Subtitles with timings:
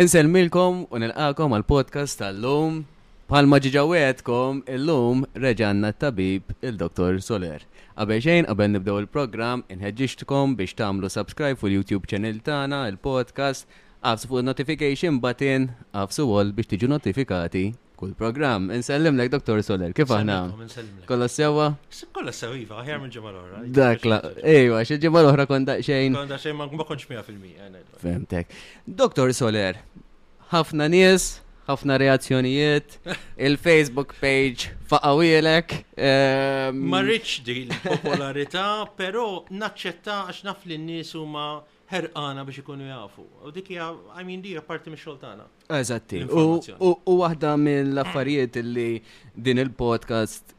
[0.00, 2.86] milkom u nilqakom għal-podcast tal-lum.
[3.28, 7.20] Palma ġiġawetkom il-lum reġanna tabib il-Dr.
[7.20, 7.60] Soler.
[8.00, 13.68] Qabel xejn, qabel nibdew il-programm, inħedġiġtkom biex tagħmlu subscribe fuq YouTube channel tagħna, il-podcast,
[14.00, 17.66] għafsu fuq notification button, għafsu għol biex tiġu notifikati
[18.00, 18.68] kull program.
[19.20, 19.60] lek, Dr.
[19.62, 20.36] Soler, kif aħna?
[21.08, 21.66] Kolla sewa?
[22.16, 23.60] Kolla sewa, jiva, ħjar minn ġemal oħra.
[23.60, 26.16] Iva, Dakla, ejwa, iva, xe ġemal oħra konda xejn.
[26.18, 27.68] Konda xejn ma konċ mija fil-mija.
[28.00, 28.56] Femtek.
[28.86, 29.34] Dr.
[29.36, 29.82] Soler,
[30.52, 31.28] ħafna nies,
[31.68, 32.96] ħafna reazzjonijiet,
[33.50, 35.76] il-Facebook page faqawilek.
[35.98, 38.66] Ehm, ma rridx di l popolarita
[39.00, 41.48] pero naċċetta għax naf li n-nies huma
[41.92, 43.22] herqana biex ikunu jafu.
[43.46, 45.46] U dik hija, I mean, dija parti mix xoltana.
[45.82, 46.22] Eżatti.
[46.32, 48.90] U waħda mill-affarijiet li
[49.48, 50.54] din il-podcast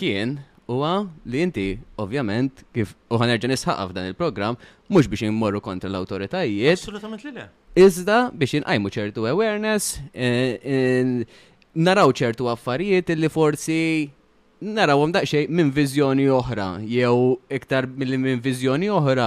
[0.00, 0.36] kien
[0.68, 0.94] huwa
[1.32, 1.66] li inti
[2.04, 4.56] ovvjament kif u ħanerġa' nisħaqaf dan il-programm
[4.90, 6.78] mhux biex immorru kontra l-awtoritajiet.
[6.80, 7.48] Assolutament li le.
[7.86, 11.24] Iżda biex inqajmu ċertu awareness, eh, eh,
[11.88, 13.80] naraw ċertu affarijiet li forsi
[14.72, 19.26] narawhom daqsxejn minn viżjoni oħra, jew iktar milli minn viżjoni oħra,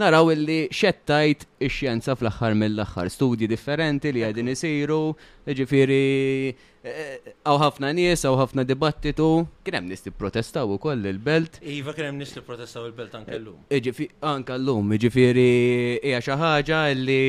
[0.00, 5.00] naraw illi xettajt ix-xjenza fl-aħħar mill-aħħar, studji differenti li għadin isiru,
[5.44, 6.00] ġifieri
[6.48, 9.28] eh, għaw ħafna nies, għaw ħafna dibattitu,
[9.66, 11.60] kien hemm nies protestaw ukoll il-belt.
[11.60, 13.60] Iva kienem hemm li protestaw il-belt anke llum.
[13.68, 13.92] Eh,
[14.32, 15.48] anke llum, ġifieri
[16.00, 17.22] hija xi ħaġa li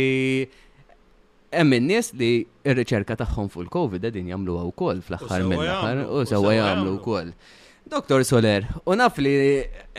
[1.51, 2.29] Hemm in-nies li
[2.72, 7.34] r-riċerka tagħhom fuq il-COVID qegħdin jagħmluha wkoll fl-aħħar mill-aħħar u sewwa jagħmlu wkoll.
[7.91, 9.34] Doktor Soler, u naf li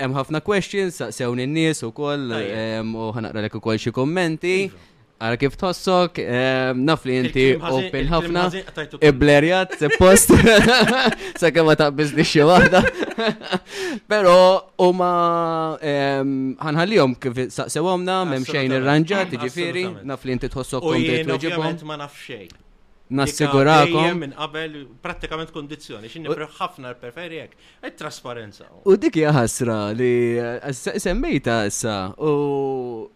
[0.00, 4.54] hemm ħafna questions saqsewni n-nies ukoll u ħanaqra lek ukoll xi kommenti.
[4.70, 4.88] Iva
[5.22, 8.44] għal kif tossok, ehm, naf li inti open ħafna,
[9.10, 10.33] iblerjat, se post,
[11.41, 12.81] sa kema ta' bizni xie wahda.
[14.11, 14.34] Pero,
[14.82, 15.12] u ma
[15.93, 21.84] ehm, ħanħallijom kif saqsewomna, memxejn irranġat, ġifiri, naf li inti tossok konti t-wġibom.
[21.87, 22.50] ma naf xej
[23.12, 24.15] nassigurakom.
[24.22, 27.56] minn qabel pratikament kondizjoni, xinni ħafna preferi jek,
[28.00, 28.71] trasparenza.
[28.88, 33.11] U dik hija ħasra li eh, semmejta issa u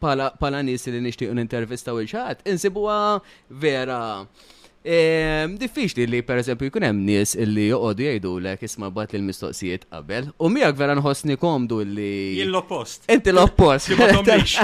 [0.00, 4.00] pala nis li nishtiq un-intervista u xaħat, insibuwa vera.
[4.82, 10.32] Diffiċli li per eżempju jkun hemm nies illi joqogħdu lek isma' bat il mistoqsijiet qabel
[10.42, 12.08] u miegħek vera nħossni komdu li.
[12.40, 13.06] Jien l-oppost.
[13.12, 13.92] Inti l-oppost.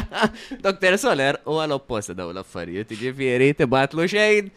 [0.67, 0.99] Dr.
[0.99, 4.50] Soler u l-oppost daw l-affarijiet, jiġifieri tibatlu xejn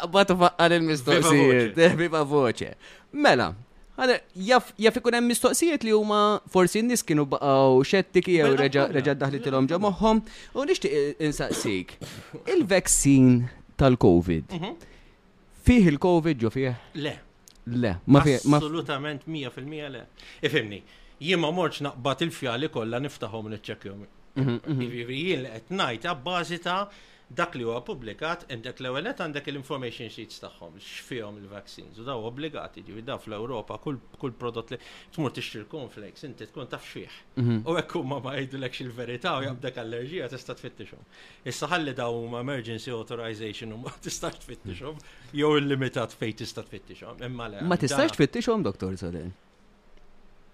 [0.00, 1.78] aqbad u faqqa il mistoqsijiet.
[2.00, 2.74] Biba voce.
[3.14, 3.52] Mela,
[3.94, 9.68] Għada, jaff ikun hemm mistoqsijiet li huma forsi n-nies kienu baqgħu xettiki jew reġa' daħlitilhom
[9.70, 10.20] ġo moħħhom
[10.58, 11.92] u nixtieq insaqsik.
[12.56, 13.28] il vaksin
[13.78, 14.50] tal-COVID.
[14.58, 14.90] Mhm.
[15.64, 16.74] Fih il-COVID ġo fih?
[17.06, 17.14] Le.
[17.70, 18.42] Le, ma fih.
[18.58, 20.02] Assolutament 100% le.
[20.50, 20.82] Ifimni,
[21.38, 24.02] ma morx naqbad il-fjali kollha niftaħhom niċċekkjhom.
[24.42, 24.80] Mhm, mhm.
[25.14, 26.82] Jien qed ngħid abbażi ta'
[27.34, 32.82] dak li huwa pubblikat għandek l-ewwel għandek l-information sheets tagħhom x'fihom il-vaccines u daw obbligati
[32.84, 34.78] ġifi daw fl-Ewropa kull prodott li
[35.14, 37.14] tmur tixtri l-konflex inti tkun taf xih.
[37.40, 37.62] Mhm.
[37.64, 41.00] U hekk huma ma jgħidulekx il-verità u jabdek allerġija tista' tfittixhom.
[41.48, 45.00] Issa ħalli daw huma emergency authorization u ma tista' tfittixhom
[45.32, 47.24] jew il-limitat fejn tista' tfittixhom.
[47.24, 47.64] Imma le.
[47.64, 49.32] Ma tistax tfittixhom, doktor Solen.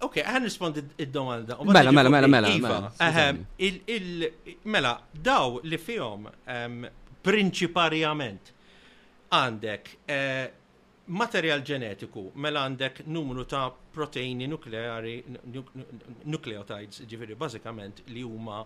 [0.02, 1.58] Ok, għan rispondi id-domanda.
[1.60, 2.76] Mela, mela, mela, mela, iva.
[2.96, 3.26] mela.
[3.58, 6.86] Ehm, mela, daw li fihom ehm,
[7.26, 8.48] prinċiparjament
[9.36, 10.46] għandek eh,
[11.20, 15.18] materjal ġenetiku, mela għandek numru ta' proteini nukleari,
[16.32, 18.62] nukleotides, ġifiri, bazzikament li huma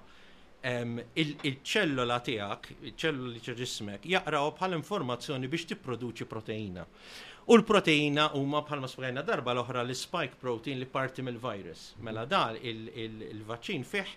[0.62, 6.86] ehm, il-ċellola tiegħek, il-ċellola li ġismek, jaqraw bħal informazzjoni biex tipproduċi proteina.
[6.86, 11.90] proteina U l-proteina huma ma spgħajna darba l-oħra l-spike protein li parti mill-virus.
[12.00, 14.14] Mela dal il-vaċċin fih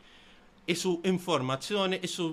[0.72, 2.28] isu informazzjoni, isu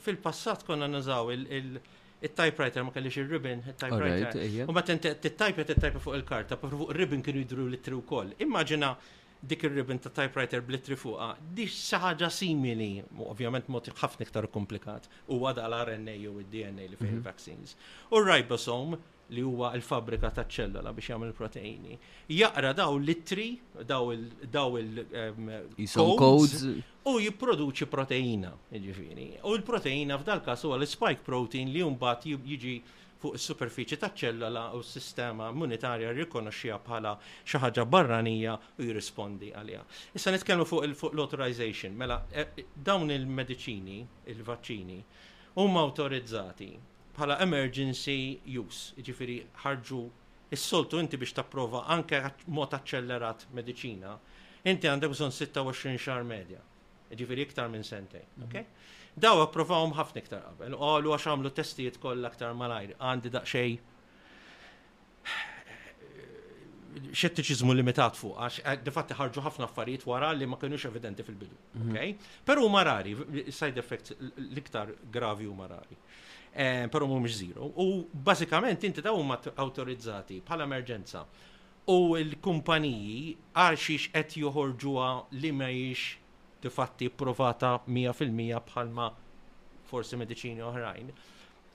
[0.00, 4.62] fil-passat konna nazaw il-typewriter ma kellix il-ribbon, il-typewriter.
[4.68, 8.32] U ma t-type t-type fuq il-karta, per fuq il-ribbon kienu jidru l-ittri u koll.
[8.40, 8.94] Immaġina
[9.52, 15.42] dik il-ribbon ta' typewriter blittri fuqa, di xaħġa simili, ovvjament mod ħafna iktar komplikat, u
[15.46, 17.20] għada l-RNA u id dna li fih mhm.
[17.20, 17.76] il-vaccines.
[18.16, 18.98] U ribosome,
[19.34, 21.96] li huwa l-fabrika ta' ċellola biex jagħmel proteini.
[22.32, 23.46] Jaqra daw l-ittri,
[23.84, 24.12] daw
[24.80, 29.28] il-codes u jipproduċi proteina, jiġifieri.
[29.44, 32.74] U l-proteina f'dal każ huwa l-spike protein li mbagħad jiġi
[33.20, 39.82] fuq is-superfiċi ta' ċellola u s-sistema immunitarja rikonoxxija bħala xi ħaġa barranija u jirrispondi għaliha.
[40.14, 43.98] Issa nitkellmu fuq l-authorization, mela e, e, dawn il-mediċini,
[44.32, 45.00] il-vaċċini,
[45.58, 46.70] huma autorizzati
[47.18, 48.14] bħala emergency
[48.62, 50.00] use, ġifiri ħarġu
[50.54, 52.20] s soltu inti biex tapprova anke
[52.54, 54.14] mod aċċellerat medicina,
[54.68, 56.62] inti għandek bżon 26 xar medja,
[57.18, 58.22] ġifiri iktar minn sentej.
[58.44, 58.46] Mhm.
[58.48, 58.94] Okay?
[59.18, 63.78] Daw approvawhom ħafna iktar qabel, qalu għax għamlu testijiet koll aktar malajr, għandi daqsxejn
[67.12, 71.58] xettiċizmu limitat fuq, għax eh, fatti ħarġu ħafna affarijiet wara li ma kienux evidenti fil-bidu.
[71.82, 71.90] Mhm.
[71.90, 72.14] Okay?
[72.46, 73.18] Pero marari,
[73.52, 75.92] side effects l-iktar gravi u marari.
[75.92, 75.96] rari.
[76.60, 77.70] Eh, pero mhumiex zero.
[77.78, 81.20] U bażikament inti ta' huma awtorizzati bħala emerġenza.
[81.94, 83.20] U l-kumpaniji
[83.54, 86.02] għal xiex qed joħorġuha li mhijiex
[86.66, 89.06] tifatti provata 100% bħalma
[89.92, 91.14] forsi mediċini oħrajn.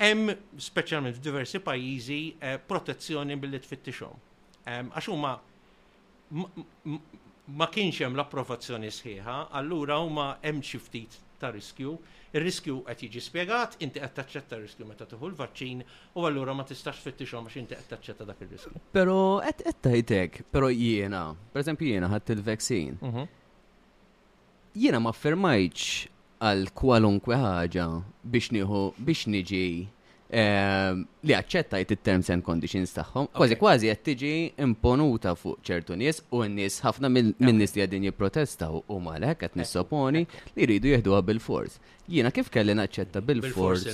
[0.04, 0.36] Hemm
[0.68, 2.20] speċjalment f'diversi pajjiżi
[2.52, 4.20] eh, protezzjoni billi tfittixhom.
[4.68, 5.32] Għax huma
[6.34, 11.98] ma kienx hemm l-approvazzjoni sħiħa, allura huma hemm xi ftit ta' riskju.
[12.36, 15.84] il riskju qed jiġi spjegat, inti qed taċċetta riskju meta tuħu l-vaċċin
[16.18, 18.80] u allura ma tistax fittixhom għax inti qed taċċetta dak ir-riskju.
[18.98, 21.22] Però qed qed tgħidlek, però jiena,
[21.54, 22.98] pereżempju jiena ħadd il-vaksin.
[23.06, 23.28] Mhm.
[24.82, 25.92] Jiena ma affermajtx
[26.42, 27.86] għal kwalunkwe ħaġa
[28.34, 29.64] biex nieħu biex niġi
[30.34, 33.28] Ehm, li għacċettajt il-terms and conditions tagħhom.
[33.38, 34.32] Kważi kważi qed tiġi
[34.66, 39.60] imponuta fuq ċertu nies u n-nies ħafna minn nies li għadin jipprotestaw u malek qed
[39.62, 40.24] nissoponi
[40.56, 41.78] li jridu jieħduha bil-fors.
[42.10, 43.86] Jiena kif kelli naċċetta bil-fors?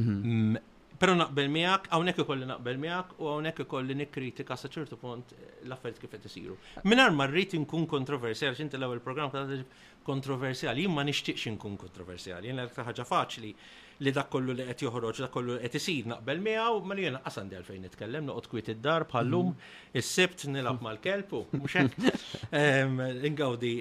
[0.00, 0.56] Mhm.
[0.96, 5.50] Pero naqbel miegħek, hawnhekk ikolli naqbel miegħek u hawnhekk ikolli nikkritika sa ċertu punt eh,
[5.68, 6.56] l-affarijiet kif qed isiru.
[6.82, 9.34] Mingħajr ma rrid inkun kontroversjali, x'inti l-ewwel programm
[10.04, 13.52] kontroversjali, jien ma nixtieqx inkun kontroversjali, jien l ħaġa faċli
[14.04, 17.50] li dak kollu li qed joħroġ, dak kollu qed isir naqbel miegħu, ma jiena qasan
[17.50, 19.68] di għalfejn nitkellem, noqgħod kwiet id-dar bħallum mm.
[20.00, 22.50] is-sibt nilab mal-kelpu, mhux hekk
[23.30, 23.72] ingawdi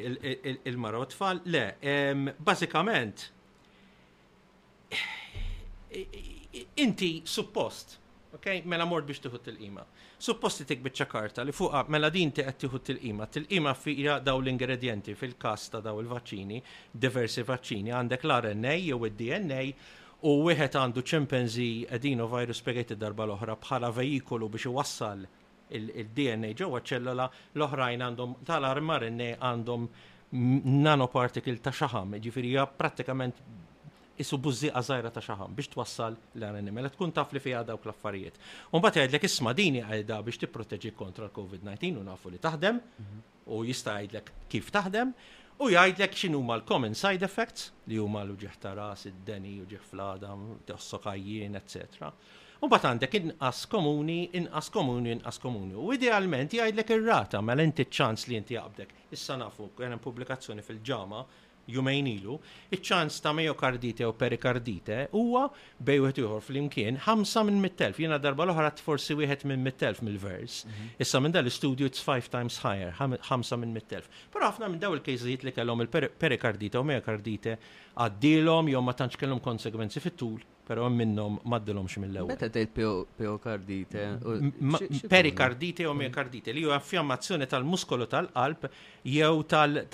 [0.71, 1.41] il-mara tfal.
[1.53, 1.65] Le,
[2.39, 3.27] bażikament
[6.83, 7.99] inti suppost,
[8.37, 9.83] ok, mela mort biex tiħut il-qima.
[10.23, 13.25] Suppost li bitċa karta li fuqha mela din ti qed tiħut il-qima.
[13.27, 19.01] Til-qima fija daw l ingredjenti fil kasta ta' daw il-vaċċini, diversi vaċċini, għandek l-RNA jew
[19.09, 19.61] id-DNA
[20.23, 21.65] u wieħed għandu chimpanzi
[21.97, 25.25] adenovirus spaghetti darba l-oħra bħala vejikolu biex iwassal
[25.79, 27.25] il-DNA ġewwa ċellola
[27.57, 29.87] l-oħrajn għandhom tal-armar għandhom
[30.83, 33.43] nanoparticle ta' xaħam, ġifiri pratikament
[34.23, 38.39] isu buzzi għazajra ta' xaħam biex twassal l-anime, la tkun taf li fija dawk l-affarijiet.
[38.71, 43.23] Unbat jgħidlek isma dini għajda biex tipproteġi kontra l-COVID-19 u nafu li taħdem mhm.
[43.57, 45.11] u jista' jgħidlek kif taħdem
[45.61, 52.09] U jgħidlek x'inhu l-common side effects li huma l-uġeħ ta' ras, id-deni, uġeħ t-ossokajjien, etc.
[52.63, 55.75] U bat għandek inqas komuni, inqas komuni, inqas komuni.
[55.77, 58.95] U idealment jgħidlek ir-rata mela inti ċans li inti jaqbdek.
[59.13, 61.21] Issa nafu, għenem pubblikazzjoni fil-ġama
[61.69, 62.37] jumejn ilu,
[62.75, 65.45] iċ-ċans ta' mejokardite u perikardite huwa
[65.79, 67.99] bej wieħed ieħor flimkien 5 minn mittelf.
[68.03, 70.63] Jiena darba l-oħra forsi wieħed minn mittelf mill-vers.
[70.67, 70.89] Mhm.
[71.05, 74.09] Issa minn dal studio it's five times higher, 5 minn mittelf.
[74.33, 77.57] Però ħafna minn daw il-kejżijiet li kellhom il-perikardite u mejokardite
[77.95, 82.29] għaddilhom jew ma tantx kellhom konsegwenzi fit-tul pero minnom maddilom mill-ewel.
[82.31, 82.71] Meta tgħid
[83.17, 84.03] periokardite?
[85.11, 88.69] Perikardite u miokardite li huwa affiammazzjoni tal muskolo tal-qalb
[89.03, 89.43] jew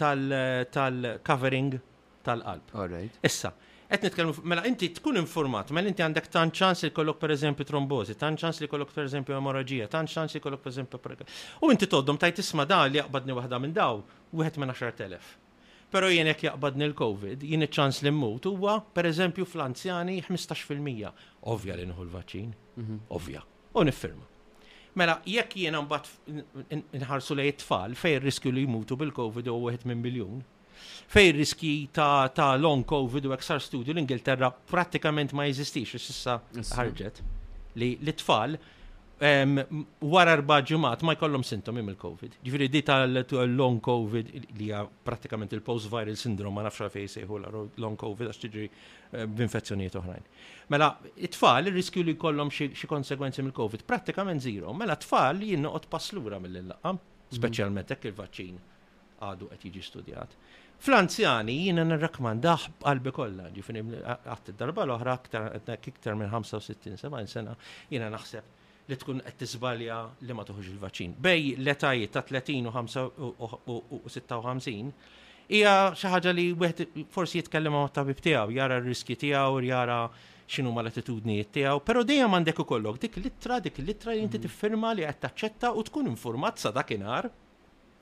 [0.04, 1.80] tal-covering
[2.22, 3.10] tal-qalb.
[3.26, 3.52] Issa,
[3.90, 8.18] qed nitkellmu mela inti tkun informat, mela inti għandek tant ċans li kollok eżempju trombozi,
[8.22, 11.26] tan ċans li kollok eżempju emorragija, tan ċans li kollok pereżempju
[11.66, 14.04] U inti toddom tajt isma' da li jaqbadni waħda minn daw,
[14.38, 15.48] wieħed minn 10,000.
[15.90, 21.24] Pero jien jekk jaqbadni l-COVID, jien iċ-ċans li mmut huwa pereżempju fl-anzjani 15%.
[21.50, 23.00] Ovvja li nħu l vaċin mhm.
[23.18, 23.42] ovvja.
[23.74, 24.28] U niffirma.
[25.00, 26.10] Mela, jekk jien għambat
[27.00, 30.40] nħarsu lej it-tfal fejn riskju li jmutu bil-COVID u wieħed minn miljun.
[31.10, 36.38] Fejn riski ta', ta long COVID u eksar studju l-Ingilterra pratikament ma jeżistix issa
[36.78, 37.24] ħarġet
[37.82, 38.56] li l-tfal
[39.20, 42.38] wara arba ġumat ma jkollhom sintomi mill-COVID.
[42.46, 47.40] Ġifieri di tal-long COVID li hija prattikament il-post viral syndrome ma nafx fejn sejħu
[47.84, 50.30] long COVID għax tiġri eh, b'infezzjonijiet oħrajn.
[50.72, 50.88] Mela
[51.20, 54.72] it-tfal ir-riskju li jkollhom xi konsegwenzi mill-COVID prattikament zero.
[54.74, 57.36] Mela t-tfal li jinnoqgħod paslura mill-laqam, mhm.
[57.36, 58.62] speċjalment hekk il-vaċċin
[59.28, 60.38] għadu qed jiġi studjat.
[60.80, 66.96] Fl-anzjani jiena nirrakmandaħ qalbi kollha, ġifieri għatt id-darba l-oħra iktar minn 65
[67.28, 67.58] sena
[67.92, 68.56] jiena naħseb
[68.90, 71.14] li tkun qed tiżbalja li ma toħuġ il-vaċċin.
[71.26, 75.06] Bej l-etajiet ta' 30 u 56
[75.50, 80.02] hija xi ħaġa li wieħed forsi jitkellem ma' tabib tiegħu, jara r-riski tiegħu, jara
[80.50, 84.46] x'inhu ma l-attitudnijiet tiegħu, però dejjem għandek ukollok dik littra, dik littra li inti mhm.
[84.48, 87.30] tiffirma li qed taċċetta u tkun informat sa dakinhar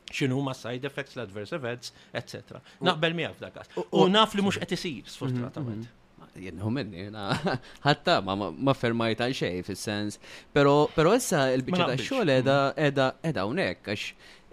[0.07, 2.61] xinu ma side effects, l-adverse events, etc.
[2.87, 5.81] Naqbel mi għaf U naf li mux qed isir, sfortunatament.
[5.83, 5.96] Mhm, mhm
[6.45, 7.05] jenħu minni,
[7.87, 10.19] ħatta ma fermajt għal xej fil-sens.
[10.53, 12.81] Pero issa il-bicċa ta' xogħol edha mm.
[12.89, 14.07] edha edha hawnhekk għax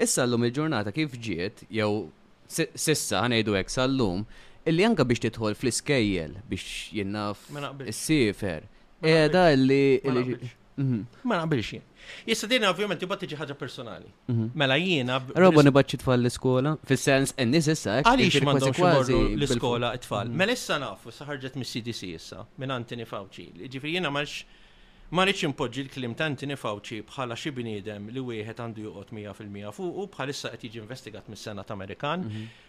[0.07, 2.07] issa llum il-ġurnata kif ġiet jew
[2.55, 4.25] sissa ħanejdu hekk sal-lum
[4.69, 7.47] illi anka biex titħol fl-iskejjel biex jinnaf
[7.91, 8.67] is-sifer.
[9.05, 10.55] Edha illi.
[10.79, 11.07] Mhm.
[11.25, 11.83] Ma nabilx jien.
[12.27, 14.09] Jista' dinha ovvjament tibgħat tiġi ħaġa personali.
[14.29, 14.49] Mhm.
[14.63, 15.19] Mela jiena.
[15.45, 17.99] Roba nibaċċi tfal l-iskola, fis-sens en nies issa.
[18.03, 20.29] Għaliex m'għandhomx imorru l-iskola tfal.
[20.29, 20.35] Mhm.
[20.43, 23.47] Mela issa nafu, sa ħarġet mis-CDC issa minn Antini Fauci.
[23.71, 24.43] Ġifieri jiena marx
[25.15, 29.71] ma rridx impoġġi l-klim ta' Antini Fauci bħala xi bniedem li wieħed għandu joqgħod 100%
[29.79, 32.21] fuq u bħalissa qed jiġi investigat mis-Senat Amerikan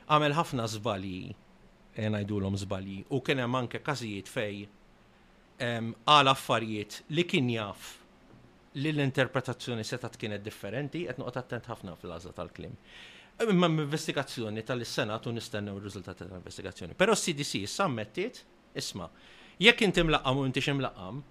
[0.09, 1.25] għamel ħafna żbalji
[1.97, 4.67] e ngħidulhom żbalji u kien hemm anke każijiet fej
[5.59, 7.95] għal affarijiet li kien jaf
[8.75, 12.73] li l-interpretazzjoni setat kienet differenti, qed noqgħod attent ħafna fil-għażla tal-klim.
[13.45, 16.97] Imma investigazzjoni tal-Senat u nistennew ir-riżultati tal-investigazzjoni.
[16.99, 18.41] Però CDC sammettit,
[18.75, 19.07] isma'
[19.63, 21.21] jekk inti mlaqqam u inti ximlaqqam,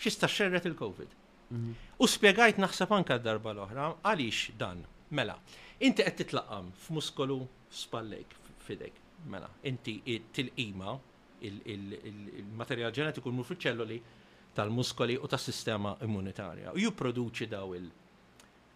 [0.00, 1.12] xista xerret il-Covid.
[1.52, 1.74] Mhm.
[1.98, 5.36] U spiegajt naħseb anka darba l-oħra, għaliex dan, mela,
[5.84, 8.32] inti qed titlaqam f'muskolu spallejk
[8.64, 8.96] fidek,
[9.28, 9.98] mela, inti
[10.32, 10.96] til ima
[11.44, 13.98] il-materjal ġenetiku jmur fiċ-ċelloli
[14.56, 16.72] tal-muskoli u tas-sistema immunitarja.
[16.74, 17.90] U jipproduċi daw il-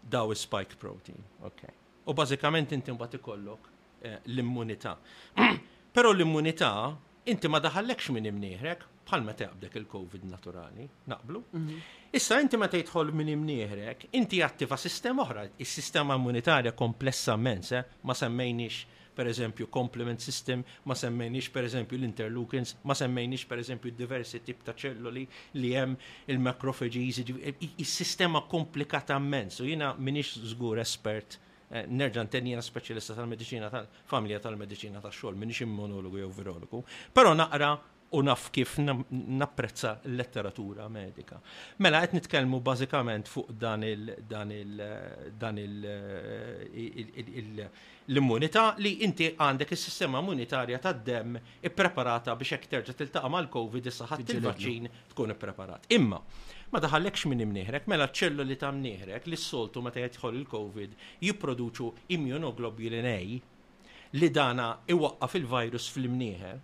[0.07, 1.23] daw spike protein.
[1.43, 1.73] Okay.
[2.05, 3.69] U bażikament inti mbagħad ikollok
[4.03, 4.97] eh, l-immunità.
[5.95, 11.43] Però l-immunità inti ma daħallekx minn imnieħrek meta taqbdek il-COVID naturali, naqblu.
[11.55, 11.81] Mhm.
[12.19, 18.15] Issa inti ma tgħidħol minn imnieħrek, inti jattiva sistema oħra, is-sistema immunitarja komplessa mense ma
[18.15, 24.41] semmejniex per eżempju complement system, ma semmejniex per eżempju l-interleukins, ma semmejniex per eżempju diversi
[24.45, 25.25] tip ta' ċelluli
[25.61, 31.39] li hemm il-macrophages, il-sistema komplikata immens, u jina minix zgur espert
[31.71, 37.73] eh, nerġan jena specialista tal-medicina tal-familja tal-medicina tal-xol, minix immunologu jew virologu, pero naqra
[38.11, 38.79] u naf kif
[39.11, 41.41] napprezza l-letteratura medika.
[41.81, 44.23] Mela qed nitkellmu bażikament fuq dan il
[48.07, 54.35] l-immunità li inti għandek is-sistema immunitarja tad-dem ippreparata biex hekk terġa' tiltaqa' mal-COVID issa ħadd
[54.35, 55.89] il vaċin tkun ippreparat.
[55.97, 56.21] Imma
[56.75, 63.09] ma daħallekx minn imnieħrek, mela ċelluli ta' mnieħrek li s-soltu meta jidħol il-COVID jipproduċu immunoglobulin
[63.11, 63.19] A
[64.21, 66.61] li dana iwaqqaf il-virus fil-imnieħer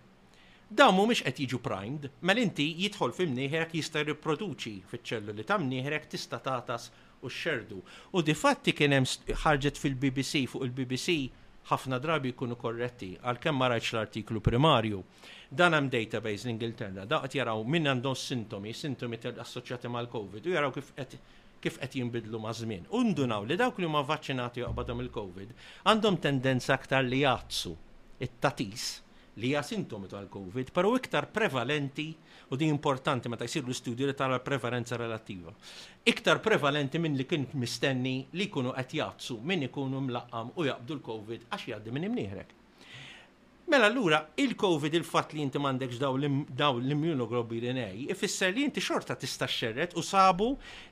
[0.71, 6.37] dawn mhumiex qed jiġu primed, mel inti jidħol f'imnieħek jista' jipproduċi fiċ-ċelluli ta' mnieħek tista'
[6.45, 6.85] tatas
[7.19, 7.79] u x-xerdu.
[8.15, 11.15] U di fatti kien hemm ħarġet fil-BBC fuq il-BBC
[11.73, 15.01] ħafna drabi jkunu korretti għalkemm ma rajtx l-artiklu primarju.
[15.61, 20.95] Dan hemm database l-Ingilterra, daqt jaraw min għandhom sintomi, sintomi assoċjati mal-COVID u jaraw kif
[21.01, 21.19] qed
[21.61, 22.87] kif qed jinbidlu ma' żmien.
[22.95, 25.51] Undunaw li dawk li huma vaċċinati qabadhom il-COVID
[25.91, 27.75] għandhom tendenza aktar li jazzu
[28.25, 28.87] it-tatis
[29.39, 32.15] li hija sintomi tal-COVID, però iktar prevalenti
[32.51, 35.53] u di importanti meta jsir l-istudju li tara prevalenza relattiva.
[36.03, 40.99] Iktar prevalenti minn li kien mistenni li jkunu qed jazzu minn ikunu mlaqam u jaqbdu
[40.99, 42.57] l-COVID għax jgħaddi minn imnieħrek.
[43.71, 45.95] Mela allura il-COVID il-fatt li inti m'għandekx
[46.59, 50.49] daw l-immunoglobulin A ifisser li inti xorta tista' xerret u sabu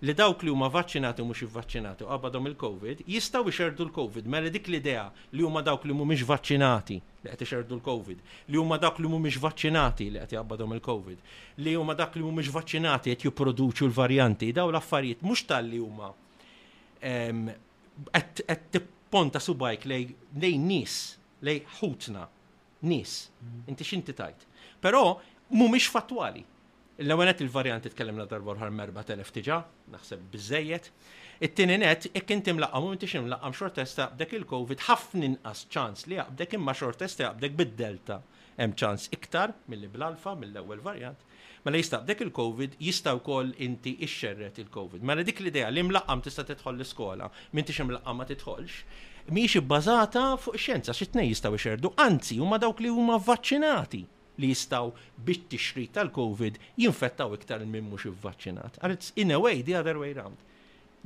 [0.07, 4.31] li dawk li huma vaċċinati u mhux ivvaċċinati u qabadhom il-COVID jistgħu ixerdu l-COVID.
[4.31, 5.03] Mela dik l-idea
[5.36, 8.24] li huma dawk li mhumiex vaċċinati li qed ixerdu l-COVID,
[8.55, 11.27] li huma dawk li mhumiex vaċċinati li qed jaqbadhom il-COVID,
[11.65, 16.13] li huma dak li mhumiex vaċċinati qed jipproduċu l-varjanti, daw l-affarijiet mhux tal-li huma
[18.24, 20.98] qed tipponta subajk lej nies
[21.43, 22.29] lej ħutna
[22.81, 23.27] nis.
[23.41, 23.63] Mm.
[23.69, 24.48] Inti xinti tajt.
[24.81, 25.19] Pero
[25.51, 26.45] mumiex fatwali.
[27.00, 29.59] L-għanet il-variant titkellimna darbor ħar merba telef tiġa,
[29.93, 30.89] naħseb bizzejiet.
[31.39, 36.19] It-tini net, ikk inti mlaqqam, inti xin mxor testa, għabdek il-Covid, ħafna inqas ċans li
[36.19, 38.19] għabdek imma testa, għabdek bid-delta.
[38.59, 41.24] Hemm ċans iktar mill bl-alfa, mill-ewwel varjant.
[41.63, 45.00] Mela jista' bdek il-Covid jista' wkoll inti ixxerret il-Covid.
[45.03, 50.55] Mela dik l-idea li mlaqam tista' tidħol l-iskola, m'intix xi ma tidħolx miex bazata fuq
[50.59, 54.01] xjenza xi tnej jistgħu ixerdu, anzi huma dawk li huma vvaċċinati
[54.39, 54.91] li jistgħu
[55.27, 58.77] bit-tixrid tal-COVID jinfettaw iktar minn mhux vaccinat.
[58.79, 60.39] Għalet in a way the other way round.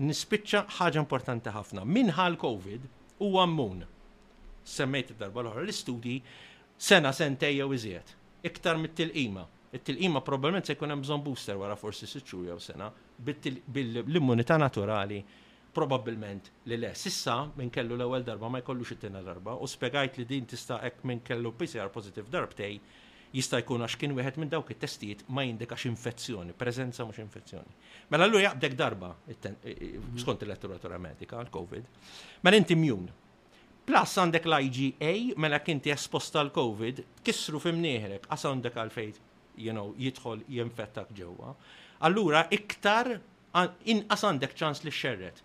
[0.06, 1.86] Nispiċċa ħaġa importanti ħafna.
[1.86, 2.86] Minħal COVID
[3.24, 3.82] huwa għammun.
[4.64, 6.20] Semmejt id-darba l-oħra l-istudji
[6.78, 8.16] sena sentej jew iżjed.
[8.46, 12.92] Iktar mit-tilqima it-tilqima probabbilment se jkun hemm bżonn booster wara forsi s jew sena
[13.24, 15.18] bil-immunità naturali
[15.74, 16.92] Probabilment li le.
[16.94, 21.00] Sissa minn kellu l-ewwel darba ma jkollux it-tiena darba u spjegajt li din tista' hekk
[21.10, 22.76] minn kellu PCR positive darbtej
[23.34, 27.74] jista' jkun għax kien wieħed minn dawk it-testijiet ma jindikax infezzjoni, preżenza mhux infezzjoni.
[28.14, 30.12] Mela allura jaqbdek darba mhm.
[30.22, 31.88] skont il-letteratura medika l-COVID,
[32.46, 33.16] mela inti immune.
[33.84, 35.14] Plus għandek l-IGA,
[35.44, 39.18] mela kinti esposta l-COVID, kissru fimnieħrek, għas għandek għalfejt,
[39.66, 41.56] you know, jidħol jinfettak ġewwa.
[42.08, 43.10] Allura iktar
[43.96, 45.42] inqas għandek ċans li xerret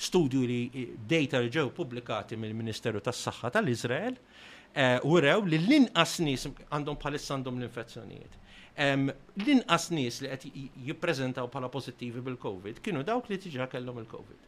[0.00, 0.62] studju li
[1.08, 7.36] data li ġew publikati mill-Ministeru tas-Saħħa tal-Iżrael u eh, rew li l-inqas nies għandhom bħalissa
[7.36, 8.38] għandhom l-infezzjonijiet.
[8.80, 10.52] L-inqas nies li qed
[10.86, 14.46] jippreżentaw bħala pożittivi bil-COVID kienu dawk li tiġa kellhom il-COVID.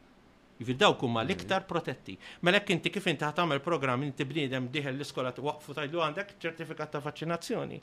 [0.62, 2.14] Jifid dawk huma l-iktar protetti.
[2.46, 6.96] Mela jekk inti kif inti ħatamel programm inti bniedem diħel l-iskola waqfu tajdu għandek ċertifikat
[6.96, 7.80] ta' vaccinazzjoni.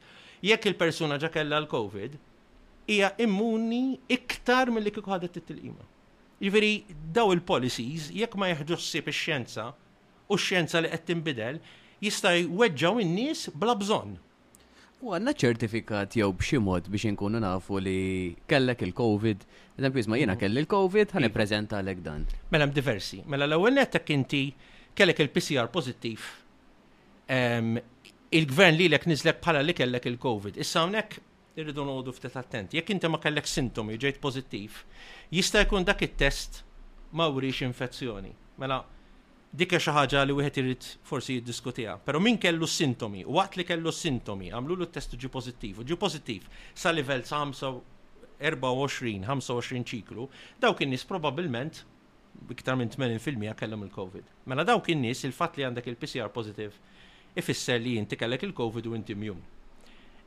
[0.50, 2.18] Jekk il-persuna ġa kellha l-COVID,
[2.90, 5.90] hija immuni iktar mill-li kieku ħadet it-tilqima.
[6.40, 9.66] Jifiri, daw il-policies, jekk ma jieħdu ssib ix-xjenza
[10.32, 11.58] u x-xjenza li qed tinbidel,
[12.06, 14.14] jista' jweġġaw in-nies bla bżonn.
[15.04, 17.98] U għanna ċertifikat jew b'xi mod biex inkunu nafu li
[18.52, 19.44] kellek il-Covid,
[19.80, 20.42] eżempju ma jiena mhm.
[20.44, 21.84] kelli il-Covid, ħan ippreżenta iva.
[21.84, 22.26] għalek dan.
[22.56, 24.44] Mela diversi, mela l-ewwel nettek kinti
[24.96, 26.26] kellek il-PCR pożittiv.
[27.30, 30.60] Il-gvern li l-ek nizlek bħala li kellek il-Covid.
[30.60, 31.20] Issa hawnhekk
[31.60, 32.78] irridu noqogħdu ftit attenti.
[32.80, 34.84] Jekk inti ma kellek sintomi ġejt pożittiv,
[35.32, 36.64] jista' jkun dak it-test
[37.14, 38.32] ma wriex infezzjoni.
[38.58, 38.80] Mela,
[39.54, 42.00] dikke xi ħaġa li wieħed irid forsi jiddiskutiha.
[42.06, 45.86] Però min kellu sintomi, u waqt li kellu sintomi, għamlu l test ġi pożittiv, u
[45.86, 47.44] ġi pożittiv sa livell sa
[48.40, 50.28] 24, 25 ċiklu,
[50.64, 51.84] dawk in-nies probabbilment
[52.56, 54.26] iktar minn 80% kellhom il-COVID.
[54.48, 56.78] Mela dawk in-nies il-fatt li għandek il-PCR pozitiv
[57.38, 59.58] ifisser li inti kellek il-COVID u inti immune.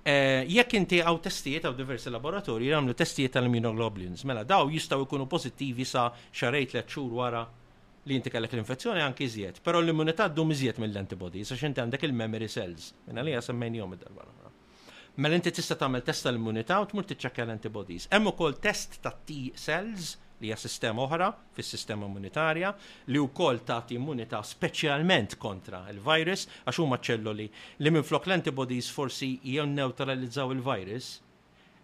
[0.03, 5.29] Eh, jekk inti għaw testijiet għaw diversi laboratorji għamlu testijiet tal-immunoglobulins, mela daw jistaw ikunu
[5.31, 7.43] pozittivi sa xarajt l xhur wara
[8.11, 12.49] li inti kellek l-infezzjoni anki iżjed, però l-immunità ddum iżjed mill-antibodies għax inti għandek il-memory
[12.51, 14.27] cells, Mela li għasem menjom id-darba.
[15.23, 18.09] Mela inti tista' tagħmel test tal-immunità u tmur ċakka l-antibodies.
[18.11, 21.27] Hemm ukoll test ta' T cells li hija sistema oħra
[21.57, 22.73] fis-sistema immunitarja
[23.15, 27.47] li wkoll tagħti immunità speċjalment kontra il-virus għax huma ċelloli
[27.87, 29.31] li minflok l-antibodies forsi
[29.79, 31.13] neutralizzaw il-virus,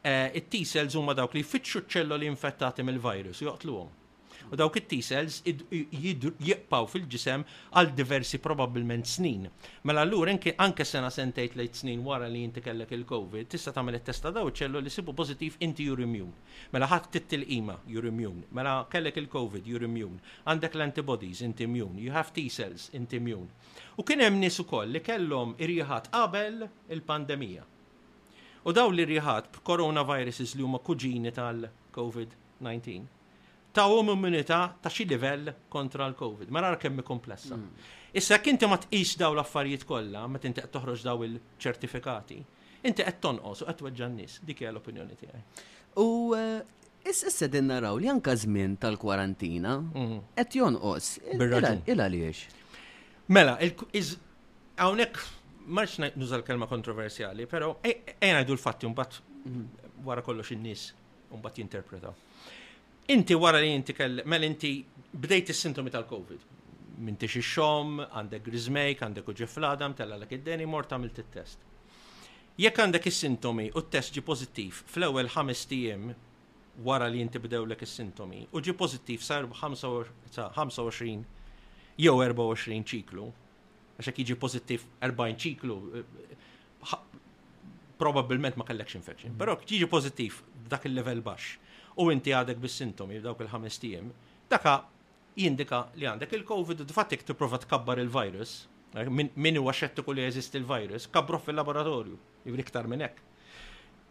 [0.03, 3.98] eh, it-T cells huma dawk li jfittxu ċelloli infettati mill-virus u joqtluhom
[4.51, 7.45] u dawk it-T-cells jibqaw fil-ġisem
[7.77, 9.49] għal diversi probabbilment snin.
[9.89, 10.33] Mela allura
[10.65, 14.83] anke sena sentejt lejt snin wara li inti kellek il-COVID, tista' tagħmel it-testa daw ċellu
[14.83, 16.33] li sibu pożittiv inti you're immune.
[16.73, 18.45] Mela ħadd tittilqima you're immune.
[18.55, 20.19] Mela kellek il-COVID you're immune.
[20.47, 21.99] Għandek l-antibodies inti immune.
[22.01, 23.51] You have T-cells inti immune.
[23.99, 26.63] U kien hemm nies ukoll li kellhom irjieħat qabel
[26.95, 27.67] il-pandemija.
[28.69, 33.17] U daw li rieħat b'coronaviruses li huma kuġini tal-COVID-19
[33.79, 36.49] tawhom immunità ta' xi livell kontra l-COVID.
[36.49, 37.55] ma Mara kemm komplessa.
[37.55, 37.67] Mm.
[38.19, 42.39] Issa inti ma tqis daw l-affarijiet kollha, ma tinti qed toħroġ daw il-ċertifikati,
[42.91, 45.43] inti qed tonqos u qed tweġġa' nies dik hija l-opinjoni tiegħi.
[46.03, 46.63] U eh,
[47.07, 50.19] issa din naraw li anka żmien tal-kwarantina mhm.
[50.35, 51.13] qed jonqos.
[51.37, 52.49] Il għaliex.
[53.31, 53.55] Mela,
[54.81, 55.23] hawnhekk
[55.77, 59.93] marx nuża l-kelma kontroversjali, però ejna e, e, jdu l-fatti mbagħad mhm.
[60.09, 60.89] wara kollox in-nies
[61.31, 62.25] mbagħad jinterpretaw
[63.11, 66.41] inti wara li inti kell, mel inti bdejt is-sintomi tal-Covid.
[67.01, 71.59] Minti xi xom, għandek grizmejk, għandek uġi fladam, tella l id-deni mort għamilt it-test.
[72.61, 76.03] Jekk għandek is-sintomi u t-test ġi pożittiv fl-ewwel ħames tiem
[76.85, 81.25] wara li inti bdew lek is-sintomi u ġi pożittiv sar 25
[81.99, 83.25] jew 24 ċiklu,
[83.97, 86.07] għax jekk jiġi pożittiv 40 ċiklu, eh,
[87.99, 89.31] probabbilment ma kellekx infection.
[89.39, 90.33] Però jiġi pożittiv
[90.71, 91.57] dak il-level baxx
[91.99, 94.11] u inti għadek bis-sintomi dawk il-ħames tiem,
[94.51, 94.77] daka
[95.39, 98.61] jindika li għandek il-COVID u dfattik tipprova tkabbar il-virus,
[98.95, 103.25] eh, min huwa xettiku kulli jeżisti il-virus, kabruh fil-laboratorju, jibri iktar minn hekk.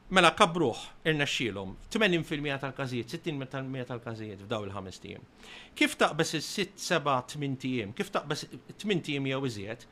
[0.10, 5.24] Mela kabruħ irnexxielhom 80% tal-każijiet, 60% tal-każijiet f'daw il-ħames tiem.
[5.76, 8.46] Kif taqbes is 6 seba' 8 tiem, kif taqbes
[8.78, 9.84] tmien tiem jew iżjed,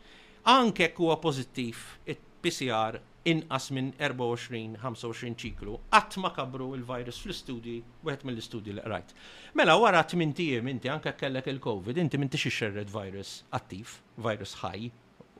[0.45, 8.75] anke huwa pożittiv it-PCR inqas minn 24-25 ċiklu, qatt ma kabru il-virus fl-istudji, wieħed mill-istudji
[8.77, 9.15] li qrajt.
[9.57, 12.51] Mela wara 8 tiem inti anke kellek il-COVID, inti minti xi
[12.93, 14.91] virus attiv, virus ħaj,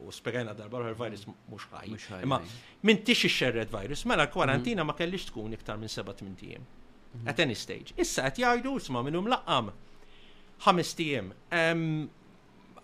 [0.05, 2.25] u spiegajna darba l virus mhux ħaj.
[2.25, 2.41] Ma,
[2.83, 3.29] minti xi
[3.75, 4.89] virus, mela l-kwarantina mhm.
[4.89, 6.61] ma kellix tkun iktar minn 7-8 tiem.
[6.65, 7.27] Mhm.
[7.31, 7.93] At any stage.
[7.97, 9.69] Issa qed jgħidu sma minnhom laqam.
[10.65, 11.29] ħames tiem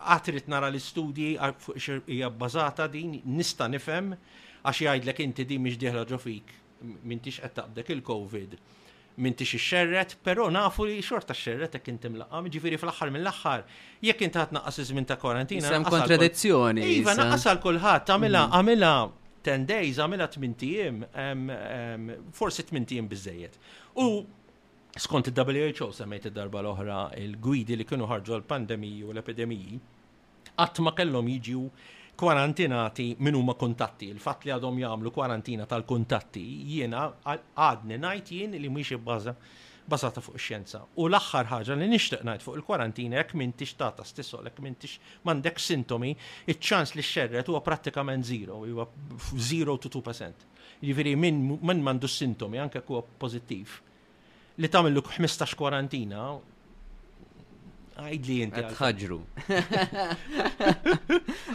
[0.01, 4.13] għatrit nara l-istudji hija bbażata din nista' nifhem
[4.63, 6.51] għax jgħidlek inti di miex diħla ġofik,
[7.11, 8.55] mintix qed taqbdek il-Covid,
[9.21, 13.63] mintix ix-xerret, però nafu li xorta x-xerret jekk inti mlaqqa, ġifieri fl-aħħar mill-aħħar,
[14.07, 15.71] jekk inti ħadd naqqas iż ta' kwarantina.
[15.73, 16.83] Sem kontradizzjoni.
[16.99, 18.17] Iva, naqqas għal kulħadd, mm-hmm.
[18.17, 18.91] għamilha għamilha
[19.45, 20.29] 10 days, għamilha
[22.33, 23.57] 8 forsi 8 tiem biżejjed.
[24.05, 24.07] U
[25.01, 29.79] skont il-WHO semmejt id-darba l-oħra il-gwidi li kienu ħarġu l-pandemiji u l-epidemiji,
[30.61, 31.63] għatma kellhom jiġu
[32.21, 34.05] kwarantinati minn huma kontatti.
[34.13, 39.33] Il-fatt li għadhom jagħmlu kwarantina tal-kontatti jiena għadni ngħid jien li mhix ibbaża
[39.89, 40.83] basata fuq xjenza.
[41.01, 45.57] U l-aħħar ħaġa li nixtieq ngħid fuq il-kwarantina jekk m'intix tata stissol, jekk tix m'għandek
[45.65, 46.13] sintomi,
[46.45, 48.85] iċ-ċans li xerret huwa prattikament zero, huwa
[49.33, 50.45] 0 to 2%.
[50.85, 53.79] Jiġifieri minn min m'għandu sintomi anke huwa pożittiv
[54.61, 56.29] li tagħmel 15 kwarantina
[58.01, 58.61] Għajdli jinti.
[58.61, 59.17] Għadħagġru.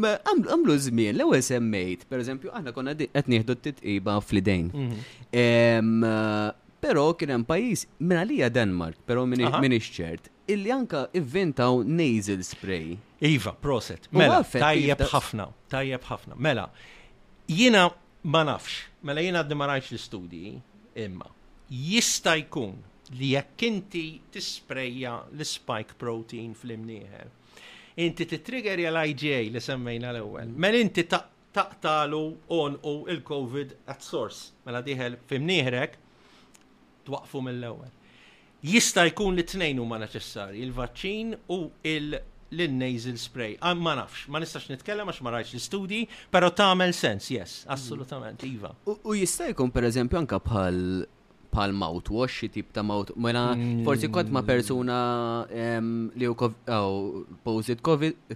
[0.00, 4.68] Għamlu zmin, l-ewel l semmejt, pereżempju aħna konna qed nieħdu t-titqiba fl-idejn.
[4.70, 5.06] Mhm.
[5.32, 12.42] Eh, però kien hemm pajjiż minn għalija Denmark, però minn ixċert, illi anka ivvintaw nasal
[12.52, 12.96] spray.
[13.32, 14.06] Iva, proset.
[14.16, 15.10] Mela, tajjeb iva.
[15.12, 16.36] ħafna, tajjeb ħafna.
[16.40, 16.68] Mela,
[17.48, 17.88] jiena
[18.32, 20.54] ma nafx, mela jiena għaddi l-istudji,
[21.06, 21.28] imma
[21.70, 22.74] jista' jkun
[23.18, 27.28] li jekk inti tispreja l-spike protein fl-imnieħer
[27.94, 30.48] inti titriggerja l-IGA li semmejna l-ewwel.
[30.54, 34.52] Mel inti taqtalu on u il-COVID at source.
[34.66, 35.96] Mela diħel fimniħrek
[37.06, 37.90] t-waqfu mill-ewwel.
[38.60, 43.54] Jista' jkun li tnejn huma neċessari il-vaċċin u il- l-nasal spray.
[43.60, 47.72] Ah, ma nafx, ma nistax nitkellem għax ma rajx l-studi, pero tagħmel sens, yes, mhm.
[47.72, 48.74] assolutament, iva.
[48.86, 51.06] U jista' jkun pereżempju anke bħal
[51.50, 51.70] pal
[52.28, 53.10] xi tip ta' mouth.
[53.16, 56.34] Mela, forsi kont ma' persuna li u
[57.44, 57.80] posit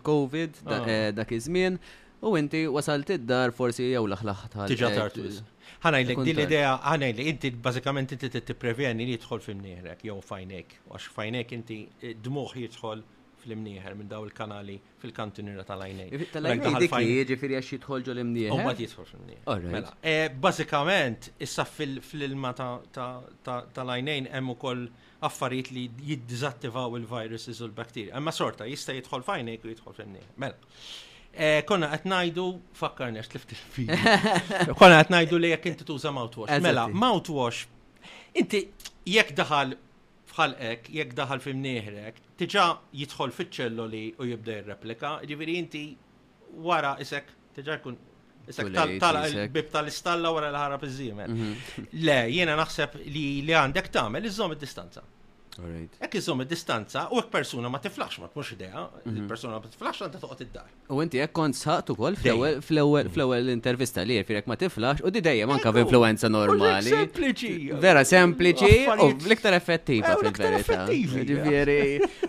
[0.03, 0.51] COVID
[1.15, 1.79] dak iż-żmien,
[2.23, 4.67] u inti wasalt id-dar forsi jew laħlaħta.
[4.73, 5.43] Tiġa tartus.
[5.85, 11.57] Ħanajlek, din l-idea, ħanajlek, inti bażikament inti t-preveni li jidħol fimnieħrek jew fajnek, għax fajnek
[11.59, 11.83] inti
[12.25, 13.05] dmuħ jidħol
[13.45, 16.13] fl-imnieħer minn daw il-kanali fil-kantinira tal-għajnej.
[16.33, 18.53] Tal-għajnej ġifiri għax jitħolġu l-imnieħer.
[18.55, 24.87] U bat jitħol imnieħer oh, Basikament, mela, eh, issa fil-ilma tal ajnejn hemm ukoll
[25.25, 28.17] affarijiet li jiddizattivaw il-viruses u l-bakterja.
[28.21, 30.73] Imma sorta, jista' jidħol fajnejk u jidħol fil imnieħer Mela.
[31.35, 32.43] Eh, konna qed ngħidu
[32.79, 33.89] fakkarni għax tlift il-fil.
[34.81, 36.61] Konna qed ngħidu li jekk inti tuża mouthwash.
[36.65, 37.65] Mela, mouthwash,
[38.43, 38.61] inti
[39.11, 39.75] jekk daħal
[40.35, 42.65] fħal ek, jek daħal fim nieħrek, tiġa
[43.01, 45.83] jitħol fiċ-ċelloli u jibda jirreplika, ġiviri inti
[46.69, 48.01] wara isek, tiġa jkun
[48.45, 48.91] Isek tal
[49.55, 51.87] bib tal-istalla wara l ħara iż mhm.
[52.05, 55.01] Le, jiena naħseb li li għandek tagħmel iżom id-distanza.
[56.03, 59.19] Ek insomma distanza u ek persuna ma tiflax ma tmux idea, mhm.
[59.23, 60.67] il-persuna ma tiflax għanta toqgħod id-dar.
[60.93, 65.47] U inti hekk kont saqt ukoll fl-ewwel intervista li firek ma tiflax u di dejjem
[65.55, 66.91] anke influenza normali.
[66.91, 67.71] Sempliċi.
[67.85, 70.87] Vera sempliċi u l-iktar effettiva fil-verità.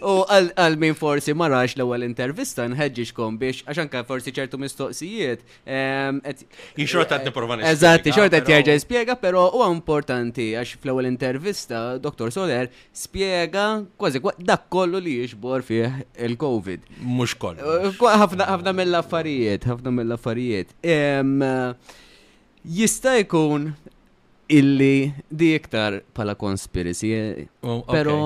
[0.05, 2.67] U għal min forsi ma rax l-ewwel intervista
[3.15, 5.41] kom biex għax anke forsi ċertu mistoqsijiet.
[5.65, 6.19] Ehm,
[6.77, 12.29] Jixorta qed nipprova Eżatti, xorta qed jerġa' jispjega, però huwa importanti għax fl-ewwel intervista Dr.
[12.31, 12.69] Soler
[13.15, 16.80] jispjega kważi dak kollu li jixbor fih il-COVID.
[17.01, 17.60] Mux kollu.
[17.62, 20.75] Eh, ħafna mill-affarijiet, ħafna mill-affarijiet.
[22.65, 23.73] Jista' jkun
[24.49, 28.17] illi di iktar pala konspirisi, eh, oh, pero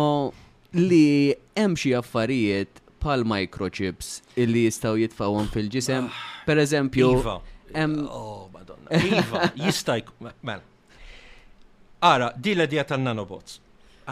[0.74, 7.20] li hemm xi affarijiet pal microchips illi jistaw jitfawon fil-ġisem, ah, per eżempju.
[7.20, 7.42] Iva.
[8.10, 8.90] Oh, madonna.
[8.92, 10.34] Iva, jistajk, man.
[10.44, 10.64] Mela.
[12.02, 13.60] Ara, di l-edja tal-nanobots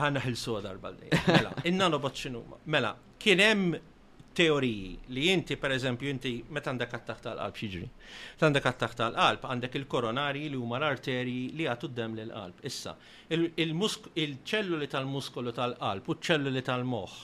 [0.02, 2.58] ħanna ħilsu darba l Mela, inna nobot xinuma.
[2.66, 3.70] Mela, kienem
[4.38, 7.88] teoriji li inti, per eżempju, inti meta għandek attaħ tal-qalb xiġri.
[8.38, 12.62] Għandek attaħ tal-qalb, għandek il-koronari li huma l-arterji li għatu d-dem l-qalb.
[12.70, 12.94] Issa,
[13.34, 17.18] il-ċelluli tal-muskolu tal-qalb u ċelluli tal-moħ.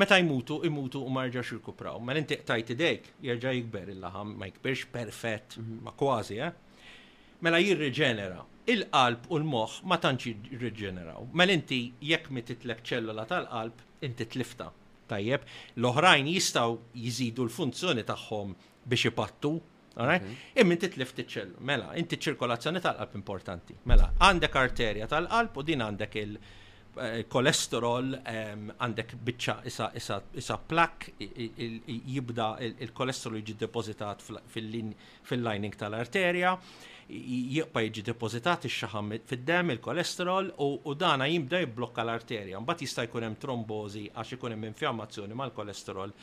[0.00, 2.00] Meta jmutu, imutu u marġa xirkupraw.
[2.00, 5.78] Ma mela, inti tajt dejk jirġa jikber il-laħam, ma jikberx perfett, mhm.
[5.86, 6.54] ma kważi, eh?
[7.44, 11.26] Mela jirriġenera il-qalb u l-moħ ma tantx jirriġeneraw.
[11.38, 11.78] Mel inti
[12.10, 14.72] jekk mi titlek ċellola tal-qalb, inti tlifta.
[15.06, 15.44] Tajjeb,
[15.78, 18.52] l-oħrajn jistaw jizidu l-funzjoni tagħhom
[18.90, 19.52] biex ipattu,
[19.94, 20.32] mhm.
[20.60, 23.76] Imma inti tlif ċellu mela, inti ċirkolazzjoni tal-qalb importanti.
[23.86, 31.08] Mela, għandek arterja tal-qalb u din għandek il-kolesterol, eh, ehm, għandek biċċa isa plak,
[32.16, 36.58] jibda il-kolesterol jiġi depozitat fil-lining tal-arterja
[37.08, 42.58] jiqpa jiġi depozitat ix-xaħam fid-dem il-kolesterol u dana jibda jibblokka l-arterja.
[42.60, 46.14] Mbagħad jista' jkun hemm trombożi għax ikun hemm infjammazzjoni mal-kolesterol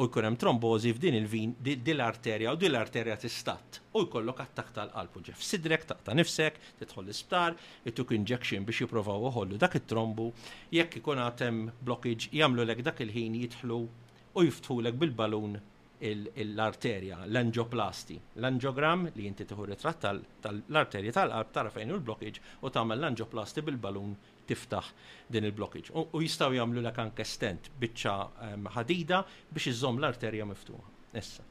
[0.00, 1.52] u jkun hemm trombożi f'din il-vin
[1.92, 6.56] l arterja u l arterja tistat u jkollok attak tal-qalb u ġef sidrek taqta' nifsek,
[6.80, 10.30] tidħol l-isptar, ittuk injection biex jipprovaw uħollu dak it-trombu,
[10.72, 15.60] jekk ikun għatem blockage jagħmlu lek dak il-ħin jidħlu u jiftħulek bil-balun
[16.00, 18.18] l-arterja, l-angioplasti.
[18.40, 20.06] L-angiogram li jinti tiħu ritratt
[20.42, 24.16] tal-arterja tal-qalb tara fejn il-blockage u tagħmel l-angioplasti bil-balun
[24.50, 24.90] tiftaħ
[25.28, 25.92] din il-blockage.
[26.16, 28.16] U jistaw jagħmlu l-anke stent biċċa
[28.48, 30.98] ehm, ħadida biex iżomm l-arterja miftuħa.
[31.20, 31.46] Issa.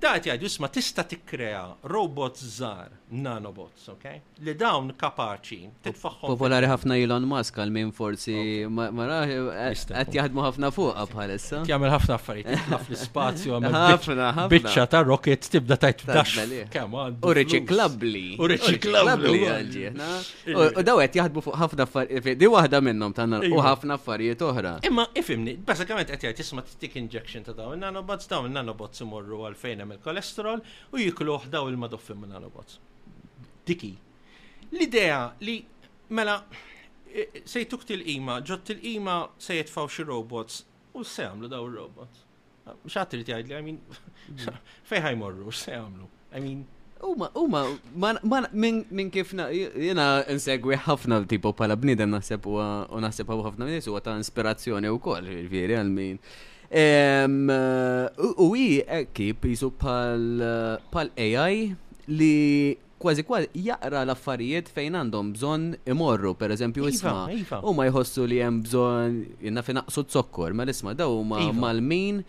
[0.00, 1.58] Dat jgħidu isma tista tikkrea
[1.92, 4.04] robot żgħar, nanobots, ok?
[4.46, 6.24] Li dawn kapaċi titfaħħom.
[6.30, 8.36] Popolari ħafna Elon Musk għal min forsi
[8.72, 11.60] mara qed eh, jaħdmu ħafna fuqha bħalissa.
[11.68, 16.48] Jagħmel ħafna affarijiet, ħafna l-ispazju għamel biċċa ta' rocket tibda tajt f'dax
[17.28, 23.14] Uriċi U Uriċi U eh, U daw qed jaħdmu fuq ħafna affarijiet, di waħda minnhom
[23.20, 23.68] tagħna u iva.
[23.74, 24.78] ħafna affarijiet oħra.
[24.88, 29.88] Imma ifimni, bażikament qed jgħid isma' injection ta' dawn, nanobots dawn, nanobots imorru għal għalfejn
[29.90, 32.78] jagħmel kolesterol u jikluħ daw il-madoffin minn robots.
[33.66, 33.92] Diki.
[34.70, 35.58] L-idea li
[36.10, 36.38] mela
[37.12, 40.62] e, sejtuk til ima ġot til ima se jitfaw xi robots
[40.94, 42.26] u se jagħmlu daw il robots
[42.84, 43.78] Mhux li trid jgħidli, I mean,
[44.88, 46.04] fejn morru, se jagħmlu.
[46.36, 46.60] I mean,
[47.02, 47.62] Uma, uma,
[48.52, 52.58] minn kif jena insegwi ħafna tipo pala bnidem naħseb u
[53.00, 56.20] naħseb ħafna minn u ta' inspirazzjoni u koll, ġviri, għal-min.
[56.70, 59.70] U i ekip jisu
[60.90, 61.74] pal AI
[62.06, 67.22] li kważi kważi jaqra l-affarijiet fejn għandhom bżonn imorru, per eżempju, iva, isma.
[67.32, 67.60] Iva.
[67.64, 71.54] U ma jħossu li hemm bżonn jenna fejn naqsu t-sokkur, ma l-isma daw ma iva.
[71.62, 72.20] mal-min,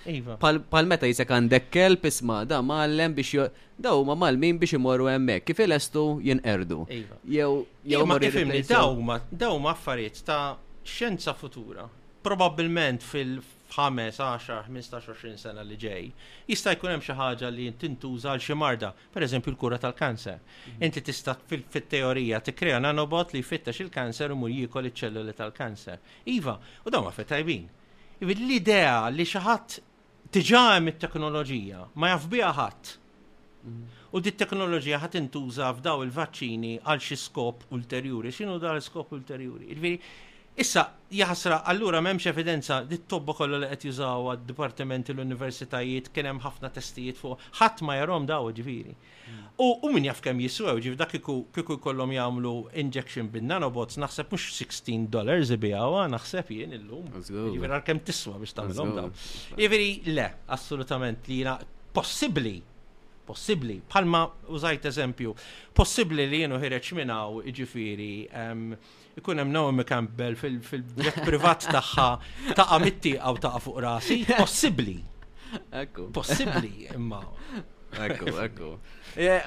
[0.71, 5.59] pal-meta jisek għandek kel, pisma da mal-lem biex daw ma mal-min biex imorru hemmhekk, kif
[5.65, 6.85] il-estu jinqerdu.
[7.35, 8.93] Jew jew ma kifimni daw
[9.59, 11.83] ma affarijiet ta' xenza futura.
[12.23, 16.07] Probabbilment fil- 5, 10, 15, 20 sena li ġej,
[16.51, 20.39] jista' jkun hemm xi ħaġa li tintuża għal xi marda, pereżempju l-kura tal-kanser.
[20.67, 20.83] Mhm.
[20.89, 25.99] Inti tista' fit-teorija tikkrea nanobot li jfittex il-kanser u mur jiekol iċ-ċelluli tal-kanser.
[26.35, 27.63] Iva, u dawn ma fetajbin.
[28.21, 29.69] L-idea li xi ħadd
[30.35, 32.83] diġà hemm it-teknoloġija ma jaf ħadd.
[33.63, 33.83] Mhm.
[34.11, 38.27] U di teknoloġija ħat intuża f'daw il-vaċċini għal xi skop ulterjuri.
[38.35, 39.69] X'inhu dal skop ulterjuri?
[40.59, 40.81] Issa,
[41.15, 46.67] jaħsra, allura memx evidenza, dit tobba kollu li qed jużaw għad-dipartimenti l-universitajiet, kien hemm ħafna
[46.75, 48.95] testijiet fuq, ħadd ma jarhom daw ġifieri.
[49.61, 52.51] U min jaf kemm jiswew, ġif dak kiku jkollhom jagħmlu
[52.83, 57.07] injection bin nanobots, naħseb mhux 16 dollars ibijawa, naħseb jien illum.
[57.21, 59.13] Ġifier kem tiswa biex tagħmilhom daw.
[59.61, 61.45] Jifieri le, assolutament li
[61.95, 62.57] possibbli
[63.31, 63.81] possibli.
[63.89, 65.35] Palma użajt eżempju,
[65.77, 68.09] possibli li jenu ħireċ minnaw iġifiri
[69.19, 72.09] ikun hemm Naomi Campbell fil-ġek privat tagħha
[72.59, 74.97] taqa' mitti aw taqa' fuq rasi, possibbli.
[75.83, 76.09] Ekku.
[76.17, 77.21] Possibbli imma.
[77.91, 78.73] Ekku, ekku.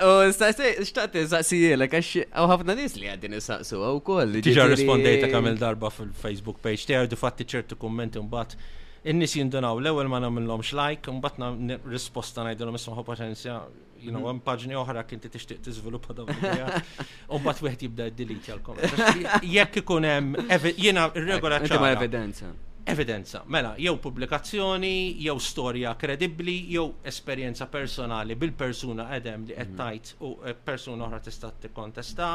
[0.09, 4.40] U xtaqt saqsijielek għax għaw ħafna nies li għaddin saqsu għaw koll.
[4.49, 8.57] Tiġa rispondejta kamil darba fil-Facebook page tiegħu fatti ċertu kummenti mbagħad
[9.05, 13.57] in-nies jindunaw l-ewwel ma nagħmilhomx like, imbagħad risposta ngħidulhom isma' potenzja,
[14.01, 14.29] you know, mhm.
[14.31, 16.83] hemm paġni oħra kinti ti tixtieq tiżviluppa dawn l-idea.
[17.29, 18.81] U mbagħad wieħed jibda d-delete jalkom.
[18.81, 21.90] comment Jekk ikun hemm jiena r-regola ċara.
[21.99, 22.53] evidenza
[22.85, 29.79] evidenza, mela, jew pubblikazzjoni, jew storja kredibbli, jew esperjenza personali bil-persuna edem li qed mhm.
[29.81, 30.33] tajt u
[30.66, 32.29] persuna oħra tista' tikkontesta.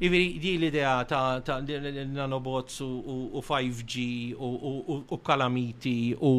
[0.00, 1.60] Jiġri di l-idea ta'
[2.18, 4.02] nanobots u 5G
[4.40, 6.32] u kalamiti u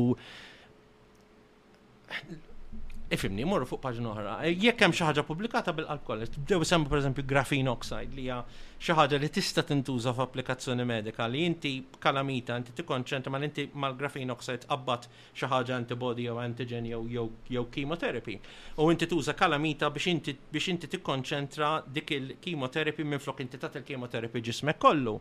[3.11, 4.33] Ifimni, morru fuq paġna oħra.
[4.47, 8.37] Eh, jekk hemm xi ħaġa pubblikata bil-qalb kollha, tibdew semmi pereżempju graphene oxide li hija
[8.79, 14.31] xi ħaġa li tista' tintuża f'applikazzjoni medika li inti kalamita inti tikkonċentra mal inti mal-graphene
[14.31, 18.37] oxide qabbat xi ħaġa antibody jew antigen jew jew chemotherapy.
[18.79, 24.45] U inti tuża kalamita biex inti biex inti tikkonċentra dik il-chemotherapy minflok inti tagħti il-chemotherapy
[24.47, 25.17] ġismek kollu.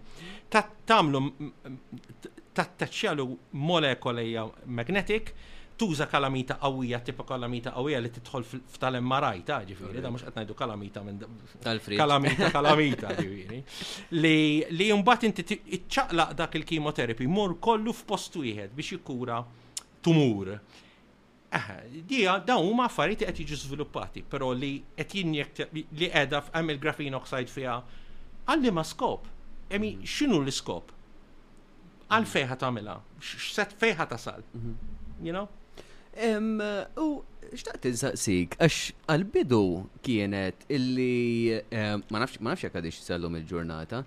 [0.55, 1.25] Tagħmlu
[2.61, 3.33] tattaċċjalu
[3.71, 4.29] molekoli
[4.79, 5.35] magnetic
[5.81, 10.55] tuża kalamita qawwija, tipa kalamita qawwija li tidħol f'tal-emma rajta, ġifieri, da mhux qed ngħidu
[10.59, 11.23] kalamita minn
[12.01, 13.61] kalamita kalamita, ġifieri.
[14.21, 19.39] Li mbagħad inti iċċaqlaq dak il kimoterapi mur kollu f'post wieħed biex jikura
[20.05, 20.53] tumur.
[22.11, 27.17] Dija, dawn huma affarijiet qed jiġu żviluppati, però li qed jinjekt li qiegħda il grafin
[27.23, 27.79] oxide fiha
[28.53, 29.33] għalli ma skop.
[29.73, 30.05] Emi, mhm.
[30.05, 30.93] x'inhu l-iskop?
[32.13, 34.45] Għal fejħa tagħmilha, x'set fejħa tasal.
[34.53, 35.01] Mhm.
[35.23, 35.49] You know?
[36.21, 37.07] U
[37.61, 39.61] xtaqt insaqsik, għax għal-bidu
[40.05, 41.61] kienet illi,
[42.13, 44.03] ma nafx jekk għadix sellum il-ġurnata,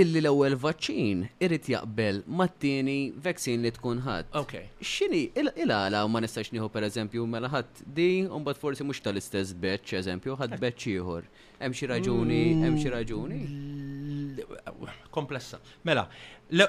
[0.00, 4.30] illi l-ewwel vaccin irrit jaqbel mat-tieni vaccin li tkun ħadd.
[4.40, 4.54] Ok.
[4.80, 10.00] X'inhi il-għala ma nistax nieħu pereżempju mela ħadd di un bat forsi mhux tal-istess beċċ
[10.00, 11.28] eżempju ħadd beċċ ieħor.
[11.62, 13.40] Hemm xi raġuni, hemm xi raġuni?
[13.44, 15.60] Mm, komplessa.
[15.84, 16.08] Mela,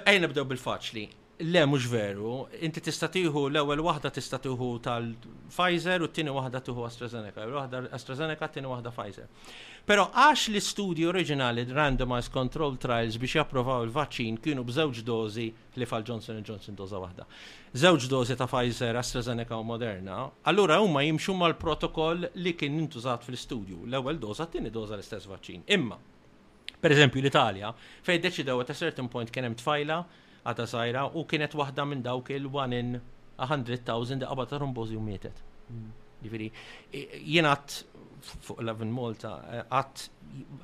[0.10, 1.08] ejn nibdew bil-faċli.
[1.41, 2.49] Le, mhux veru.
[2.60, 7.45] Inti tista' tieħu l-ewwel waħda tista' tieħu tal-Pfizer u t-tieni waħda tieħu AstraZeneca.
[7.54, 9.30] Waħda AstraZeneca, t-tieni waħda Pfizer.
[9.88, 15.47] Però għax l-istudji oriġinali randomized control trials biex japprovaw il-vaċċin kienu b'żewġ dożi
[15.80, 17.30] li fal Johnson Johnson doża waħda.
[17.88, 23.86] Żewġ dożi ta' Pfizer, AstraZeneca u Moderna, allura huma jimxu mal-protokoll li kien intużat fil-studju.
[23.88, 25.63] L-ewwel doża, t-tieni doża l-istess vaċċin.
[25.71, 25.95] Imma,
[26.84, 27.71] per eżempju l-Italja,
[28.04, 30.04] fej deċidew at a certain point kien hemm tfajla
[30.47, 32.93] għata sajra u kienet waħda minn dawk il-1 in
[33.39, 35.43] 100,000 daqqa ta' rombozi u mietet.
[35.71, 35.89] Mm.
[36.19, 36.49] Ġifiri,
[37.25, 37.80] għat
[38.43, 40.10] fuq l-Avin Malta, eh, għat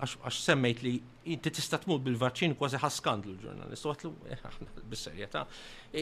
[0.04, 0.92] għax semmejt li
[1.32, 3.88] inti tista' tmut bil vaċin kważi ħaskandlu l-ġurnalist.
[3.88, 4.12] Għatlu,
[4.92, 5.46] bis-serjetà,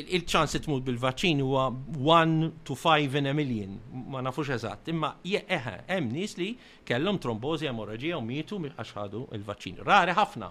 [0.01, 3.77] il-ċans tmut bil vaċin huwa 1 to 5 in a million,
[4.09, 6.49] ma nafux eżatt, imma eħe, hemm nies li
[6.85, 10.49] kellhom trombozi, emorraġija u mietu għax ħadu il vaċin Rari ħafna,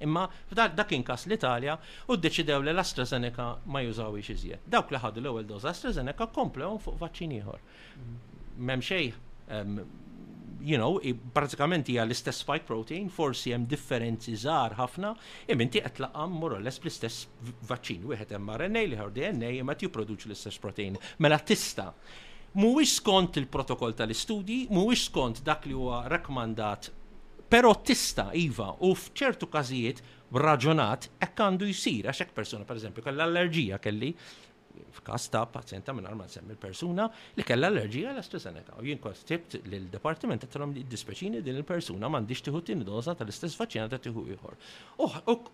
[0.00, 1.76] Imma f'dak dak inkas l-Italja
[2.10, 4.62] u ddeċidew li l-AstraZeneca ma jużawix iżjed.
[4.72, 7.60] Dawk li ħadu l-ewwel doz AstraZeneca komplew fuq vaċċin ieħor.
[8.56, 9.10] M'hemm xejn
[9.56, 9.74] ehm,
[10.64, 10.94] you know,
[11.36, 15.12] pratikament hija l-istess spike protein, forsi hemm differenzi żgħar ħafna,
[15.52, 17.26] imma inti qed laqam more l less bl-istess
[17.68, 20.96] vaċċin, wieħed hemm mar-RNA li ħar DNA imma tipproduċi l-istess protein.
[21.20, 21.90] Mela tista'
[22.56, 26.90] mhuwiex skont il-protokoll tal-istudji, mhuwiex skont dak li huwa rakkomandat
[27.50, 29.98] Pero tista, Iva, u fċertu każijiet
[30.38, 34.12] raġunat hekk għandu jsir għax hekk persuna pereżempju kellha allerġija kelli
[34.94, 38.76] f'każ ta' pazjenta minn ma nsemmi persuna li kellha allerġija l AstraZeneca.
[38.78, 43.58] U jien konstibt l departiment għattalhom li dispeċini din il-persuna m'għandix tieħu tin doza tal-istess
[43.58, 44.54] vaċċina ta' tiħu ieħor.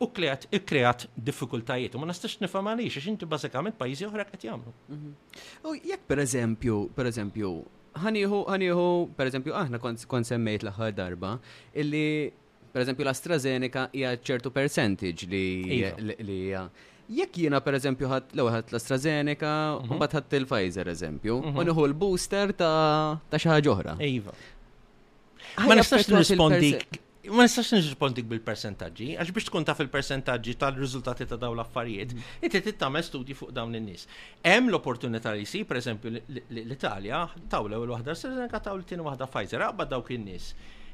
[0.04, 4.37] U kreat kreat diffikultajiet u ma nistax nifhem għaliex għax inti bażikament pajjiżi oħra mhm.
[4.37, 5.14] U jagħmlu.
[5.72, 7.54] per jekk pereżempju, pereżempju,
[8.02, 11.35] ħaniħu, ħaniħu, per eżempju, aħna kon semmejt l-ħar darba,
[11.74, 12.32] illi,
[12.72, 15.44] per eżempju, l-AstraZeneca hija ċertu percentage li
[15.80, 15.94] iva.
[16.28, 16.66] hija.
[17.16, 19.96] Jekk jiena per eżempju ħadd l ħadd l-AstraZeneca u mhm.
[20.00, 21.64] mbagħad ħadd il-Pfizer eżempju, u mhm.
[21.70, 23.96] nieħu l-booster ta' xi ħaġa oħra.
[24.11, 24.37] Iva.
[25.64, 26.72] Ma nistax nirrispondi
[27.29, 32.12] ma nistax nirrispondik bil percentagġi għax biex tkun taf il percentagġi tal-riżultati ta' dawn l-affarijiet,
[32.15, 32.25] mm.
[32.47, 34.05] inti trid tagħmel studji fuq dawn in-nies.
[34.45, 39.65] Hemm l-opportunità li jsir, pereżempju l-Italja, tawlew il ewwel waħda AstraZeneca taw l-tieni waħda Pfizer,
[39.67, 40.51] qabad dawk in-nies.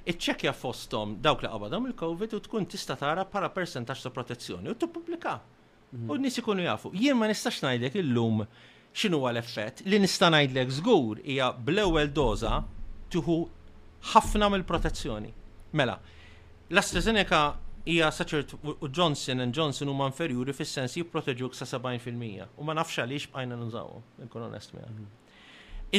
[0.08, 4.76] Iċċekkja fosthom dawk li qabadhom il-COVID u tkun tista' tara para percentaġġ ta' protezzjoni u
[4.78, 5.36] tippubblika.
[5.92, 6.08] Mm.
[6.10, 6.90] U n-nies ikunu jafu.
[6.96, 8.44] Jien ma nistax ngħidlek illum
[8.94, 12.62] x'inhu l-effett li nista' ngħidlek żgur hija bl-ewwel doża
[13.12, 13.36] tuħu
[14.14, 15.30] ħafna mill-protezzjoni.
[15.78, 15.94] Mela,
[16.72, 17.38] L-AstraZeneca
[17.84, 23.02] hija saċert u Johnson and Johnson huma inferjuri fis-sens jipproteġuk sa 70% u ma nafx
[23.02, 24.94] għaliex bqajna nużawhom, nkun onest miegħek.
[24.94, 25.34] Mhm.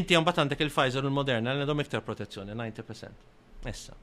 [0.01, 3.21] Inti għambat għandek il-Pfizer u l-Moderna li għandhom iktar protezzjoni, 90%.
[3.69, 3.93] Issa.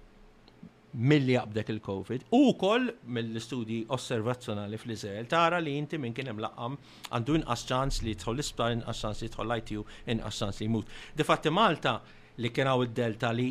[0.95, 2.25] Milli għabdek il-COVID.
[2.39, 2.87] U kol
[3.19, 6.47] mill-istudji osservazzjonali fl-Izrael tara li inti minn kien hemm
[7.11, 9.83] għandu inqas ċans li jidħol l-isptar, inqas ċans li tħol l-ITU,
[10.15, 10.87] inqas ċans li jmut.
[11.19, 11.99] De fatti Malta
[12.39, 13.49] li kienaw id-delta li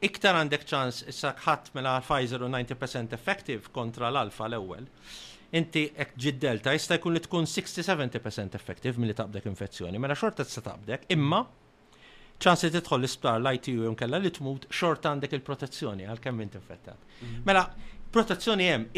[0.00, 4.86] iktar għandek ċans issa ħadd mela Pfizer u 90% effektiv kontra l-alfa l-ewwel.
[5.58, 10.62] Inti ek ġiddelta jista' jkun li tkun 60-70% effective milli tabdek infezzjoni, mela xorta tista'
[10.68, 11.42] tabdek, imma
[12.40, 17.00] ċans li tidħol l-isptar l-ITU jew kella li tmut xorta għandek il-protezzjoni għalkemm int infettat.
[17.24, 17.42] Mhm.
[17.50, 17.66] Mela,
[18.10, 18.88] protezzjoni hemm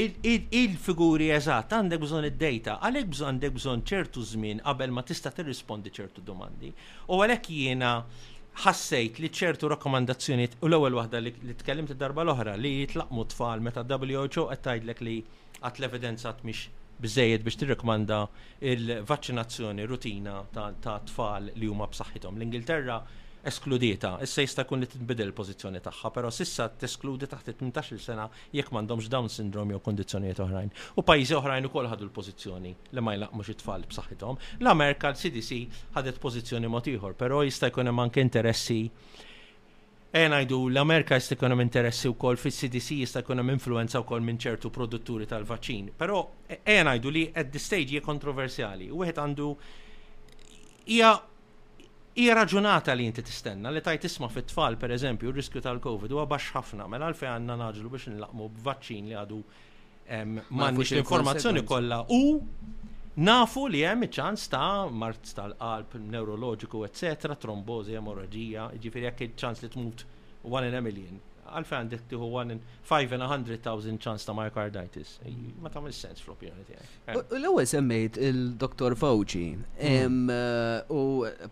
[0.57, 5.91] il-figuri eżatt għandek bżonn id-data, għalhekk bżonn għandek bżonn ċertu żmien qabel ma tista' tirrispondi
[5.93, 6.71] ċertu domandi.
[7.13, 7.97] U għalhekk jiena
[8.53, 13.85] ħassejt li ċertu rakkomandazzjoni u l-ewwel waħda li tkellimt id-darba l-oħra li jitlaqmu tfal meta
[13.89, 15.15] WHO qed tgħidlek li
[15.63, 16.69] għat l-evidenza mhix
[17.03, 18.19] biżejjed biex tirrekomanda
[18.75, 22.37] il-vaċċinazzjoni rutina ta' tfal li huma b'saħħithom.
[22.37, 23.01] L-Ingilterra
[23.43, 24.17] eskludita.
[24.23, 29.11] Issa jista' jkun li tinbidel il-pożizzjoni tagħha, però sissa teskludi taħt 18 sena jekk m'għandhomx
[29.13, 30.71] Down sindrom jew kondizzjonijiet oħrajn.
[30.97, 34.41] U pajjiżi oħrajn ukoll ħadu l-pożizzjoni li ma jlaqmux it-tfal b'saħħithom.
[34.63, 35.61] L-Amerika l-CDC
[35.97, 38.81] ħadet pożizzjoni mod ieħor, però jista' jkun hemm anke interessi
[40.13, 44.39] jdu e l-Amerika jista' jkun hemm interessi wkoll fis-CDC jista' jkun hemm influenza wkoll minn
[44.39, 46.21] ċertu produtturi tal vaċin Però
[46.51, 48.91] jdu e li at the stage hija kontroversjali.
[48.93, 49.51] Wieħed għandu
[50.93, 51.15] hija
[52.15, 56.89] hija raġunata li inti tistenna li tajt tisma fit-tfal pereżempju r-riskju tal-COVID huwa baxx ħafna
[56.93, 59.39] mela għalfej għandna naġlu biex nlaqmu b'vaċċin li għadu
[60.53, 62.21] m'għandniex l-informazzjoni kollha u
[63.25, 69.73] nafu li hemm iċ-ċans ta' mart tal-qalb, neuroloġiku, eċċetra, trombozi, emorraġija, ġifieri jekk iċ-ċans li
[69.77, 70.07] tmut
[70.53, 71.21] one in a million
[71.53, 75.13] għalfejn għandek tiħu 5 and 100,000 ċans ta' myocarditis.
[75.63, 77.19] Ma ta' mis sens fl-opinjoni tiegħek.
[77.21, 78.97] U l-ewwel semmejt il-Dr.
[78.99, 80.33] Fauci mm.
[80.33, 81.03] eh, u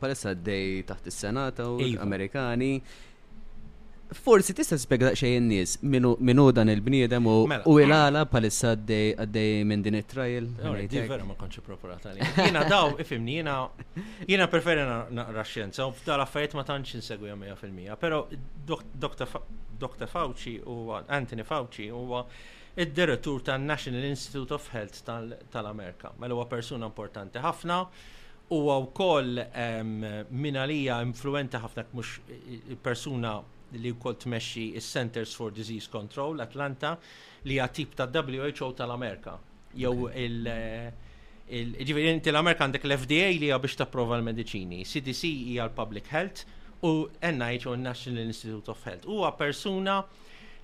[0.02, 2.02] palissa dej taħt is-Senata u iva.
[2.06, 2.72] Amerikani
[4.12, 7.62] forsi tista' spiega xejn nies minu dan il-bniedem u mela.
[7.82, 10.48] il-għala palissa għaddej minn din it-trajl.
[10.58, 12.46] Mela di vera ma konċi preparat għalija.
[12.48, 13.56] Jina daw, ifimni, jina
[14.28, 14.82] jina preferi
[15.14, 18.26] naqra xjenza, u f'dal affarijiet ma tantx insegwija 100%, pero
[18.64, 20.08] Dr.
[20.08, 22.24] Fauci u Anthony Fauci huwa
[22.76, 25.04] id-direttur tan-National Institute of Health
[25.52, 26.12] tal-Amerika.
[26.18, 27.78] Mela huwa persuna importanti ħafna
[28.50, 29.46] u wkoll
[30.34, 32.18] minalija influenti ħafna mhux
[32.82, 33.38] persuna
[33.78, 36.96] li kol tmexxi is-Centers for Disease Control Atlanta
[37.48, 39.38] li għat tip ta' WHO tal-Amerika.
[39.74, 40.92] Jew il- eh,
[41.48, 46.44] ġivirin inti amerika għandek l-FDA li hija biex tapprova l-mediċini, CDC hija l-Public Health
[46.82, 49.04] u NIH u National Institute of Health.
[49.06, 50.04] Huwa persuna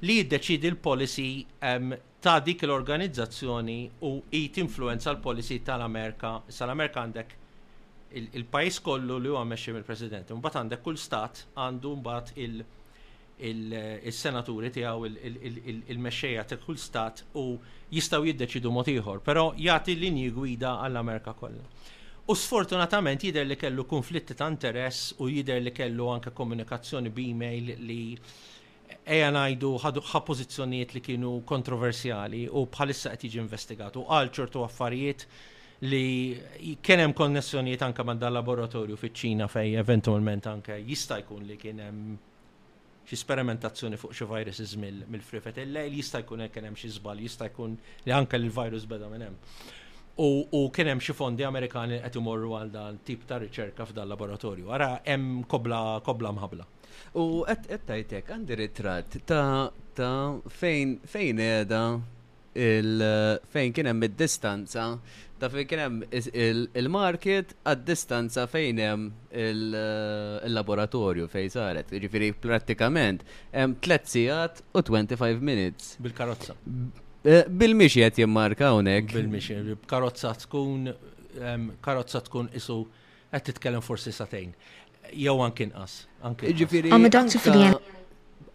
[0.01, 6.43] li jiddeċidi l-policy ehm, ta' dik l-organizzazzjoni u jit influenza l-policy tal-Amerika.
[6.49, 7.27] Sal-Amerika għandek
[8.13, 10.31] il-pajis kollu li huwa mexxi mill-President.
[10.31, 12.65] Mbagħad għandek kull stat għandu mbagħad il-, il
[13.41, 17.43] il-senaturi tiegħu il mesċeja ta' kull stat u
[17.93, 21.65] jistgħu jiddeċidu mod ieħor, però jagħti linji gwida għall-Amerika kollha.
[22.27, 27.75] U sfortunatament jidher li kellu konflitti ta' interess u jidher li kellu anke komunikazzjoni b'email
[27.85, 28.01] li
[29.05, 34.65] eja najdu ħa pożizzjonijiet li kienu kontroversjali u bħalissa qed jiġi investigat u għal ċertu
[34.67, 35.27] affarijiet
[35.87, 36.05] li
[36.83, 42.15] kien hemm konnessjonijiet anke ma' dal-laboratorju fiċ-Ċina fej eventualment anke jista' jkun li kien hemm
[43.07, 47.77] xi sperimentazzjoni fuq xi viruses mill-frifet il-lejl jista' jkun hekk hemm xi żball, jista' jkun
[48.07, 49.39] li anke l-virus beda minn hemm.
[50.25, 54.71] U kien hemm xi fondi Amerikani qed imorru għal dan tip ta' riċerka f'dan laboratorju.
[54.73, 56.65] Ara hemm kobla kobla mħabla.
[57.21, 61.83] U qed tajtek għandi ritratt ta' ta' fejn fejn qiegħda
[62.67, 63.07] il
[63.53, 64.89] fejn kien hemm id-distanza
[65.41, 66.05] ta' fejn kien hemm
[66.81, 69.51] il-market għad-distanza fejn hemm eh,
[70.49, 71.91] il-laboratorju fejn saret.
[72.05, 73.25] Ġifieri prattikament
[73.55, 75.97] hemm tliet sigħat u 25 minutes.
[76.03, 76.57] Bil-karozza.
[77.27, 79.13] Eh, Bil-mixi qed jimmarka hawnhekk.
[79.19, 80.91] Bil-mixi, karozza tkun
[81.85, 82.79] karozza tkun isu
[83.35, 84.55] qed titkellem forsi satejn.
[85.13, 85.99] Jew anke inqas.
[86.63, 86.97] Ġifieri.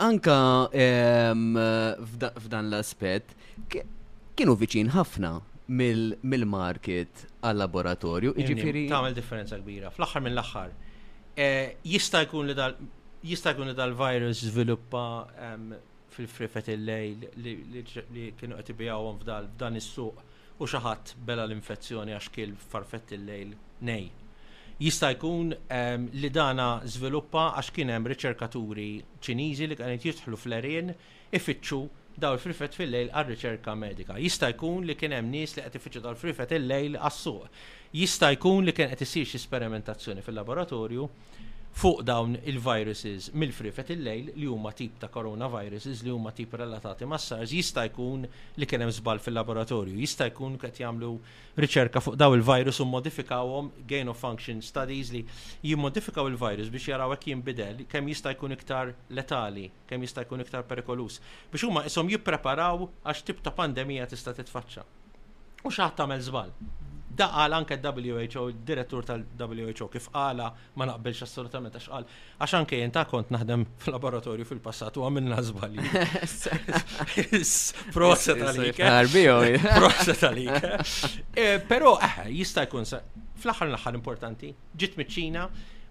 [0.02, 0.36] Anka
[2.02, 3.36] f'dan l-aspett
[3.70, 5.36] kienu viċin ħafna
[5.72, 8.34] mill-market għal-laboratorju.
[8.44, 8.84] Iġifiri.
[8.92, 9.92] Tamel differenza kbira.
[9.94, 10.74] Fl-axar minn l-axar.
[11.40, 12.76] Eh, jista' jkun li dal
[13.78, 15.06] dal-virus żviluppa
[16.12, 22.56] fil-frifet il-lejl li kienu qed ibijawhom f'dan is-suq u xi ħadd bela l-infezzjoni għax kil
[22.58, 23.54] farfett il-lejl
[23.88, 24.10] nej.
[24.82, 25.54] Jista' jkun
[26.18, 28.90] li dana żviluppa għax kien hemm riċerkaturi
[29.24, 30.90] Ċiniżi li kienet jidħlu fl-erien
[31.32, 31.84] ifittxu
[32.20, 34.18] daw il-frifet fil-lejl għal-riċerka medika.
[34.20, 37.64] Jista' jkun li kien hemm nies li qed ifittxu dal-frifet il-lejl għas-suq.
[37.98, 41.08] Jista' jkun li kien qed isirx esperimentazzjoni sperimentazzjoni fil-laboratorju
[41.72, 47.18] fuq dawn il-viruses mill-frifet il-lejl li huma tip ta' coronaviruses li huma tip relatati ma'
[47.18, 48.26] SARS jista' jkun
[48.60, 51.12] li kien hemm żball fil-laboratorju, jista' jkun qed jagħmlu
[51.64, 55.24] riċerka fuq daw il-virus u modifikawhom gain of function studies li
[55.64, 60.68] jimmodifikaw il-virus biex jaraw hekk jinbidel kemm jista' jkun iktar letali, kemm jista' jkun iktar
[60.68, 61.22] perikolus
[61.54, 64.86] biex huma isom jippreparaw għax tip ta' pandemija tista' titfaċċa.
[65.64, 66.54] U xaħt tagħmel żball
[67.16, 70.50] da anke WHO, direttur tal-WHO kif qala
[70.80, 72.06] ma naqbilx assolutament għax qal
[72.40, 75.84] għax anke jenta kont naħdem fil-laboratorju fil-passat u għamilna żbali.
[77.94, 78.80] Prosa tal-ik.
[78.82, 80.40] Prosa tal
[81.74, 85.46] Però eh, jista' jkun fl-aħħar l-aħħar importanti, ġiet miċ-Ċina,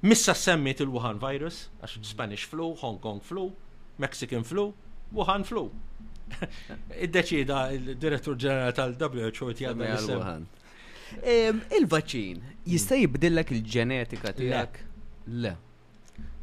[0.07, 2.09] missa semmiet il-Wuhan virus, għax mm.
[2.15, 3.51] Spanish flu, Hong Kong flu,
[3.99, 4.71] Mexican flu,
[5.15, 5.67] Wuhan flu.
[7.05, 10.45] Id-deċida il-direttur ġenerali tal-WHO Wuhan.
[11.19, 12.39] Il-vaċin
[12.71, 14.77] jista' jibdillek il-ġenetika tiegħek?
[15.43, 15.51] Le.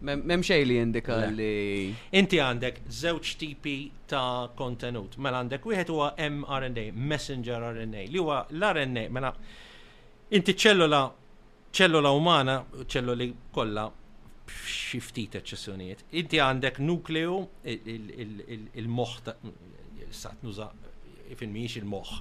[0.05, 1.93] Mem xej li jindika li.
[2.18, 3.76] Inti għandek żewġ tipi
[4.09, 5.15] ta' kontenut.
[5.18, 9.07] Mela għandek wieħed huwa mRNA, messenger RNA, li huwa l-RNA.
[9.18, 9.32] Mela
[10.38, 11.01] inti ċellula
[11.78, 13.88] ċellula umana, ċelluli kollha
[14.68, 16.05] xiftit eċċessjonijiet.
[16.22, 17.41] Inti għandek nukleu
[17.74, 20.70] il moħta il-sat nuża
[21.36, 22.11] fil-miex il-moħ,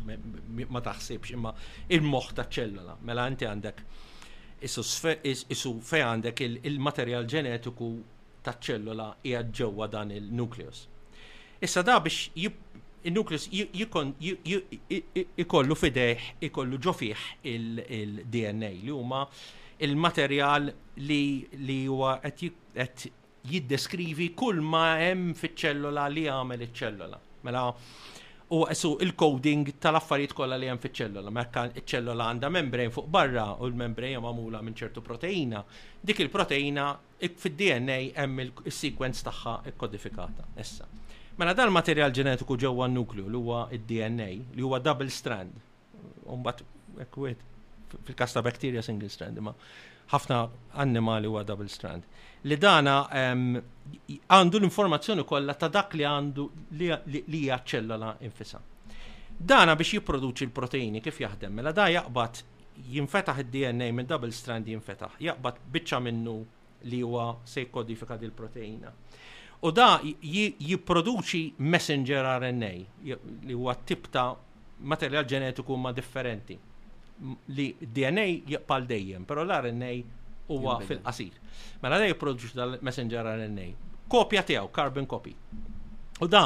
[0.72, 1.52] ma taħsibx, imma
[1.92, 2.96] il-moħ ta' ċellula.
[3.07, 3.82] Mela inti għandek,
[4.66, 4.82] isu
[5.82, 7.90] fej għandek il-materjal ġenetiku
[8.46, 10.86] ta' ċellula jgħad ġewwa dan il-nukleus.
[11.62, 12.30] Issa da biex
[13.07, 13.48] il-nukleus
[15.36, 19.22] jikollu fideħ, ikollu ġofiħ il-DNA li huma
[19.86, 20.70] il-materjal
[21.07, 23.07] li huwa qed
[23.46, 27.18] jiddeskrivi kull ma hemm fiċ-ċellula li għamel iċ-ċellula.
[27.46, 27.68] Mela
[28.55, 33.66] u għessu il-coding tal-affarijiet kollha li hemm fiċ-ċellola, mekka ċellola għandha membrane fuq barra u
[33.66, 35.64] l-membrane magħmula minn ċertu proteina,
[36.01, 36.84] dik il-proteina
[37.24, 40.47] fid-DNA hemm il-sequence tagħha kodifikata.
[40.62, 40.86] issa.
[41.38, 45.53] Mela dan materjal ġenetiku ġewwa n-nukleu li huwa id-DNA li huwa double strand.
[46.24, 46.62] Umbat
[47.12, 49.53] fil kasta ta' bacteria single strand, imma
[50.14, 52.07] ħafna annimali huwa double strand
[52.47, 56.47] li dana għandu l-informazzjoni kollha ta' dak li għandu
[56.78, 56.90] li
[57.42, 58.61] hija ċellola infisa.
[59.36, 62.40] Dana biex jipproduċi l-proteini kif jaħdem, mela da jaqbad
[62.92, 66.36] jinfetaħ id-DNA minn double strand jinfetaħ, jaqbad biċċa minnu
[66.92, 68.92] li huwa se jkodifika dil proteina
[69.64, 71.40] U da jipproduċi
[71.72, 72.68] messenger RNA
[73.07, 74.28] li huwa tip ta'
[74.92, 76.57] materjal ġenetiku ma' differenti
[77.57, 79.90] li DNA jaqbal dejjem, pero l-RNA
[80.49, 81.34] huwa fil-qasir.
[81.82, 83.66] Mela dej jipproduċ dal-messenger RNA.
[84.12, 85.34] Kopja tiegħu, carbon copy.
[86.22, 86.44] U da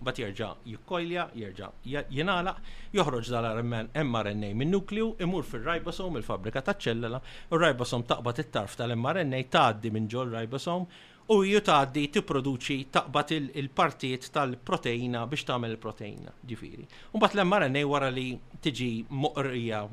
[0.00, 2.54] bat jerġa' jikkojlja, jerġa' jinala,
[2.96, 7.20] joħroġ dal-mRNA minn nukleu, imur fil-ribosom, il-fabrika taċ-ċellula,
[7.52, 10.86] u ribosom taqbad it-tarf tal-mRNA tgħaddi minn ġol ribosom
[11.28, 16.86] u jitaddi tipproduċi taqbad il-partijiet tal-proteina biex tagħmel il-proteina ġifiri.
[17.12, 18.30] Mbagħad l-mRNA wara li
[18.64, 19.84] tiġi moqrija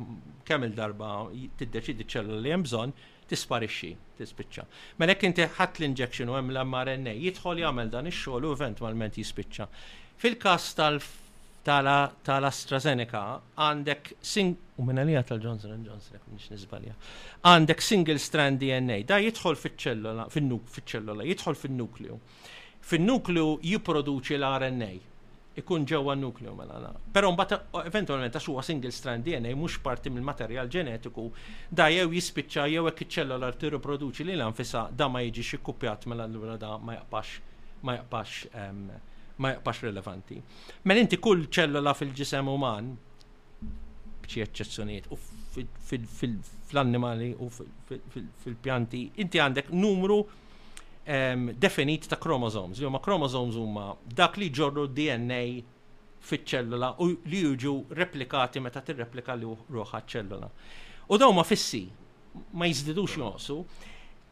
[0.48, 1.12] kemm il-darba
[1.60, 2.96] tiddeċidi ċellula li hemm bżonn,
[3.30, 4.64] tisparixxi, tispiċċa.
[5.00, 9.68] Mela jekk inti ħadd l-injection u hemm l-mRNA jidħol jagħmel dan ix-xogħol u eventwalment jispiċċa.
[10.24, 11.04] Fil-każ tal
[11.64, 13.20] tal-AstraZeneca
[13.64, 16.96] għandek sing u minnalija tal-Johnson Johnson jekk nix nizbalja.
[17.50, 22.20] Għandek single strand DNA, da jidħol fiċ-ċellola, fin-nukleo, jidħol fin-nukleo.
[22.84, 24.92] fin nukleu jipproduċi l-RNA
[25.60, 26.92] ikun ġewwa nukleu mela na.
[27.14, 31.26] Però mbagħad eventwalment għax huwa single strand DNA mhux parti mill-materjal ġenetiku
[31.70, 36.58] da jew jispiċċa jew hekk iċ-ċellola tirriproduċi lil anfisha da ma jiġix ikkupjat mela allura
[36.62, 37.36] da ma jaqpax
[37.88, 38.86] ma jaqpax ehm,
[39.38, 40.40] ma jaqpax rilevanti.
[40.90, 42.90] Mela inti kull ċellola fil-ġisem uman
[44.24, 45.22] b'xi eċċezzjonijiet u
[45.94, 50.22] fil-annimali u fil-pjanti inti għandek numru
[51.04, 52.32] definit ta' li
[52.86, 55.62] huma chromosomes huma dak li ġorru DNA
[56.24, 60.48] fiċ-ċellula u li jiġu replikati meta tirreplika li ruħa ċellula.
[61.12, 61.90] U daw ma fissi,
[62.56, 63.60] ma jizdidux jonsu,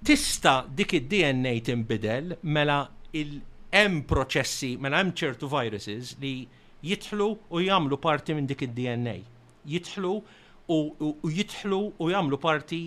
[0.03, 6.45] tista dik id-DNA timbidel mela il-M proċessi, mela hemm ċertu viruses li
[6.87, 9.17] jitħlu u jagħmlu parti minn dik id-DNA.
[9.67, 10.15] Jitħlu
[10.99, 12.79] u jitħlu u jagħmlu parti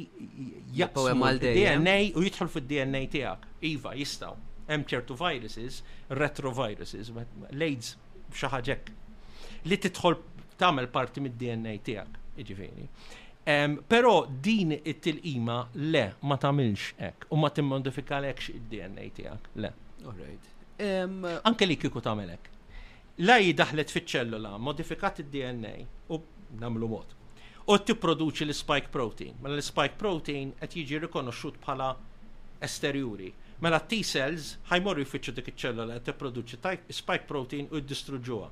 [0.77, 1.13] jaqgħu
[1.45, 3.49] DNA u jitħlu fid-DNA tiegħek.
[3.71, 4.37] Iva, jistgħu.
[4.69, 5.83] Hemm ċertu viruses,
[6.21, 7.13] retroviruses,
[7.51, 7.97] l-AIDS
[8.35, 8.79] xi
[9.69, 10.17] li tidħol
[10.61, 12.87] tagħmel parti mid-DNA tiegħek, jiġifieri.
[13.55, 15.57] Um, pero din it-tilqima
[15.93, 19.73] le ma tagħmilx hekk u ma timmodifikalekx id-DNA tiegħek, le.
[20.05, 20.51] All right.
[20.85, 22.53] Um, Anke li kieku tagħmel hekk.
[23.25, 25.75] Lej daħlet fiċ-ċellula, modifikat id-DNA
[26.13, 26.19] u
[26.61, 27.13] namlu mod
[27.67, 29.35] u tipproduċi l-spike protein.
[29.43, 31.93] Mela l-spike protein qed jiġi rikonoxxut bħala
[32.65, 33.31] esterjuri.
[33.65, 38.51] Mela T-cells ħajmorru jfittxu dik iċ-ċellola mela mela qed tipproduċi spike protein u jiddistruġuha.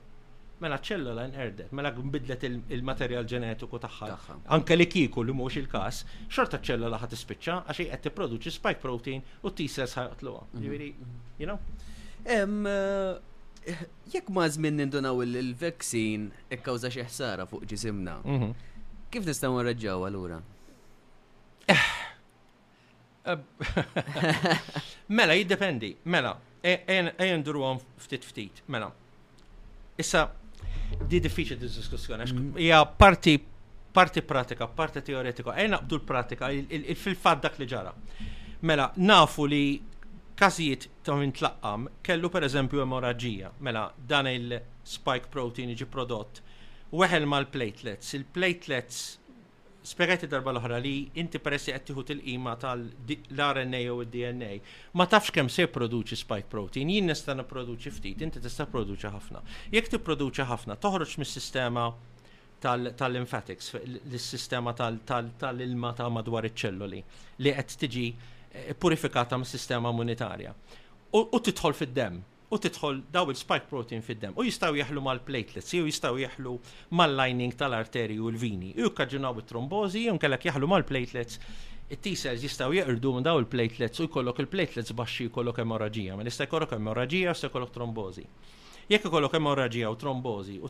[0.63, 4.11] Mela ċellola nqerdet, mela nbidlet il-materjal ġenetiku tagħha.
[4.55, 9.25] Anke li kieku li mhux il-każ, xorta ċellola ħat tispiċċa għax qed tipproduċi spike protein
[9.43, 10.47] u T-cells ħajqtluha.
[10.57, 11.13] Jiġifieri, mhm.
[11.13, 11.39] mhm.
[11.43, 11.61] you know?
[12.25, 13.79] Eh,
[14.15, 18.21] jekk ma żmien nindunaw il-vaccine ikkawża xi ħsara fuq ġisimna.
[18.25, 18.71] Mhm.
[19.13, 20.37] Kif nistgħu nreġġaw allura?
[21.69, 21.81] Eh,
[23.29, 23.61] eh,
[25.19, 26.31] mela, jiddependi, mela,
[26.65, 28.89] ejn e, e għom ftit ftit, mela.
[30.01, 30.23] Issa,
[31.13, 32.49] di diffiċi di diskussjoni, mm.
[32.65, 33.35] hija parti
[33.93, 36.49] parti pratika, parti teoretika, ejn naqbdu l-pratika,
[36.97, 37.93] fil fad dak li ġara.
[38.65, 39.61] Mela, nafu li
[40.41, 46.41] kazijiet ta' min tlaqqam kellu per eżempju emorraġija, mela dan il-spike protein iġi prodott
[46.93, 48.13] weħel mal-platelets.
[48.19, 49.03] Il-platelets
[49.87, 54.53] spiegħajti darba l-oħra li inti peressi qed tieħu il-qima tal-RNA u d-DNA.
[54.99, 59.43] Ma tafx kemm se produċi spike protein, jien nista' nipproduċi ftit, inti tista' produċi ħafna.
[59.75, 61.87] Jekk produċi ħafna, toħroġ mis-sistema
[62.63, 63.73] tal-lymphatics,
[64.05, 67.01] l-sistema tal-ilma ta' madwar iċ-ċelluli
[67.43, 70.55] li qed tiġi eh, purifikata mis-sistema immunitarja.
[71.19, 72.21] U titħol fid-dem
[72.53, 76.53] u titħol daw il-spike protein fid-dem u jistaw jaħlu mal-platelets, u jistaw jaħlu
[77.01, 81.39] mal-lining tal-arteri u l-vini, u jukkaġunaw it-trombozi, u kellek jaħlu mal-platelets,
[81.97, 86.77] it-T-cells jistaw jaqrdu minn daw il-platelets u jkollok il-platelets baxxi jkollok emorraġija, ma nista' jkollok
[86.77, 88.27] emorraġija u se jkollok trombozi.
[88.93, 90.69] Jekk ikollok emorraġija u trombozi u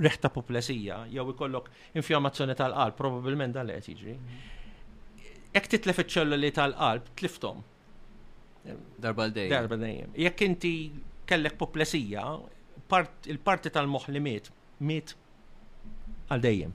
[0.00, 4.14] reħta poplesija jew ikollok infjamazzjoni tal-qalb, probabbilment dan li qed jiġri.
[5.58, 7.62] Jekk titlef iċ-ċelluli tal-qalb, tliftom.
[8.98, 10.12] Darba l dej Darba l-dejjem.
[10.16, 10.72] Jekk inti
[11.26, 12.24] kellek poplesija,
[13.30, 14.50] il-parti tal-moħ li miet,
[14.84, 15.14] miet
[16.28, 16.72] għal-dejjem.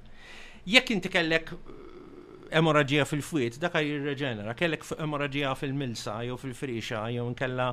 [0.71, 7.27] Jekk inti kellek eh, emorraġija fil fwit daka jirreġenera, kellek emorraġija fil-milsa, jew fil-frixa, jew
[7.35, 7.69] nkella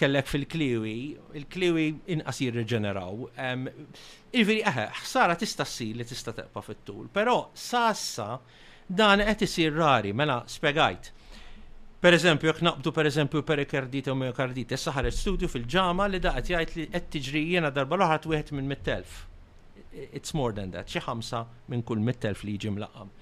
[0.00, 0.96] kellek fil-kliwi,
[1.42, 1.86] il-kliwi
[2.16, 3.24] inqas jirreġeneraw.
[3.44, 5.68] Il-veri, eħe, eh, ħsara tista'
[6.00, 8.32] li tista' teqpa fit-tul, però sassa
[8.88, 11.12] dan qed isir rari, mela spegajt
[12.02, 16.48] Per eżempju, jek naqbdu per eżempju perikardite u miokardite, issa ħareġ studju fil-ġama li daqgħet
[16.50, 19.20] jgħid li qed tiġri jiena darba l-oħra wieħed minn mittelf.
[20.20, 23.12] It's more than that, xi ħamsa minn kull mittelf li jiġi mlaqam.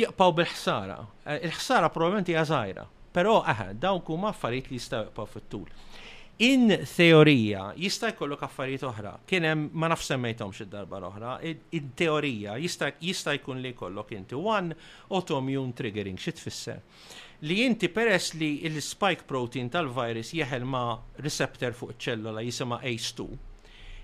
[0.00, 0.96] Jaqpaw bil-ħsara.
[1.34, 2.86] Eh, il-ħsara probablement hija żgħira,
[3.18, 5.68] però aħ, dawn huma affarijiet li jistgħu jaqpaw fit-tul
[6.40, 9.16] in teorija jista' jkollok affarijiet oħra.
[9.26, 11.32] Kien hemm ma nafx semmejthomx id-darba l-oħra,
[11.72, 12.92] in teorija jista'
[13.40, 14.76] jkun li jkollok inti one
[15.10, 16.82] autoimmune triggering xi tfisser.
[17.42, 23.44] Li inti peress li l-spike protein tal-virus jeħel ma' receptor fuq iċ-ċellola jisima ACE2.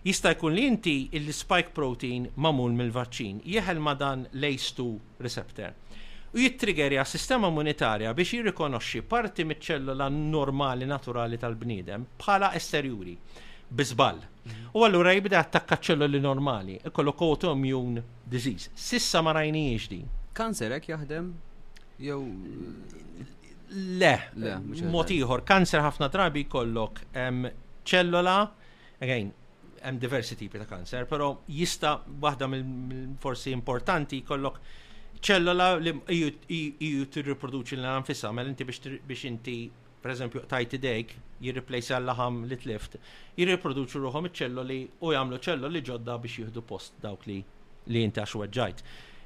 [0.04, 4.90] Jista' jkun li inti l-spike protein mamul mill-vaċċin jeħel ma' dan l-ACE2
[5.22, 5.70] receptor
[6.34, 13.14] u jittriggerja sistema immunitarja biex jirrikonoxxi parti miċ-ċellula normali naturali tal-bniedem bħala esterjuri
[13.70, 14.18] bizbal.
[14.74, 18.68] U allura jibda attakka ċelluli normali, ikollu autoimmune disease.
[18.74, 20.00] Sissa ma rajniex di.
[20.34, 21.30] Kanserek jaħdem?
[22.02, 22.18] Jew
[24.02, 24.12] le,
[24.90, 27.04] mod ieħor, kanser ħafna drabi jkollok
[27.88, 28.34] ċellula,
[29.02, 29.30] again,
[29.84, 34.64] hemm diversi tipi ta' kanser, però jista' waħda mill-forsi importanti jkollok
[35.20, 39.56] ċellola li jiju e t-riproduċi l-anfissa, mel inti biex inti
[40.02, 40.86] per eżempju, tajt id
[41.44, 42.98] jirriplejsa l għallaħam li t-lift,
[43.38, 47.38] jirriproduċu ruħom iċ-ċelloli u jagħmlu ċelloli ġodda biex jieħdu post dawk li
[47.94, 48.82] li inti għaxweġġajt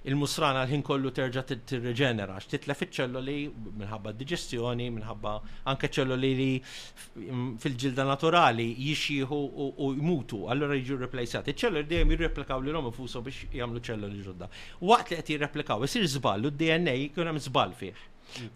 [0.08, 3.34] il-musrana l-ħin kollu terġa t-reġenera, titla fit-ċelloli
[3.82, 5.34] minħabba digestjoni, minħabba
[5.72, 11.52] anke ċelloli li fil-ġilda naturali jixiħu u jmutu, allora jiġu replejsati.
[11.54, 14.50] Iċ-ċelloli dejjem jirreplikaw li l omu fuso biex jagħmlu ċelloli ġodda.
[14.88, 18.04] Waqt li qed jirreplikaw, isir żball u d-DNA jkun hemm żball fih.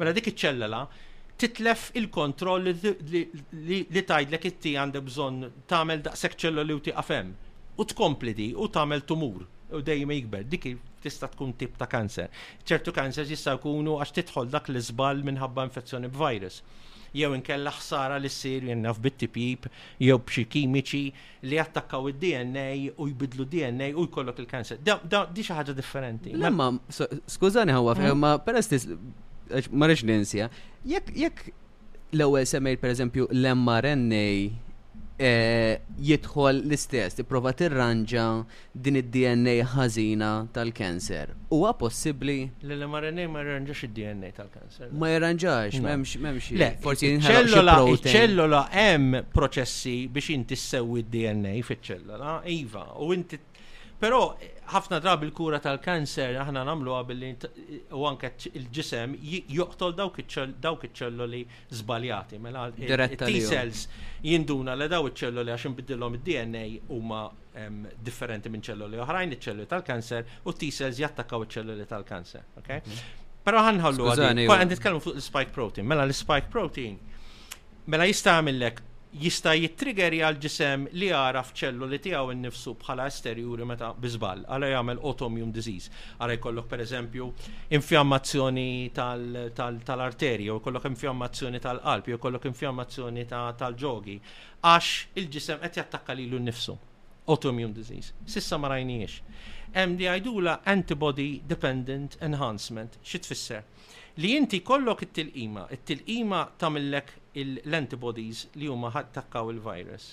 [0.00, 0.53] Mela dik iċ
[1.42, 7.32] titlef il-kontroll li tajdlek it-ti għandek bżonn tagħmel daqshekk ċelloli u tiqafem
[7.82, 9.40] u tkomplidi u tagħmel tumur
[9.72, 10.44] u dejjem jikber.
[10.44, 10.68] Dik
[11.02, 12.28] tista' tkun tip ta' kanser.
[12.64, 16.60] ċertu kanser jista' jkunu għax tidħol dak l iżball minħabba infezzjoni b'virus
[17.12, 19.66] jew inkella ħsara li ssir jenna bit-tipib
[20.00, 21.02] jew b'xi kimiċi
[21.44, 24.78] li attakkaw id-DNA u jbidlu DNA u jkollok il-kanser.
[24.86, 26.32] Di xi ħaġa differenti.
[26.32, 26.70] Imma
[27.28, 28.88] skużani ħawwa ma peress
[29.74, 30.48] ma rridx ninsja.
[30.88, 31.52] Jekk jekk
[32.14, 34.28] l-ewwel semmejt pereżempju l-mRNA
[35.22, 38.22] Eh, jidħol l-istess, tipprova tirranġa
[38.74, 41.30] din id-DNA ħażina tal-kanser.
[41.54, 42.34] Huwa possibbli?
[42.66, 44.88] Lele mRNA ma jirranġax id-DNA tal-kanser.
[44.90, 46.50] Ma jirranġax, m'hemmx m'hemmx.
[46.58, 47.76] Le, forsi ċellola
[48.10, 53.38] ċellola hemm proċessi biex inti ssewwi d-DNA fiċ-ċellola, iva, u inti
[54.03, 54.32] Però
[54.72, 57.28] ħafna drabi l-kura tal-kanser aħna nagħmluha billi
[57.94, 59.12] u anke il-ġisem
[59.55, 61.42] joqtol dawk iċ-ċelloli
[61.78, 62.40] żbaljati.
[62.42, 63.84] Mela, T-cells
[64.26, 66.64] jinduna li daw iċ-ċelloli għax inbidilhom id-DNA
[66.96, 67.20] huma
[68.03, 72.48] differenti minn ċelloli oħrajn, iċ-ċelloli tal-kanser u T-cells jattakaw iċ-ċelloli tal-kanser.
[73.46, 74.46] Pero ħanħallu għadin.
[74.50, 75.86] Għan nitkellmu fuq l-spike protein.
[75.86, 76.98] Mela l-spike protein.
[77.86, 78.34] Mela jista'
[79.12, 84.70] jista' jittrigger għal ġisem li jara f'ċellu li tiegħu nifsu bħala esterjuri meta biżball, għala
[84.72, 87.26] jagħmel autoimmune disease, għala jkollok pereżempju
[87.76, 94.16] infjammazzjoni tal-arterji, u jkollok infjammazzjoni tal-qalb, jew jkollok infjammazzjoni tal-ġogi,
[94.62, 96.78] għax il-ġisem qed jattakka lilu nnifsu.
[97.24, 98.10] Autoimmune disease.
[98.26, 99.20] Sissa ma rajniex.
[99.76, 102.96] Hemm li għajdula antibody dependent enhancement.
[103.06, 103.62] Xi tfisser?
[104.18, 110.08] Li inti kollok it-tilqima, it-tilqima tamillek l-antibodies li huma ħattakkaw il-virus.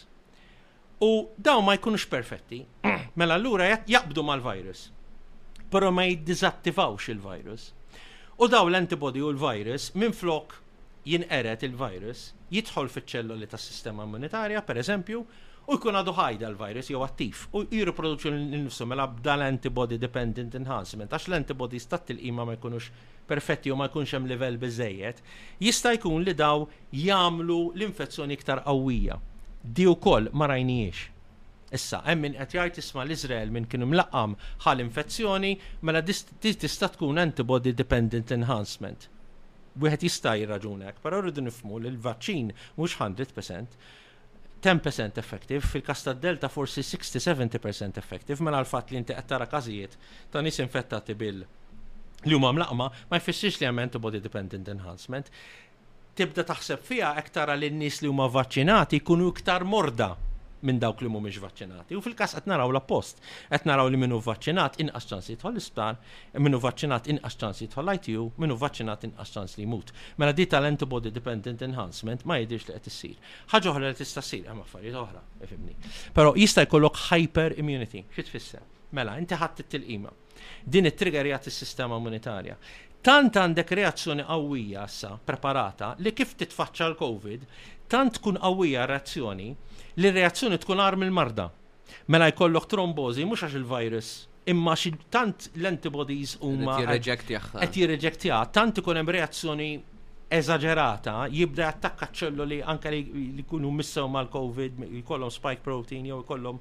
[1.03, 2.61] U daw ma jkunux perfetti,
[3.19, 4.85] mela allura jaqbdu mal-virus,
[5.71, 7.69] pero ma jiddizattivawx il-virus.
[8.39, 10.57] U daw l-antibody u l-virus minn flok
[11.07, 15.23] jinqeret il-virus jidħol fiċ-ċelloli tas-sistema immunitarja, per eżempju,
[15.69, 21.11] u jkun għadu ħajda l-virus jew attiv u jirriproduċu l-nifsu mela b'dal antibody dependent enhancement
[21.13, 22.89] għax l stat tat tilqima ma jkunux
[23.29, 25.19] perfetti u ma jkunx hemm livell biżejjed,
[25.61, 26.63] jista' jkun li daw
[26.97, 29.19] jagħmlu l-infezzjoni iktar qawwija.
[29.61, 31.03] Di wkoll ma rajniex.
[31.77, 34.33] Issa, hemm min qed jgħid isma' l-Iżrael minn kienu mlaqqam
[34.65, 35.53] ħal infezzjoni
[35.85, 39.05] mela tista' tkun antibody dependent enhancement.
[39.77, 42.49] Wieħed jista' jirraġunek, però rridu nifmu li l-vaċċin
[42.81, 43.77] mhux 100%.
[44.61, 49.95] 10% effective, fil-kas delta forsi 60-70% effective, mela l-fat li inti għattara kazijiet
[50.31, 51.39] ta' nis infettati bil
[52.25, 55.29] li huma mlaqma, ma jfissirx li hemm body dependent enhancement.
[56.15, 60.11] Tibda taħseb fija ektara li nis nies li huma vaccinati jkunu iktar morda
[60.65, 61.95] minn dawk li mhumiex vaċċinati.
[61.95, 65.99] U fil-każ qed naraw l-appost, qed naraw li minnu vaċċinat inqas ċans jidħol l-isptar,
[66.45, 69.93] minnu vaċċinat inqas ċans jidħol ITU, minnu vaċċinat inqas ċans li jmut.
[70.21, 73.15] Mela di tal-antibody dependent enhancement ma jidhirx li qed issir.
[73.53, 75.75] Ħaġa oħra li tista' ssir hemm affarijiet oħra, ifimni.
[76.15, 78.03] Però jista' jkollok hyper immunity.
[78.17, 78.65] Xi tfisser?
[78.97, 80.11] Mela, inti ħadd it-tilqima.
[80.67, 82.59] Din it-triggerjat is-sistema immunitarja
[82.99, 87.45] tant għandek reazzjoni qawwija sa preparata li kif titfaċċa l-COVID,
[87.89, 89.53] tant tkun qawwija reazzjoni
[89.97, 91.49] li reazzjoni tkun arm il-marda.
[92.13, 94.09] Mela jkollok trombozi, mhux għax il-virus,
[94.49, 99.69] imma xi tant l-antibodies huma qed jirreġektjaha, tant ikun hemm reazzjoni
[100.39, 102.99] eżagerata, jibda attakka ċelluli anke li
[103.41, 106.59] jkunu missew mal-COVID, jkollhom spike protein jew jkollhom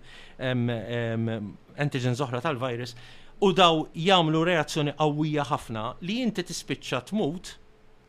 [1.80, 2.94] antigen zoħra tal-virus,
[3.44, 7.54] u daw jagħmlu reazzjoni qawwija ħafna li inti tispiċċa tmut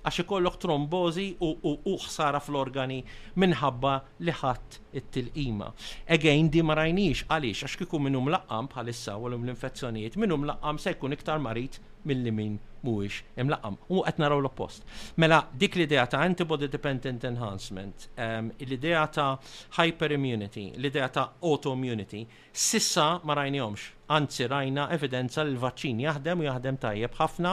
[0.07, 3.01] għax ikollok trombozi u ħsara fl-organi
[3.41, 3.93] minħabba
[4.23, 5.67] li ħadd it-tilqima.
[6.15, 10.95] Again, di ma rajnix għaliex għax kiku minnum laqqam bħalissa u l-infezzjonijiet minnum laqqam se
[10.95, 13.75] jkun iktar marit mill-li minn mhuwiex imlaqam.
[13.91, 14.87] U qed naraw l-oppost.
[15.19, 19.33] Mela dik l-idea ta' antibody dependent enhancement, um, l-idea ta'
[19.81, 22.23] hyperimmunity, l-idea ta' autoimmunity,
[22.53, 27.51] sissa ma rajniehomx, Anzi rajna evidenza li l-vaċċin jaħdem u jaħdem tajjeb ħafna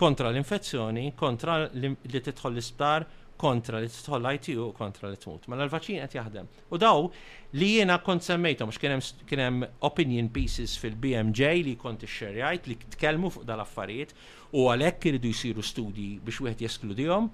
[0.00, 3.04] kontra l-infezzjoni, kontra li tidħol l-isptar,
[3.40, 5.44] kontra li titħol l-ITU, kontra li tmut.
[5.48, 6.48] Ma mela l-vaċin qed jaħdem.
[6.72, 7.02] U daw
[7.60, 8.80] li jiena kont semmejtom, għax
[9.28, 14.14] kien hemm opinion pieces fil-BMJ li kont xerjajt li tkellmu fuq dal-affarijiet
[14.56, 17.28] u għalhekk iridu jsiru studji biex wieħed jeskludihom.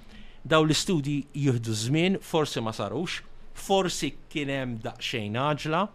[0.47, 3.21] Daw l-istudji jieħdu żmien, forsi ma sarux,
[3.67, 5.87] forsi kien hemm daqsxejn aġla,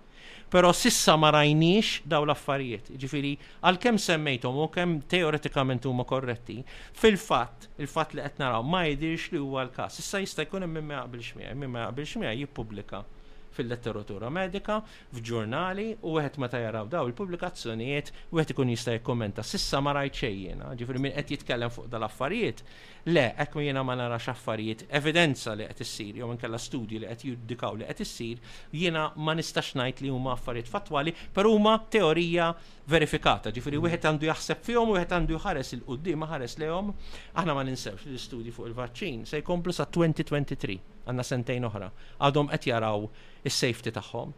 [0.51, 2.89] pero sissa ma rajniex daw l-affarijiet.
[2.99, 3.31] Ġifiri,
[3.63, 6.57] għal-kem semmejtom u kem teoretikament huma korretti,
[6.99, 9.95] fil-fat, il-fat li qed naraw ma jidirx li huwa l-kas.
[10.01, 13.05] Sissa jista' jkun hemm min ma jaqbilx miegħi, min ma jaqbilx miegħi jippubblika
[13.55, 14.79] fil-letteratura medika,
[15.13, 20.19] f'ġurnali, u għet ma tajaraw daw il-publikazzjonijiet, u għet ikun jista' jikkommenta sissa ma rajt
[20.23, 20.71] xejjina.
[20.79, 22.63] ġifri minn qed jitkellem fuq dal-affarijiet,
[23.11, 27.09] le, ek ma jena ma narax affarijiet, evidenza li qed issir, jew inkella studji li
[27.09, 28.39] qed juddikaw li qed issir,
[28.71, 32.51] jiena ma nistax ngħid li huma affarijiet fatwali, per huma teorija
[32.91, 33.83] verifikata, ġifri mm.
[33.87, 36.93] wieħed għandu jaħseb fihom u wieħed għandu jħares il-qudiem ħares lehom,
[37.41, 41.91] aħna ma ninsewx l studi fuq il-vaċċin se jkomplu sa 2023 għanna sentejn oħra,
[42.27, 43.07] għadhom qed jaraw
[43.47, 44.33] is-safety tagħhom.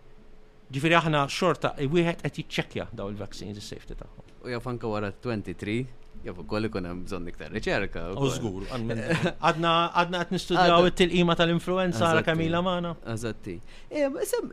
[0.74, 4.24] Ġifieri aħna xorta wieħed qed jiċċekkja daw il-vaccines is-safety tagħhom.
[4.44, 5.86] U jaf anke wara 23
[6.24, 8.06] Jaf ukoll ikun hemm bżonn iktar riċerka.
[8.16, 8.80] Użgur, żgur,
[9.44, 12.94] għadna għadna qed nistudjaw it-tilqima tal-influenza għal Kamila Mana.
[13.12, 13.58] Eżatti.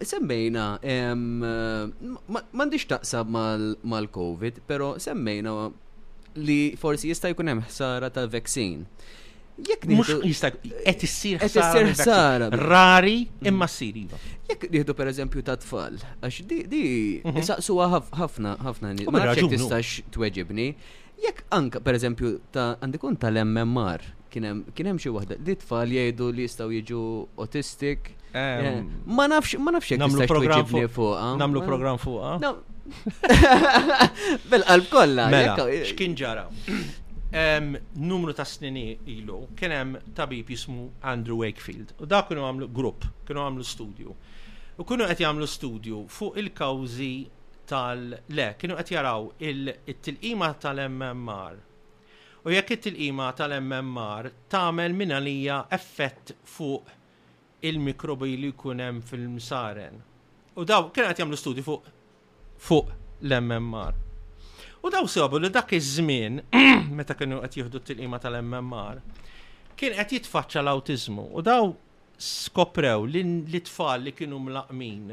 [0.02, 3.30] Semmejna m'għandix taqsab
[3.86, 5.54] mal-COVID, però semmejna
[6.42, 8.82] li forsi jista' jkun hemm ħsara tal-vaccine.
[9.68, 10.50] Jekk mhux jista'
[10.84, 11.90] qed issir ħsara.
[11.92, 12.46] ħsara.
[12.56, 13.48] Rari mm.
[13.50, 14.20] imma ssir iva.
[14.50, 16.40] Jekk nieħdu pereżempju ta' tfal, għax
[16.70, 16.82] di
[17.24, 17.40] mhm.
[17.42, 17.90] isaqsuha
[18.20, 19.11] ħafna ħafna nies.
[19.12, 20.70] Ma tistax tweġibni.
[21.20, 26.68] Jekk anka pereżempju ta' għandikun tal-MMR kien hemm xi waħda li tfal jgħidu li jistgħu
[26.78, 27.00] jiġu
[27.44, 28.12] autistik.
[28.30, 28.78] Eh,
[29.11, 31.32] ma nafx ma nafx jekk tistax tweġibni fuqha.
[31.40, 32.38] Namlu programm fuqha.
[34.50, 35.26] Bil-qalb kollha.
[35.34, 36.46] Mela, x'kien ġara?
[37.93, 41.93] numru ta' snini ilu, kien hemm tabib jismu Andrew Wakefield.
[42.03, 44.14] U da kienu għamlu grupp, kienu għamlu studio.
[44.76, 47.12] U kienu qed jagħmlu studju fuq il-kawżi
[47.70, 51.59] tal-le, kienu qed jaraw il-tilqima tal-MMR.
[52.43, 56.91] U jekk it-tilqima tal-MMR tagħmel minn għalija effett fuq
[57.68, 60.03] il-mikrobi li jkun hemm fil-msaren.
[60.59, 61.91] U daw kienu qed jagħmlu studju fuq
[62.70, 64.07] fuq l-MMR.
[64.83, 66.39] U daw sobu li dak iż-żmien,
[66.99, 69.01] meta kienu qed jieħdu t-tilqima tal-MMR,
[69.76, 71.68] kien qed jitfaċċa l-awtiżmu u daw
[72.20, 75.11] skoprew li l-tfal li kienu mlaqmin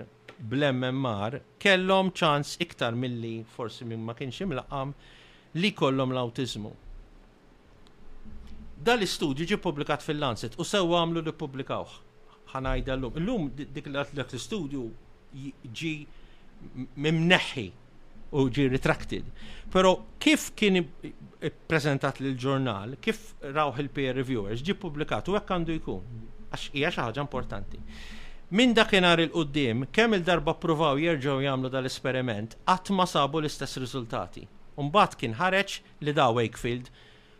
[0.52, 4.94] bl-MMR kellhom ċans iktar milli forsi min ma kienx imlaqam
[5.60, 6.72] li kollhom l-awtiżmu.
[8.88, 11.98] Dal istudju ġi publikat fil-Lancet u sew għamlu li publikawh.
[12.54, 13.20] Ħanajda l-lum.
[13.20, 14.86] L-lum dik l-istudju
[15.82, 15.94] ġi
[16.96, 17.68] mimneħi
[18.36, 19.28] u ġi retracted.
[19.72, 20.82] Pero kif kien
[21.70, 26.20] prezentat l-ġurnal, kif rawħ il-peer reviewers, ġi publikat u għek għandu jkun.
[26.52, 27.82] Għax hija xi ħaġa importanti.
[28.56, 34.46] Min dakinhar il-qoddim, kemm il-darba provaw jerġgħu jagħmlu dal-esperiment, qatt ma sabu l-istess riżultati.
[34.80, 36.92] Umbagħad kien ħareġ li da Wakefield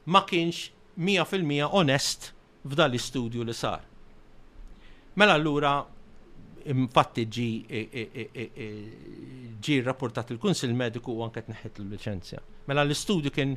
[0.10, 2.32] ma kienx 100% onest
[2.68, 3.84] f'dal istudju li sar.
[5.18, 5.76] Mela allura
[6.70, 8.68] infatti ġi e, e, e,
[9.64, 13.56] ġi rapportat il-Kunsil Mediku u anke neħet l liċenzja Mela l-istudju kien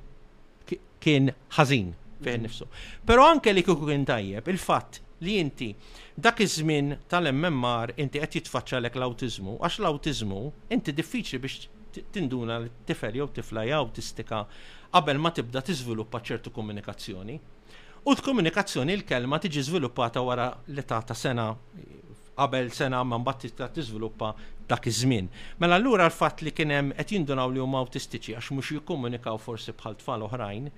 [1.00, 1.88] kien ħażin
[2.20, 2.66] fejn nifsu.
[3.08, 5.70] Però anke li kieku kien tajjeb, il-fatt li inti
[6.14, 10.40] dak iż-żmien tal-MMR inti qed jitfaċċa lek l-awtiżmu, għax l-awtiżmu
[10.76, 14.42] inti diffiċli biex tinduna li tifel jew tifla jew tistika
[14.94, 17.38] qabel ma tibda tiżviluppa ċertu komunikazzjoni.
[18.04, 21.48] U t-komunikazzjoni l-kelma tiġi żviluppata wara l-età ta' sena
[22.40, 24.28] qabel sena man batti ta' tiżviluppa
[24.68, 25.26] dak iż-żmien.
[25.60, 29.74] Mela allura l-fatt li kien hemm qed jindunaw li huma awtistiċi għax mhux jikkomunikaw forsi
[29.76, 30.70] bħal tfal oħrajn,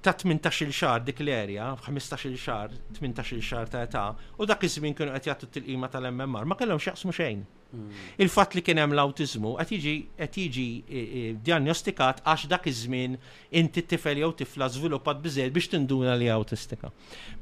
[0.00, 4.06] ta' 18 xar dik l-erja, 15 xar, 18 xar ta' età,
[4.40, 7.44] u dak iż-żmien kienu qed jagħtu t-tilqima tal-MMR, ma kellhom xaqsmu xejn.
[7.68, 7.92] Mm.
[8.24, 13.16] Il-fatt li kien hemm l-awtiżmu qed jiġi e, e, diagnostikat għax dak iż-żmien
[13.60, 16.88] inti tifel jew tifla żviluppat biżejjed biex tinduna li awtistika.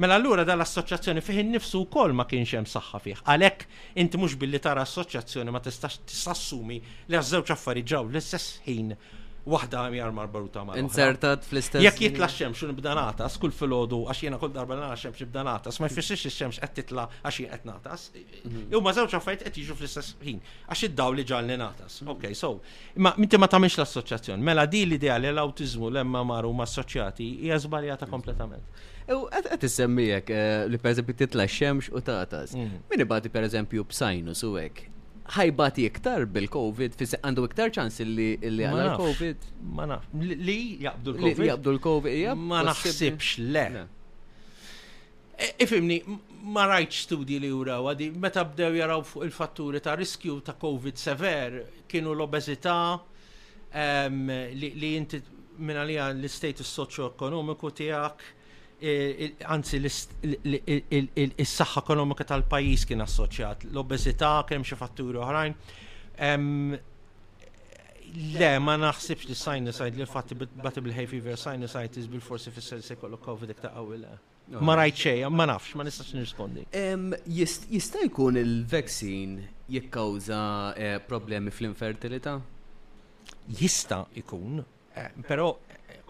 [0.03, 3.21] Mela allura dan l-assoċjazzjoni fih innifsu wkoll ma kienx hemm saħħa fih.
[3.23, 3.69] Għalhekk
[4.05, 8.97] inti mhux billi tara assoċjazzjoni ma tistax tissassumi li għaż-żewġ affarijiet ġew l-istess ħin
[9.47, 11.83] waħda jar marbaruta ma' Insertat fl-istess.
[11.87, 15.45] Jek jitla xem u nibda natas, kull filodu, għax jena kol darba nara xemx nibda
[15.47, 18.67] natas, ma' jfessix xemx qed titla għax jien qed mhm.
[18.75, 22.01] U ma' żewġ fajt qed jiġu fl-istess ħin, għax id-daw li ġalli natas.
[22.05, 22.57] Ok, so,
[22.99, 24.43] ma minti ma tamiex l-assoċjazzjoni.
[24.43, 28.83] Mela di l-idea li l-awtiżmu lemma maru ma' assoċjati hija żbaljata kompletament.
[29.15, 32.57] U għed t-semmijek eh, li per eżempju titla xemx u tatas.
[32.59, 32.83] Mhm.
[32.91, 34.89] Min ibati per eżempju b'sajnus u għek
[35.35, 38.69] ħajbati iktar bil-Covid, fis għandu iktar ċans li li
[38.99, 39.47] covid
[39.77, 41.39] Ma naf, li jaqbdu l-Covid.
[41.41, 43.67] Li jaqbdu l-Covid, Ma naħsibx le.
[45.37, 45.99] E, ifimni,
[46.57, 50.97] ma rajt studji li juraw għadi, meta bdew jaraw fuq il-fatturi ta' riskju ta' Covid
[50.97, 51.59] sever,
[51.91, 52.77] kienu l-obezita
[54.53, 55.21] li jinti
[55.59, 58.23] minna li l-status soċio-ekonomiku tijak,
[58.77, 65.55] Eh, anzi l-saħħa ekonomika tal-pajis kien assoċjat, l-obezità kemm xi fatturi oħrajn.
[68.37, 73.17] Le, ma naħsibx li sinusajt li fatti bati bil-hay fever sinusitis bil-forsi fisser se kollu
[73.25, 74.13] COVID ta' għawila.
[74.61, 74.97] Ma rajt
[75.35, 76.63] ma nafx, ma nistax nirrispondi.
[76.71, 79.37] Jista' jkun il-vaccine
[79.73, 80.41] jikkawza
[80.77, 82.37] eh, problemi fl-infertilità?
[83.57, 84.55] Jista' jkun,
[84.95, 85.47] eh, però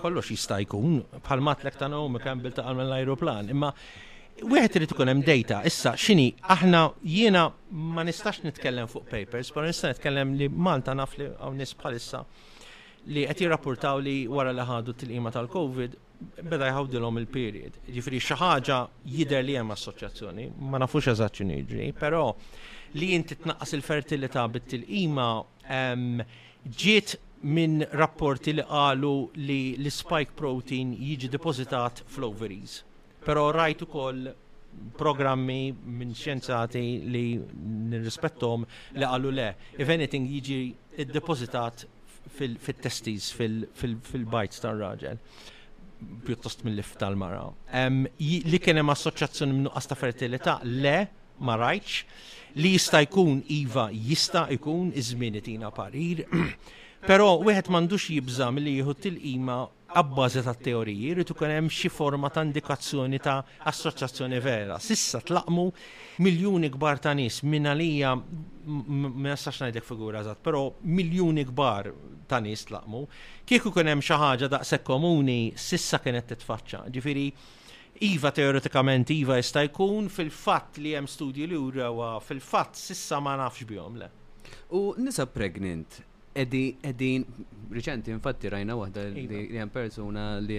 [0.00, 3.72] kollox jista' jkun bħal matlek ta' nom Campbell ta' għalmen l-ajruplan, imma
[4.44, 5.62] wieħed irid ikun hemm data.
[5.70, 6.82] Issa x'inhi aħna
[7.12, 11.72] jiena ma nistax nitkellem fuq papers, però nista' nitkellem li Malta naf li hawn nies
[11.80, 12.22] bħalissa
[13.14, 16.02] li qed jirrapportaw li wara li ħadu t-tilqima tal-COVID
[16.50, 17.80] beda jħawdilhom il-period.
[17.92, 18.80] Ġifieri xi ħaġa
[19.16, 22.26] jidher li hemm assoċjazzjoni, ma nafux eżatt x'inhi jiġri, però
[23.00, 25.30] li inti tnaqqas il-fertilità bit-tilqima
[25.72, 26.20] ehm,
[26.66, 27.16] ġiet
[27.54, 29.14] minn rapporti li qalu
[29.46, 32.80] li l-spike protein jiġi depositat fl-ovaries.
[33.24, 34.30] Pero rajt ukoll
[34.98, 37.26] programmi minn xjenzati li
[37.90, 38.66] nirrispettom
[38.98, 39.48] li qalu le,
[39.80, 40.56] if anything jiġi
[41.04, 41.86] id-depositat
[42.36, 45.20] fil-testis, fil fil-bites tal-raġel
[46.26, 47.46] pjuttost mill lift tal-mara.
[48.52, 50.98] li kien hemm assoċjazzjoni minn nuqqas ta' fertilità le
[51.46, 52.26] ma rajtx
[52.60, 55.40] li jista' jkun iva jista' jkun iż-żmien
[55.74, 56.26] parir
[57.06, 58.16] Pero wieħed m'għandux li
[58.54, 59.56] milli jieħu ima
[59.96, 63.36] abbażi ta' teoriji, rritu kun hemm xi forma ta' indikazzjoni ta'
[63.70, 64.80] assoċjazzjoni vera.
[64.82, 65.66] Sissa tlaqmu
[66.26, 70.64] miljuni kbar ta' nies minn għalija ma nistax ngħidlek figura eżatt, però
[70.98, 71.92] miljuni kbar
[72.26, 73.04] ta' nies tlaqmu.
[73.46, 76.82] Kieku kun hemm xi ħaġa daqshekk komuni sissa kienet titfaċċa.
[76.90, 77.28] Ġifieri
[78.10, 81.62] Iva teoretikament Iva jista' jkun fil-fatt li hemm studji li
[82.26, 84.10] fil-fatt sissa ma nafx bihom le.
[84.76, 86.02] U nisa pregnant,
[86.36, 87.24] edin,
[87.72, 89.40] riċenti, infatti rajna wahda iva.
[89.50, 90.58] li hemm persuna li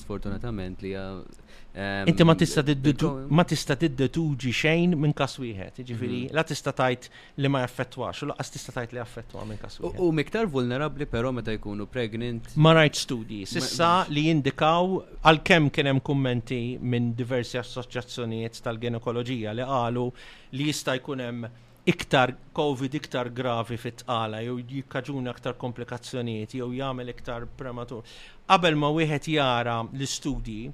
[0.00, 6.20] sfortunatament li ehm, Inti ma tista eh, ma tista tiddetuġi xejn minn kas wieħed, jiġifieri
[6.24, 6.34] mhm.
[6.34, 7.06] la tista tajt
[7.38, 10.02] li ma jaffettwax, u laqas tista tajt li jaffettwa minn kaswiħet.
[10.02, 12.50] U miktar vulnerabbli però meta jkunu pregnant.
[12.56, 14.98] Ma rajt studji sissa li jindikaw
[15.30, 20.10] għalkemm kien hemm kummenti minn diversi assoċjazzjonijiet tal ginekologija li qalu
[20.58, 21.50] li jista' jkun hemm
[21.88, 28.02] iktar COVID iktar gravi fit-tqala jew jikkaġuna iktar komplikazzjonijiet jew jagħmel iktar prematur.
[28.50, 30.68] Qabel ma wieħed jara l-istudji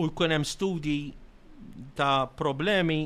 [0.00, 0.96] u jkun hemm studji
[1.98, 2.96] ta' problemi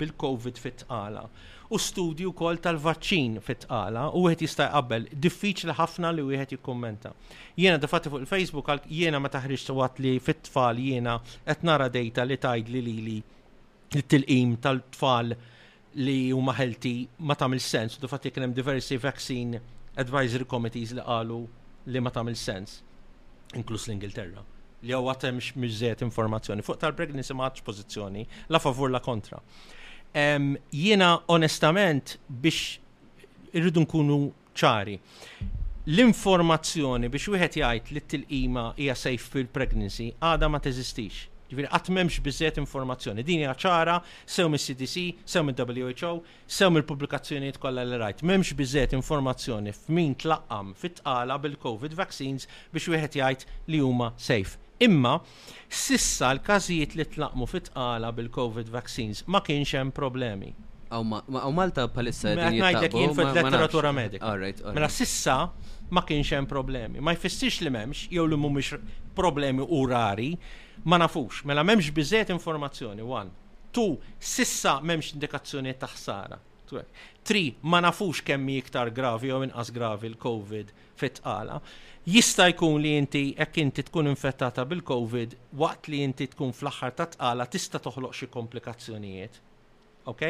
[0.00, 1.22] bil-COVID fit-tqala
[1.70, 7.14] u studji wkoll tal-vaċċin fit-tqala u wieħed jista' jqabbel diffiċli ħafna li wieħed jikkummenta.
[7.62, 11.14] Jiena dafatti fuq il-Facebook għal jiena ma taħriġ waqt li fit-tfal jiena
[11.46, 13.16] qed nara dejta li tgħidli lili li
[13.94, 15.34] t-tilqim tal-tfal
[15.98, 19.60] li huma healthy ma tagħmel sens, u fatt hemm diversi vaccine
[19.98, 21.40] advisory committees li qalu
[21.90, 22.80] li ma tagħmel sens,
[23.58, 24.44] inkluż l-Ingilterra.
[24.86, 26.62] Li huwa temx miżżejjed informazzjoni.
[26.64, 29.40] Fuq tal-pregnancy ma għadx pożizzjoni la favur la kontra.
[30.14, 32.78] Um, jiena onestament biex
[33.54, 34.20] irridu nkunu
[34.56, 34.96] ċari.
[35.90, 42.58] L-informazzjoni biex wieħed jgħid li t-tilqima hija safe fil-pregnancy għada ma teżistix Ġifiri, għatmemx bizzet
[42.62, 43.24] informazzjoni.
[43.26, 46.10] Dini ċara, sew mis cdc sew mill who
[46.46, 48.22] sew mill pubblikazzjonijiet kollha li rajt.
[48.22, 54.56] Memx bizzet informazzjoni f'min tlaqqam fit-tqala bil-COVID vaccines biex wieħed jgħid li huma safe.
[54.80, 55.16] Imma,
[55.68, 60.54] sissa l-każijiet li tlaqmu fit-tqala bil-COVID vaccines ma kienx hemm problemi.
[60.94, 62.94] Aw Malta palissa mela din jittaqqu.
[63.04, 64.32] jien fil-letteratura medika.
[64.74, 65.36] Mela sissa
[65.90, 67.00] ma kienx hemm problemi.
[67.02, 68.80] Ma jfissix li m'hemmx jew li mhumiex
[69.18, 70.32] problemi urari
[70.82, 73.30] ma nafux, mela memx bizet informazzjoni, one.
[73.72, 76.38] Tu, sissa memx indikazzjoni ta' ħsara.
[77.24, 80.68] Tri, ma nafux kemm iktar gravi jew inqas gravi l-COVID
[80.98, 81.58] fit-tqala.
[82.06, 87.08] Jista' jkun li inti jekk inti tkun infettata bil-COVID waqt li inti tkun fl-aħħar ta'
[87.14, 89.40] tqala tista' toħloq xi komplikazzjonijiet.
[90.10, 90.24] Ok?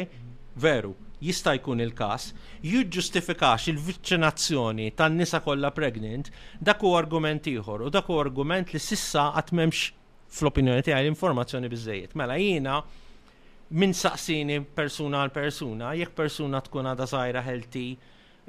[0.61, 0.95] Veru,
[1.25, 2.31] jista' jkun il-każ,
[2.67, 9.29] jiġġustifikax il-viċċinazzjoni tan-nisa kollha pregnant dak hu argument ieħor u dak hu argument li sissa
[9.37, 9.97] qatt m'hemmx
[10.31, 12.15] fl-opinjoni tiegħi l-informazzjoni biżejjed.
[12.21, 12.79] Mela jiena
[13.81, 17.85] minn saqsini persuna għal persuna, jekk persuna tkun għada sajra healthy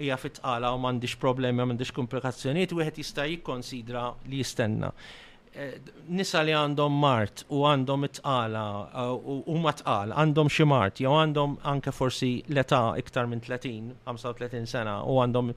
[0.02, 4.90] hija fitqala u m'għandix problemi, u m'għandix komplikazzjonijiet, wieħed jista' jikkonsidra li jistenna.
[5.52, 5.82] Eh,
[6.16, 9.12] nisa li għandhom mart u għandhom itqala eh,
[9.52, 14.72] u ma tqal, għandhom xi mart, jew għandhom anke forsi l-età iktar minn 30, 35
[14.76, 15.52] sena u għandhom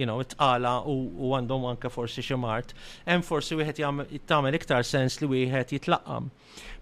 [0.00, 2.72] you know, tqala u għandhom anke forsi xi mart,
[3.04, 3.82] hemm forsi wieħed
[4.30, 6.30] tagħmel iktar sens li wieħed jitlaqqam.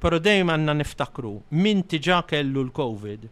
[0.03, 1.35] Però dejjem għandna niftakru
[1.67, 3.27] min tiġa kellu l-COVID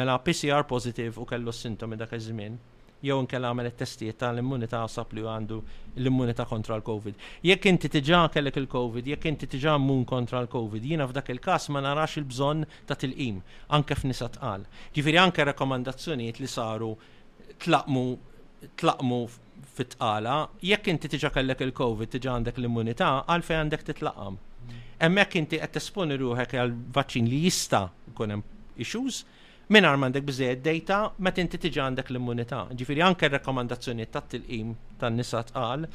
[0.00, 2.56] mela PCR positiv u kellu s-sintomi dak iż-żmien
[3.04, 5.58] jew inkella għamel it-testijiet tal-immunità għasab li għandu
[6.00, 7.20] l-immunità kontra l-COVID.
[7.46, 11.84] Jekk inti tiġa kellek il-COVID, jekk inti tiġa mmun kontra l-COVID, jiena f'dak il-każ ma
[11.84, 13.38] narax il-bżonn ta' tilqim
[13.76, 14.66] anke f'nisa tqal.
[14.96, 16.90] Ġifieri anke rekomandazzjonijiet li saru
[17.62, 18.06] tlaqmu
[18.78, 19.20] tlaqmu
[19.76, 20.36] fit-tqala,
[20.68, 24.38] jekk inti tiġa kellek il-COVID, tiġa għandek l-immunità, għalfej għandek titlaqam.
[25.06, 29.20] Emmek inti qed tesponi ruħek għal vaċċin li jista' jkun hemm issues,
[29.74, 32.64] minn għandek bżejjed data meta inti tiġa għandek l-immunità.
[32.74, 33.66] Ġifieri anke r ta'
[34.18, 35.86] tat-tilqim tan-nisa tqal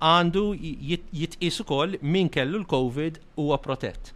[0.00, 0.44] għandu
[1.14, 4.14] jitqis ukoll min kellu l-COVID huwa protett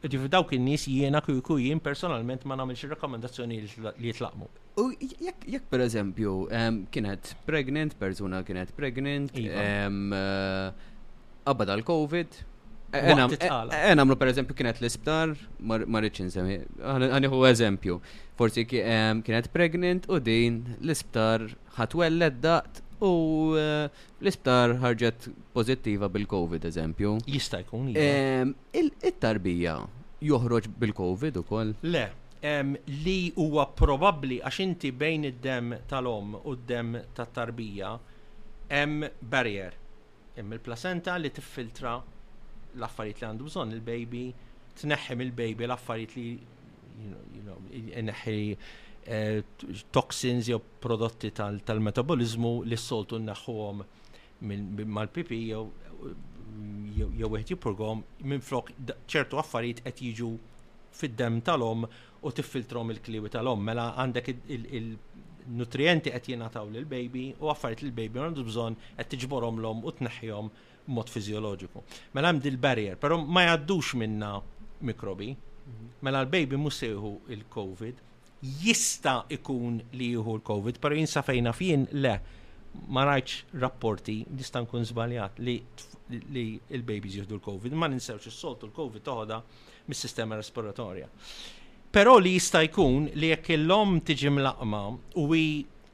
[0.00, 4.46] Ġifi dawk in-nies jiena kujku jien personalment ma nagħmilx rekomendazzjoni li jitlaqmu.
[4.80, 9.60] U jekk pereżempju ehm, kienet pregnant, persuna kienet pregnant, abada iva.
[9.66, 15.34] ehm, eh, l-Covid, e-, e-, e-, Enamlu per eżempju kienet l-isptar,
[15.68, 18.00] marriċ insemi, għaniħu eżempju,
[18.40, 21.44] forsi ehm, kienet pregnant u din l-isptar
[21.76, 23.88] ħatwell daqt u eh,
[24.20, 27.14] l-isptar ħarġet pozittiva bil-Covid eżempju.
[27.26, 27.88] Jista' jkun.
[28.80, 29.76] Il-tarbija
[30.28, 31.72] joħroġ bil-Covid ukoll?
[31.88, 32.04] Le,
[33.04, 37.94] li huwa probabbli għax inti bejn id-dem tal-om u d-dem tat-tarbija
[38.70, 39.76] hemm barrier.
[40.36, 41.96] Hemm il-placenta li tiffiltra
[42.76, 44.26] l-affarijiet li għandu bżonn il-baby,
[44.80, 46.32] tneħħem il-baby l-affarijiet li
[47.00, 47.56] you know,
[49.02, 49.42] Eh,
[49.90, 53.78] toxins jew prodotti tal-metabolizmu li s-soltu naħħuhom
[54.92, 55.62] mal-pipi jew
[57.08, 58.68] jew qed jippurgom minn flok
[59.08, 60.28] ċertu affarijiet qed jiġu
[60.98, 63.64] fid-dem tal-om u tiffiltrom il-kliwi tal-om.
[63.70, 69.62] Mela għandek il-nutrienti qed jingħataw lil baby u affarijiet lil baby għandu bżonn qed tiġborhom
[69.64, 70.52] l-om u tneħħihom
[70.92, 71.84] mod fiżjoloġiku.
[72.18, 74.34] Mela hemm il barrier però ma jgħaddux minna
[74.90, 75.32] mikrobi.
[75.38, 75.88] Mhm.
[76.02, 78.06] Mela l-baby mhux sejħu il-COVID,
[78.40, 82.14] jista ikun li jieħu l-Covid, pero jinsa fejna fien le,
[82.92, 85.58] ma rajċ rapporti nista' nkun żbaljat li
[86.34, 89.36] li il-babies jieħdu l-Covid, ma ninsewx is-soltu l-Covid toħda
[89.90, 91.06] mis-sistema respiratorja.
[91.94, 94.80] Però li jista' jkun li jekk illom tiġi mlaqma
[95.22, 95.44] u hi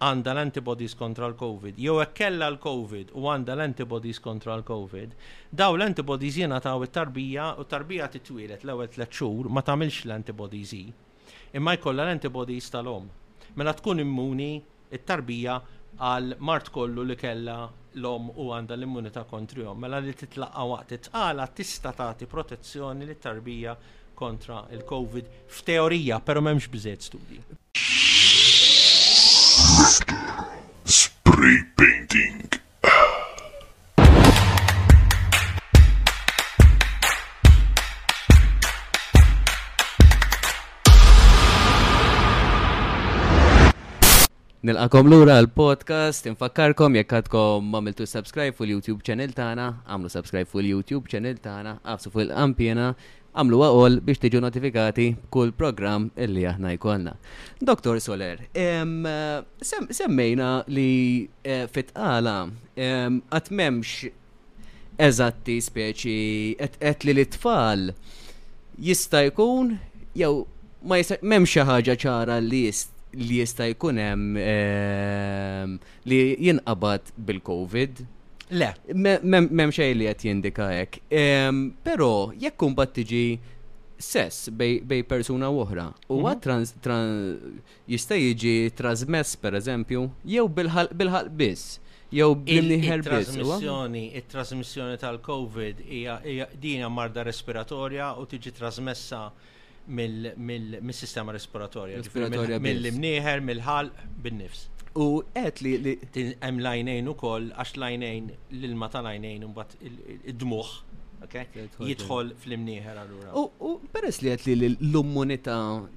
[0.07, 5.17] għandha l-antibodies kontra l-Covid, jew jekk kellha l-Covid u għandha l-antibodies kontra l-Covid,
[5.51, 10.77] daw l-antibodies jiena taw it-tarbija u t-tarbija titwielet l-ewwel tliet xhur ma tagħmilx l-antibodies
[11.57, 13.09] imma jkollha l-antibodies tal-om.
[13.57, 14.61] Mela tkun immuni
[14.93, 15.57] it-tarbija
[16.05, 17.57] għal mart kollu li kella
[17.97, 19.79] l-om u għanda l-immunità kontrihom.
[19.81, 23.73] Mela li titlaqqa waqt it-tqala tista' tagħti protezzjoni li tarbija
[24.17, 27.41] kontra il-COVID f'teorija, però m'hemmx biżejt studji.
[30.85, 32.56] Spray painting.
[44.67, 50.65] Nilqakom lura l-podcast, infakkarkom jekk għadkom għamiltu subscribe fuq youtube channel tagħna, għamlu subscribe fuq
[50.67, 52.89] youtube channel tagħna, għafsu fuq il-qampjena,
[53.39, 57.13] għamlu għol biex tiġu notifikati kull program illi aħna jkollna.
[57.63, 58.43] Doktor Soler,
[60.01, 60.97] semmejna li
[61.45, 62.35] eh, fitqala
[62.75, 63.95] għatmemx
[65.11, 66.17] eżatti speċi
[66.83, 67.87] qed li l-tfal
[68.91, 69.77] jista' jkun
[70.19, 70.41] jew
[70.91, 75.77] ma memx xi ħaġa ċara li jist li jista' jkun hemm ehm,
[76.09, 78.05] li jinqabad bil-COVID.
[78.61, 78.71] Le.
[78.95, 81.01] M'hemm xej li qed jindika hekk.
[81.11, 83.25] Ehm, però jekk kumbat tiġi
[83.97, 85.89] sess bej, bej persuna oħra.
[86.13, 86.69] U mhm.
[86.85, 91.81] għat jista' jiġi trasmess per eżempju, jew bil ħal biss.
[92.15, 92.71] Jew bil
[93.03, 96.21] trasmissjoni Il-trasmissjoni tal-COVID hija
[96.55, 99.25] dina marda respiratorja u tiġi trasmessa
[99.89, 102.01] mill-sistema respiratorja.
[102.61, 103.91] Mill-imnieħer, mill-ħal,
[104.23, 104.67] bin-nifs.
[104.97, 105.95] U għet li
[106.41, 109.51] Għem Hemm u ukoll għax lajnejn l-ilma ta' lajnejn u
[110.33, 110.75] id-dmuħ.
[111.27, 113.33] Jidħol fl-imnieħer għallura.
[113.37, 115.57] U peress li għet li l-immunità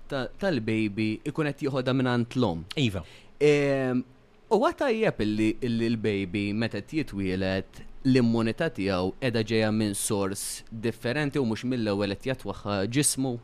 [0.10, 2.64] tal-baby ikun qed jieħodha minn l-om.
[2.80, 3.04] Iva.
[3.40, 4.04] Ehm,
[4.52, 11.64] u jieb li l-baby meta jitwielet l-immunità tiegħu qiegħda ġejja minn sors differenti u mhux
[11.68, 13.38] mill-ewwel qed jatwaħħa ġismu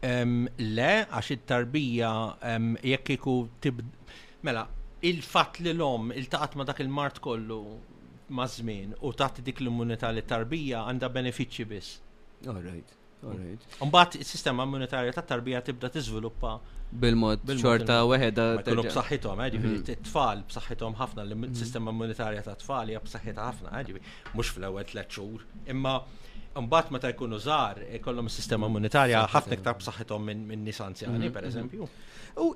[0.00, 2.10] Le, għax it-tarbija
[2.88, 3.82] jekk iku tib.
[4.46, 4.64] Mela,
[5.04, 7.60] il-fat li l-om il-taqat ma dak il-mart kollu
[8.36, 11.96] ma' żmien u taħt dik l-immunità li tarbija għandha benefiċċji biss.
[12.48, 12.96] All right.
[13.84, 16.54] Umbat il-sistema immunitarja ta' tarbija tibda tiżviluppa
[17.02, 18.46] bil-mod ċorta weħeda.
[18.64, 19.98] Kullu b'saħħithom, għadjibi, eh, mm-hmm.
[20.00, 21.98] t-tfal b'saħħithom ħafna, l-sistema mm-hmm.
[22.00, 25.44] immunitarja ta' tfal hija b'saħħitha ħafna, għadjibi, eh, mhux fl-ewwel tliet xhur,
[25.74, 25.98] imma
[26.58, 31.34] Mbagħad meta jkunu żgħar ikollhom is-sistema immunitarja ħafna iktar b'saħħithom minn min nies anzjani mm-hmm.
[31.34, 31.86] pereżempju.
[32.42, 32.46] U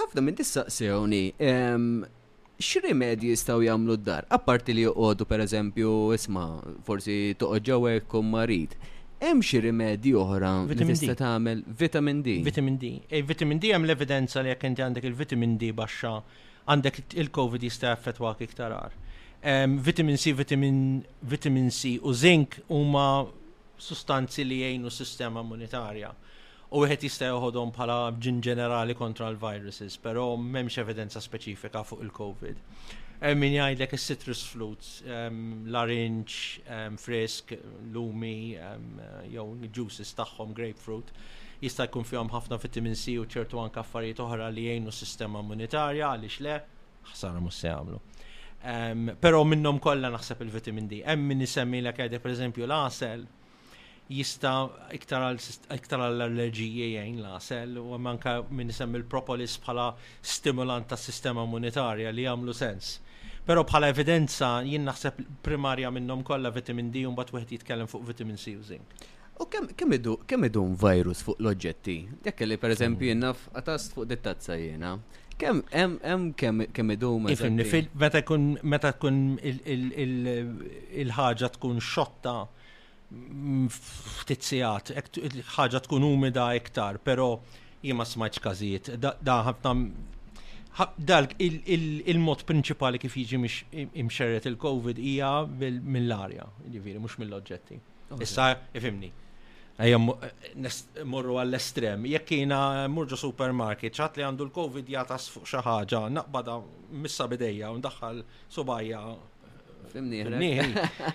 [0.00, 1.20] ħafna minn tissaqsewni
[2.58, 4.26] x'rimedji jistgħu jagħmlu d-dar?
[4.38, 6.48] Apparti li joqogħdu pereżempju isma'
[6.88, 8.74] forsi toqgħod ġewwek jkun marit.
[9.22, 12.38] Hemm xi rimedji oħra tista' tagħmel vitamin D.
[12.50, 12.90] Vitamin D.
[13.06, 16.16] E vitamin D hemm l-evidenza li jekk inti għandek il-vitamin D baxxa
[16.66, 19.02] għandek il-COVID jista' jaffettwak iktar għar
[19.78, 23.26] vitamin C, vitamin, vitamin C u zink huma
[23.78, 26.10] sustanzi li jgħinu s-sistema immunitarja.
[26.74, 32.80] U wieħed jista' joħodhom bħala ġin ġenerali kontra l-viruses, però m'hemmx evidenza speċifika fuq il-COVID.
[33.38, 36.64] Min jgħidlek is-citrus fruits, l-orange,
[37.00, 37.54] frisk,
[37.94, 38.56] lumi,
[39.30, 41.14] jew juices tagħhom, grapefruit,
[41.62, 46.10] jista' jkun fihom ħafna vitamin C u ċertu anke affarijiet oħra li jgħinu s-sistema immunitarja
[46.18, 46.58] għaliex le,
[47.14, 48.02] ħsara mhux se jagħmlu.
[48.64, 51.00] Um, pero minnom kollha naħseb il-vitamin D.
[51.06, 53.26] Hemm min isemmi l għedi pereżempju l-asel
[54.10, 54.52] jista
[54.94, 55.26] iktar
[55.98, 59.88] għall-allerġiji jgħin l-asel u manka min nisemmi l-propolis bħala
[60.22, 62.96] stimulant tas sistema immunitarja li jagħmlu sens.
[63.46, 68.06] Pero bħala evidenza jien naħseb primarja minnhom kollha vitamin D un bat wieħed jitkellem fuq
[68.12, 68.96] vitamin C u zinc.
[69.36, 71.96] U kemm idu virus fuq l-oġġetti?
[72.24, 74.96] Jekk li pereżempju jennaf għatast fuq dittazza jiena.
[75.38, 77.28] Kem, em, em, kem, kem idum.
[77.28, 82.34] Ifimni, meta kun, meta kun il-ħagġa tkun xotta
[84.20, 84.90] ftizzijat,
[85.58, 87.28] ħagġa tkun umida iktar, pero
[87.84, 89.70] jima smajċ kazijiet, da ħafna
[91.12, 91.30] dalk
[92.14, 93.36] il-mod prinċipali kif jiġi
[94.02, 97.74] imxerret il-Covid hija mill-arja, jiġifieri mhux mill-oġġetti.
[98.24, 98.44] Issa
[98.76, 99.10] ifimni.
[99.78, 102.06] Ejja, eh, morru għall-estrem.
[102.08, 102.58] Jekk jina
[102.88, 106.56] murġu supermarket, ċat li għandu l-Covid jatas fuq xaħġa, naqbada
[107.04, 108.22] missa bidejja, ndaħħal
[108.56, 109.02] subajja.
[109.12, 110.54] Eh, Fimni.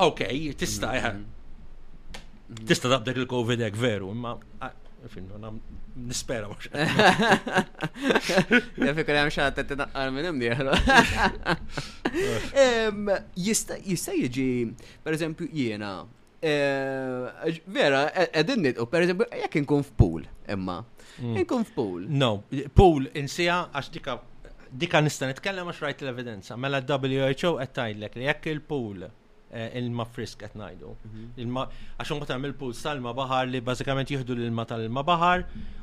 [0.00, 0.22] Ok,
[0.56, 1.02] tista, eh.
[1.02, 1.18] mm-hmm.
[2.48, 2.66] Mm-hmm.
[2.70, 4.32] tista tabdek il-Covid ek veru, imma
[6.08, 6.68] nispera mux.
[8.80, 10.48] Jafi kolem xaħat t naqqar minn imdi
[13.50, 14.48] Jista jieġi,
[15.04, 15.92] per eżempju, jiena,
[16.44, 20.80] Eh, eh, vera, e-, edin u per eżempju, jek nkun f'pool, imma.
[21.20, 21.36] Mm.
[21.44, 22.08] Nkun f'pool.
[22.22, 22.32] No,
[22.74, 24.16] pool insija għax dika
[24.82, 26.56] dika nista' nitkellem għax rajt l-evidenza.
[26.58, 29.06] Mela WHO qed tgħidlek li jekk il-pool
[29.54, 30.90] Eh, ilma frisk qed ngħidu.
[31.06, 31.56] Mhm.
[32.00, 35.42] Għax imbagħad tagħmel pool tal-ma baħar li bażikament jieħdu l-ilma tal-ilma baħar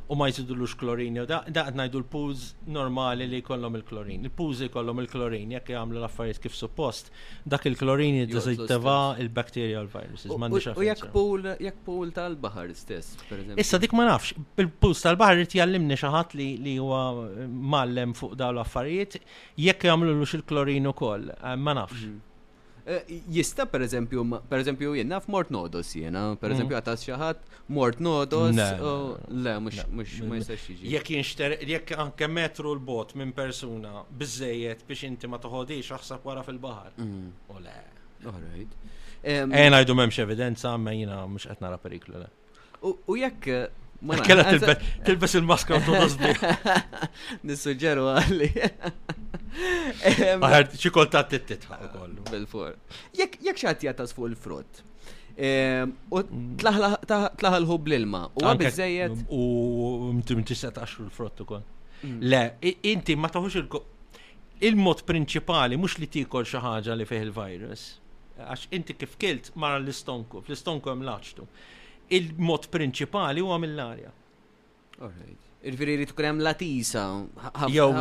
[0.09, 1.19] u ma jżidulux klorin.
[1.29, 2.47] Da qed ngħidu l-pools
[2.77, 4.23] normali li jkollhom il-klorin.
[4.25, 7.11] Il-pools jkollhom il-klorin jekk jagħmlu l-affarijiet kif suppost,
[7.45, 10.33] dak il-klorin jiddeżitteva il-bacteria u l-viruses.
[10.81, 13.59] U jekk pool jekk pool tal-baħar stess, pereżempju.
[13.67, 14.33] Issa dik ma nafx,
[14.65, 17.45] il-pools tal-baħar irid jallimni xi ħadd li huwa eh,
[17.77, 19.19] mallem fuq dawn l-affarijiet
[19.67, 22.01] jekk jagħmlu lux il-klorin ukoll, eh, ma nafx.
[22.07, 22.25] Mhm.
[22.89, 26.79] Eh, jista per eżempju, per eżempju jenna f'Mort Nodos jena, per eżempju mm.
[26.79, 27.41] għatas xaħat
[27.77, 28.55] Mort Nodos,
[29.29, 29.83] le, mux
[30.31, 30.87] ma jistax jiġi.
[30.95, 33.91] Jek jinxter, jek anke metru l-bot minn persuna
[34.23, 36.95] bizzejiet biex inti ma toħodix aħsab wara fil-bahar.
[36.97, 37.59] U mm.
[37.67, 37.77] le.
[38.33, 38.73] Alright.
[39.27, 42.31] Ejna eh, jdu memx evidenza, ma jina mux għetna ra periklu le.
[42.89, 43.67] U jekk eh,
[44.01, 46.31] Mela, Kella tilbes il maska u tozbi.
[47.47, 48.47] Nissuġġeru għalli.
[50.39, 52.21] Għard xikolta t-titħa u kollu.
[52.29, 52.69] bil fur
[53.17, 54.79] Jek xaħti għatas fuq il frut
[55.35, 57.01] ehm, U mm.
[57.41, 58.21] tlaħal hub l-ilma.
[58.39, 59.25] U għabizzejiet.
[59.35, 61.65] U mtimtiset għaxru l-frott u koll.
[62.05, 62.21] Mm.
[62.31, 62.43] Le,
[62.87, 63.65] inti ma taħux
[64.69, 67.89] il-mod prinċipali mux li tikol xaħġa li fih il-virus.
[68.47, 71.49] Għax inti kif kilt mara l-istonku, fl-istonku jem laċtu
[72.13, 74.11] il-mod prinċipali huwa mill-arja.
[75.69, 77.05] Irviri li tukrem la tisa.
[77.69, 77.91] Jow,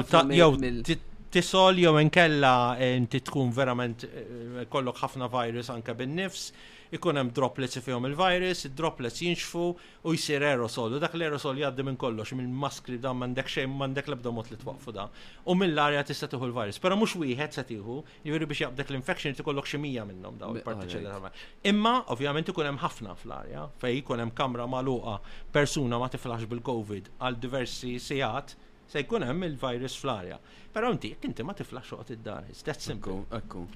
[1.35, 2.53] tisol jow inkella
[2.95, 4.19] inti tkun verament eh,
[4.63, 6.49] eh, kollok ħafna virus anka bin-nifs
[6.97, 9.65] ikun hemm droplets fihom il-virus, id-droplets jinxfu
[10.09, 10.95] u jsir aerosol.
[10.97, 14.59] U dak l-aerosol jgħaddi minn kollox, minn maskri da m'għandek xejn m'għandek l-ebda mod li
[14.63, 15.09] twaqfu da.
[15.45, 16.79] U mill-arja tista' tieħu l-virus.
[16.81, 21.09] Però mhux wieħed se tieħu, jiġri biex jaqbdek l-infection kollok xi mija minnhom daw il-partiċelli
[21.09, 21.29] tal
[21.73, 25.19] Imma ovvjament ikun hemm ħafna fl-arja fej ikun hemm kamra magħluqa
[25.53, 28.55] persuna ma tiflax bil-COVID għal diversi sigħat
[28.89, 30.41] se jkun hemm il-virus fl-arja.
[30.73, 33.27] Però inti inti ma tiflax xoqgħod id-dar, that's simple.
[33.37, 33.67] Ekku.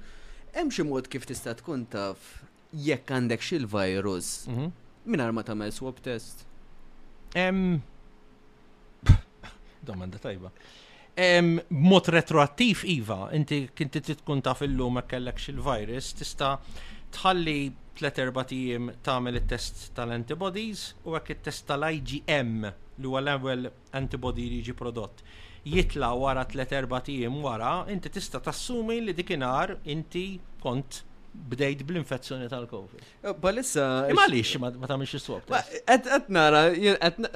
[0.57, 2.33] Hemm xi mod kif tista' tkun taf
[2.73, 4.71] jekk għandek xil-virus, minn
[5.05, 5.35] mhm.
[5.37, 6.43] ma tagħmel swab test?
[7.37, 7.81] Em.
[9.89, 10.51] Domanda tajba.
[11.13, 16.55] Em, mod retroattiv, Iva, inti kinti tkun taf illum kellek xil-virus, tista
[17.13, 17.59] tħalli
[17.99, 24.73] tlet-erba tijiem tagħmel it-test tal-antibodies u hekk it-test tal-IgM li huwa l-ewwel antibody li ġi
[24.79, 25.21] prodott
[25.63, 30.23] jitla wara tlet erba tijiem wara, inti tista tassumi li dikinar inti
[30.65, 32.99] kont bdejt bl-infezzjoni tal-COVID.
[33.21, 34.25] Eh, Balissa Imma
[34.79, 35.45] ma ta' is-swab.
[35.89, 36.63] Qed nara,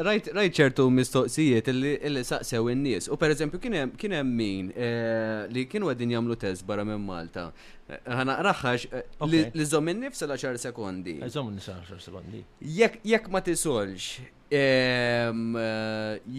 [0.07, 3.09] rajt ċertu mistoqsijiet illi saqsew in-nies.
[3.09, 3.59] U pereżempju
[3.97, 7.47] kien hemm min eh, li kienu qegħdin jagħmlu test barra minn Malta.
[7.89, 8.87] Eh, ħana raħħax
[9.31, 11.19] li żomm in l'a ċar sekondi.
[11.33, 12.43] Żomm in-nifs sekondi.
[12.67, 14.19] Jekk ma tisolx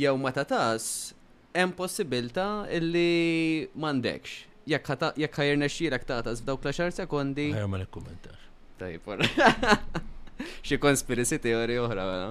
[0.01, 0.89] jew ma tatas,
[1.59, 2.49] hemm possibilità
[2.79, 7.49] illi m'għandekx jekk ħajr nexxirek ta' f'dawk l-10 sekondi.
[7.57, 8.39] Ħajr ma nikkummentar.
[8.79, 9.11] Tajb,
[10.63, 12.29] Xi konspirisi teori oħra, mela.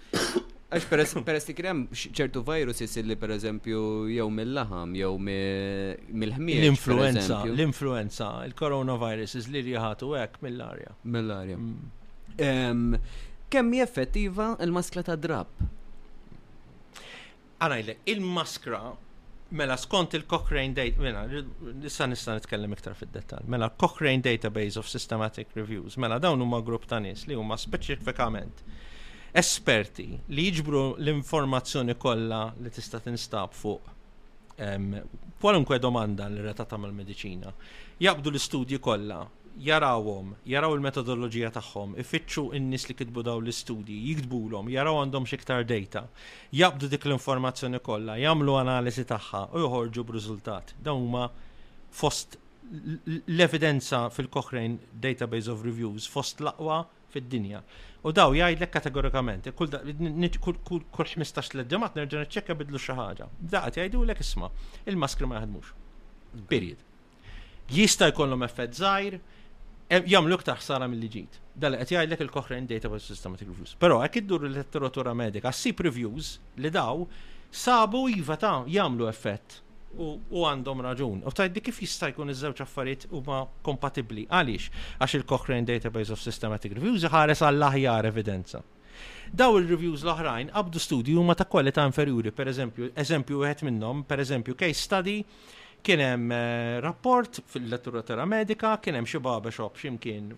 [0.10, 0.48] mhm.
[0.72, 0.86] Għax
[1.26, 6.62] peress li krem ċertu virus li per eżempju jew mill-laħam, jew mill-ħmir.
[6.62, 10.94] L-influenza, l-influenza, il-coronavirus li rjaħatu għek mill-arja.
[11.12, 11.58] Mill-arja.
[11.58, 13.02] Mm.
[13.52, 15.66] Kemm effettiva il-maskla ta' drab?
[17.62, 18.84] Għanajle, il-maskra
[19.52, 21.26] Mela, skont il-Cochrane Data, mela,
[21.82, 26.62] nissa nista nitkellem iktar fid dettall Mela, Cochrane Database of Systematic Reviews, mela, dawn huma
[26.64, 28.64] grupp ta' nies li huma speċifikament
[29.32, 33.92] esperti li jiġbru l-informazzjoni kollha li tista' tinstab fuq
[35.42, 37.50] kwalunkwe domanda li ta' mal-medicina.
[37.98, 39.24] Jabdu l-istudji kollha,
[39.58, 46.04] jarawhom, jaraw il-metodoloġija tagħhom, ifittxu n-nies li kitbu daw l-istudji, jikdbulhom, jaraw għandhom xiktar data,
[46.54, 50.76] jabdu dik l-informazzjoni kollha, jagħmlu analiżi tagħha u joħorġu b'riżultat.
[50.86, 51.26] Dawn huma
[51.90, 52.38] fost
[53.24, 57.66] l-evidenza fil-Cochrane Database of Reviews fost l-aqwa fid-dinja.
[58.02, 63.28] U daw jgħidlek kategorikament, kull kull 15 l-ġemat nerġa' niċċekka bidlu xi ħaġa.
[63.54, 63.78] Daqat
[64.10, 64.50] lek isma'
[64.90, 65.70] il-maskri ma jaħdmux.
[66.50, 66.82] Period.
[67.72, 69.20] Jista' jkollhom effett żgħir,
[69.86, 71.38] e, jagħmlu iktar ħsara mill-li ġid.
[71.62, 73.76] Dal qed jgħidlek il-Cochrane Database Systematic Reviews.
[73.78, 77.06] Però hekk iddur il-letteratura medika, sip reviews li daw
[77.54, 79.62] sabu iva ta' jagħmlu effett
[80.00, 81.22] u għandhom raġun.
[81.28, 84.26] U tajt kif jista' jkun iż-żewġ affarijiet huma kompatibbli.
[84.30, 84.70] Għaliex?
[85.00, 88.62] Għax il-Cochrane Database of Systematic Reviews ħares għall-aħjar evidenza.
[89.32, 94.24] Daw il-reviews l-oħrajn qabdu studju huma ta' kwalità inferjuri, per eżempju, eżempju wieħed minnhom, per
[94.24, 95.18] eżempju, case study
[95.82, 100.32] kien hemm eh, rapport fil-letteratura medika, kien hemm xi barbershop x'imkien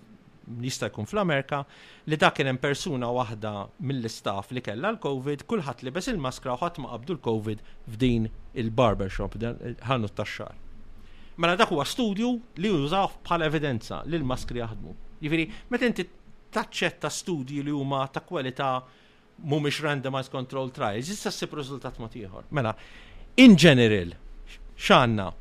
[0.61, 1.63] jista' jkun fl-Amerika
[2.09, 3.51] li dak kien hemm persuna waħda
[3.89, 7.63] mill-istaff li kellha l-COVID, kulħadd libes il-maskra u ħadd ma qabdu l-COVID
[7.93, 9.37] f'din il-barbershop
[9.87, 10.55] ħannu tax-xar.
[11.41, 14.95] Mela dak huwa studju li jużaw bħala evidenza li l-maskri jaħdmu.
[15.23, 16.07] Jifieri, meta inti
[16.53, 18.75] taċċetta studji li huma ta' kwalità
[19.43, 22.51] mhumiex randomized control trials, issa ssib riżultat ma tieħor.
[22.53, 22.75] Mela,
[23.41, 24.13] in general,
[24.77, 25.31] x'għandna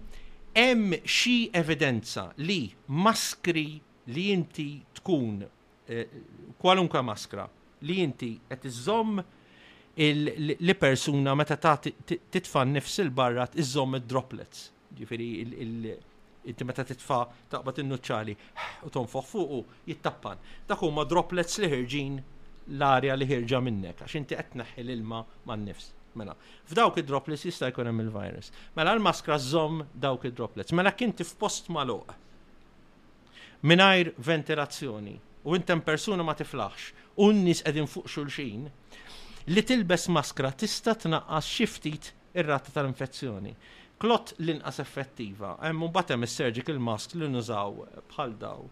[0.56, 3.66] hemm xi evidenza li maskri
[4.04, 5.42] li inti tkun
[5.86, 6.08] eh,
[6.60, 7.46] kwalunkwe maskra
[7.86, 9.22] li inti qed iżomm
[9.98, 11.76] li persuna meta ta'
[12.32, 14.70] titfa' nifs il-barra iżomm id-droplets.
[14.96, 15.26] Ġifiri,
[16.48, 19.58] inti meta titfa' taqbad innuċċali nuċċali u tonfoħ fuqu
[19.90, 20.40] jittappan.
[20.68, 22.16] Dak huma droplets li ħirġin
[22.72, 25.20] l-arja li ħirġa minnek għax inti qed tneħħi l-ilma
[25.50, 25.92] man-nifs.
[26.16, 26.34] Mela,
[26.70, 28.48] f'dawk id-droplets jista' jkun hemm il-virus.
[28.78, 30.72] Mela l-maskra żomm dawk id-droplets.
[30.76, 32.16] Mela kinti f'post maluq
[33.62, 38.64] minajr ventilazzjoni u intem persuna ma tiflaħx u n-nis edin fuq xulxin
[39.54, 42.08] li tilbes maskra tista tnaqqas xiftit
[42.38, 43.52] ir-rata tal-infezzjoni.
[44.02, 48.64] Klot l-inqas effettiva, hemm mbagħad hemm is-surgical mask li nużaw bħal daw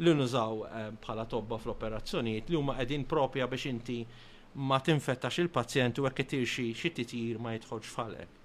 [0.00, 3.98] li nużaw eh, bħala tobba fl-operazzjonijiet li huma qegħdin propja biex inti
[4.70, 8.40] ma tinfettax il-pazjent u hekk itirxi xi titjir ma jidħolx falek.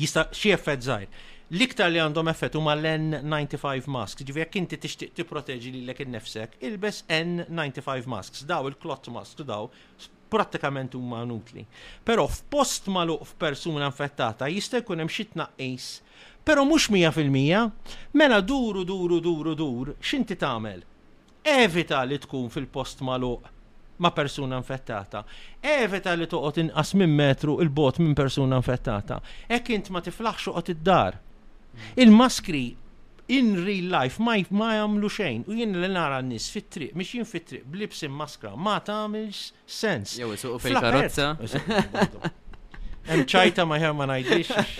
[0.00, 1.36] Jista' xi effett żgħir.
[1.50, 7.00] L-iktar li għandhom effett huma l-N95 masks, ġivi jekk inti tixtieq tipproteġi lilek innefsek, ilbes
[7.10, 9.64] N95 masks, daw il-klott masks, daw
[10.30, 11.64] prattikament huma nutli.
[12.06, 15.86] Però f'post maluq f'persuna infettata jista' jkun hemm xi tnaqqis,
[16.46, 17.64] però mhux mija fil-mija,
[18.14, 20.84] mela duru duru duru dur, x'inti tagħmel?
[21.50, 23.48] Evita li tkun fil-post maluq
[23.98, 25.24] ma' persuna infettata.
[25.72, 29.18] Evita li toqgħod inqas minn metru il-bot minn persuna infettata.
[29.50, 31.18] Hekk int ma tiflaħx oqgħod id-dar.
[31.74, 31.80] Mm.
[31.96, 32.76] Il-maskri
[33.26, 37.26] in real life ma ma jagħmlu xejn u jien li nara n-nies fit-triq mhix jien
[37.32, 39.42] fit-triq blibs maskra ma tagħmilx
[39.74, 40.16] sens.
[40.18, 41.28] Jew isuq fil-karozza.
[43.10, 44.72] Hemm ċajta ma ħer ma ngħidix.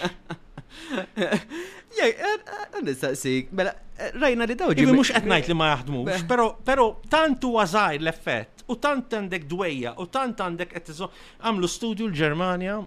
[2.81, 4.87] nistaqsik, mela, eh, rajna li dawġi.
[4.87, 9.47] mhux mux ngħid li ma jaħdmux, però però tant huwa zaħir l-effett, u tant għandek
[9.51, 11.11] dwejja, u tant għandek għettizo,
[11.47, 12.81] għamlu studju l ġermanja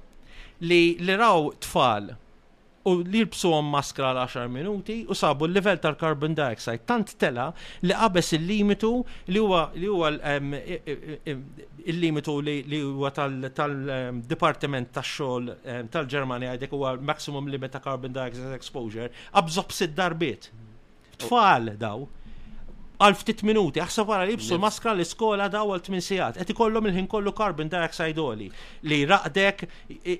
[0.67, 2.11] li li raw tfal
[2.89, 7.45] u li għom maskra għal 10 minuti u sabu l-level tal-carbon dioxide tant tela
[7.83, 8.89] li qabes il-limitu
[9.31, 10.09] li huwa li huwa
[11.93, 15.49] il-limitu li huwa tal-Dipartiment tax-xogħol
[15.95, 20.49] tal-Ġermanja għajdek huwa maximum limit ta' carbon dioxide exposure abżob sid darbiet.
[20.51, 21.15] Mm.
[21.23, 22.05] Tfal daw
[23.01, 26.89] għal ftit minuti, aħseb wara li jibsu maskra l-iskola da għal 8 sijat, et ikollhom
[26.91, 28.49] il-ħin kollu carbon dioxide oli
[28.89, 29.65] li raqdek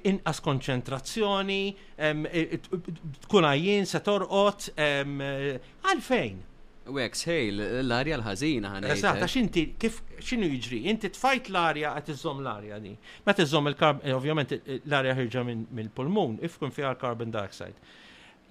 [0.10, 1.62] inqas konċentrazzjoni,
[3.28, 3.50] tkun
[3.94, 6.42] se torqot għalfejn.
[6.84, 7.54] Wex, hej,
[7.88, 8.90] l-arja l-ħazina ħana.
[8.92, 8.98] Eh?
[8.98, 10.82] Eżat, għax inti, kif, xinu jiġri?
[10.92, 12.92] Inti tfajt l-arja għat iżom l-arja di.
[13.24, 14.52] Ma tiżom il-karbon, ovvjament
[14.82, 17.94] l-arja ħirġa mill-pulmun, ifkun fija l-carbon dioxide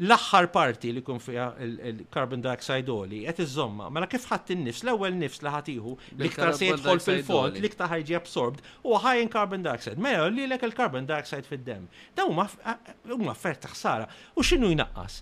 [0.00, 5.18] l-axħar parti li kun fija il-carbon dioxide oli, għet iż-zomma, mela kif ħadd in-nifs, l-ewwel
[5.20, 5.92] nifs li ħatiħu,
[6.30, 10.00] ktar se jitħol fil-fond, liktar ħajġi absorbed, u in carbon dioxide.
[10.00, 11.86] Mela li l-ek il-carbon dioxide fid-dem.
[12.16, 14.08] Da huma fer taħsara.
[14.34, 15.20] U x'inhu jnaqqas?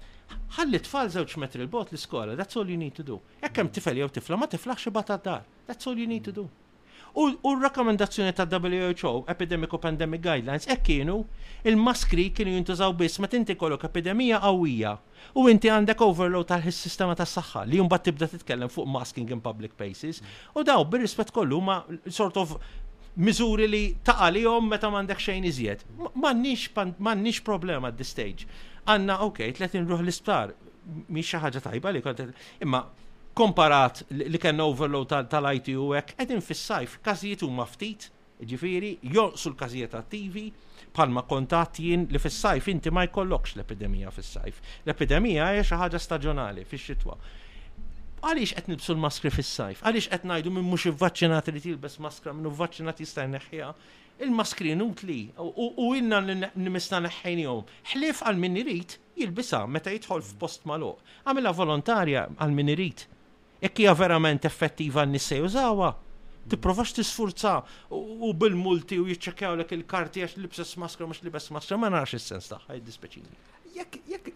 [0.55, 3.19] Ħalli tfal żewġ metri l-bot l-iskola, that's all you need to do.
[3.43, 4.91] Jekk hemm tifel jew tifla ma tiflax xi
[5.25, 5.43] dar.
[5.67, 6.49] That's all you need to do.
[7.15, 11.16] U r-rakkomendazzjoni ta' WHO, Epidemic u Pandemic Guidelines, hekk kienu
[11.66, 14.93] il-maskri kienu jintużaw biss ma tinti kollok epidemija qawwija
[15.35, 19.74] u inti għandek overload tal-sistema tas saħħa li jumbat tibda titkellem fuq masking in public
[19.81, 20.23] places
[20.55, 22.55] u daw bir-rispett kollu ma sort of
[23.19, 23.85] miżuri li
[24.45, 25.85] jom meta m'għandek xejn iżjed.
[26.15, 28.47] M'għandniex problema at this stage.
[28.87, 30.55] okej, ok, tletin ruħ l-isptar,
[31.11, 32.23] miex xi ħaġa tajba li kont
[32.62, 32.85] imma
[33.41, 38.11] Komparat li kien overload tal-ITU hekk għedin fis-sajf, każijiet huma ftit,
[38.51, 40.43] ġifieri, jonqsu l-każijiet attivi,
[40.99, 44.59] palma kontat jien li fis-sajf inti ma jkollokx l-epidemija fis-sajf.
[44.85, 47.17] L-epidemija hija xi ħaġa staġjonali fix-xitwa.
[48.29, 49.81] Għaliex qed nibsu l-maskri fis-sajf?
[49.89, 53.69] Għaliex qed ngħidu minn mhux ivvaċċinat li tilbes maskra minn ivvaċċinat jista' jneħħiha?
[54.27, 55.21] Il-maskri inutli
[55.81, 57.65] u inna nimista neħħinjom.
[57.95, 61.01] Ħlif għal min irid jilbisa meta jidħol f'post maluq.
[61.25, 63.07] Għamilha volontarja għal min irid
[63.61, 65.95] jekk hija verament effettiva n se jużawa,
[66.49, 67.61] tipprovax tisfurza
[67.91, 72.49] u bil-multi u jiċċekjaw lek il-karti għax libses maskra mhux libes maskra ma nafx is-sens
[72.51, 73.43] tagħha id-dispeċini.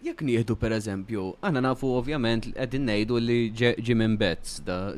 [0.05, 4.93] Jekk nieħdu per eżempju, għana nafu ovvjament qegħdin ngħidu li Jimin Betts da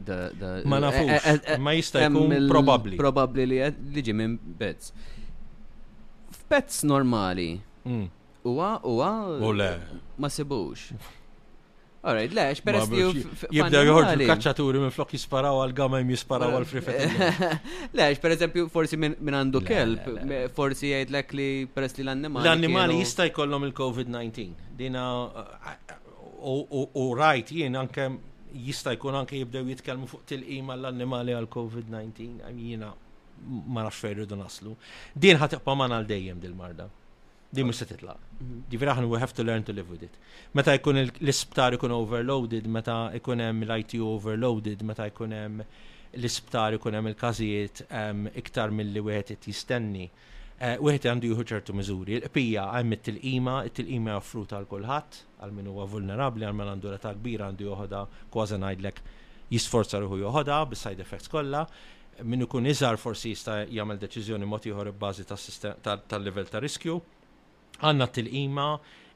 [0.64, 3.00] Ma eh, nafux, eh, eh, ma jista' jkun probabbli.
[3.02, 3.60] Probabbli li
[3.96, 4.94] li Jimin Betts.
[6.36, 7.56] F'Betts normali.
[7.84, 8.08] Mm.
[8.48, 9.74] Uwa, uwa.
[10.18, 10.94] Ma sibux.
[12.06, 13.08] Alright, lex, peress li
[13.58, 17.48] jibda joħorġu kacċaturi minn flok jisparaw għal jim jisparaw għal-frifet.
[18.00, 20.06] Lex, per eżempju, forsi minn għandu kelb,
[20.56, 22.46] forsi jgħidlek li peress li l-annimali.
[22.46, 24.54] L-annimali jista' jkollhom il-COVID-19.
[24.78, 25.08] Dina
[26.46, 28.08] u rajt jien anke
[28.54, 32.54] jista' jkun anke jibdew jitkellmu fuq til-qima l-annimali għal-COVID-19.
[32.62, 32.94] Jina
[33.74, 34.78] ma nafx naslu.
[35.18, 36.90] Din ħatibqa' man għal dejjem dil-marda.
[37.50, 38.14] Di mux se titla.
[38.40, 40.14] Di vera we have to learn to live with it.
[40.54, 45.62] Meta jkun l-isptar ikun overloaded, meta jkun hemm l-IT overloaded, meta jkun hemm
[46.18, 47.86] l-isptar ikun hemm il-każijiet
[48.44, 50.10] iktar mill-li wieħed qed jistenni.
[50.60, 52.18] Eh, wieħed għandu jieħu ċertu miżuri.
[52.20, 57.16] Il-qpija hemm it-tilqima, it-tilqima offruta għal kulħadd, għal min huwa vulnerabbli, għal min għandu rata
[57.16, 58.04] kbira għandu joħodha
[58.34, 59.02] kważi ngħidlek
[59.56, 61.64] jisforza ruħu joħodha bis-side effects kollha
[62.28, 67.00] min ikun iżar forsi jista' jagħmel deċiżjoni mod ieħor ibbażi tal-livell ta' riskju
[67.84, 68.68] għanna til ima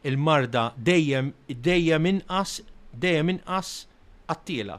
[0.09, 1.31] il-marda dejjem
[1.65, 2.57] dejjem inqas
[2.93, 3.71] dejjem inqas
[4.31, 4.77] għattila.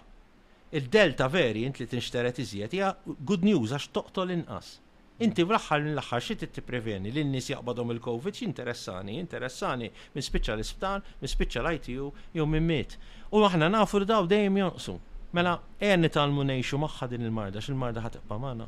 [0.73, 2.93] Il-delta variant li t-inxteret iżjed hija
[3.29, 4.79] good news għax toqtol inqas.
[5.23, 11.03] Inti fl-axħar minn l-axħar xi tippreveni li n-nies jaqbadhom il-COVID interessani, interessani minn spiċċa l-isptar,
[11.21, 12.97] minn spiċċa l-ITU jew minn miet.
[13.33, 14.97] U aħna nafu daw dejjem jonqsu.
[15.37, 18.67] Mela, għen nitalmu munejxu maħħadin din il-marda, xil-marda ħat magħna.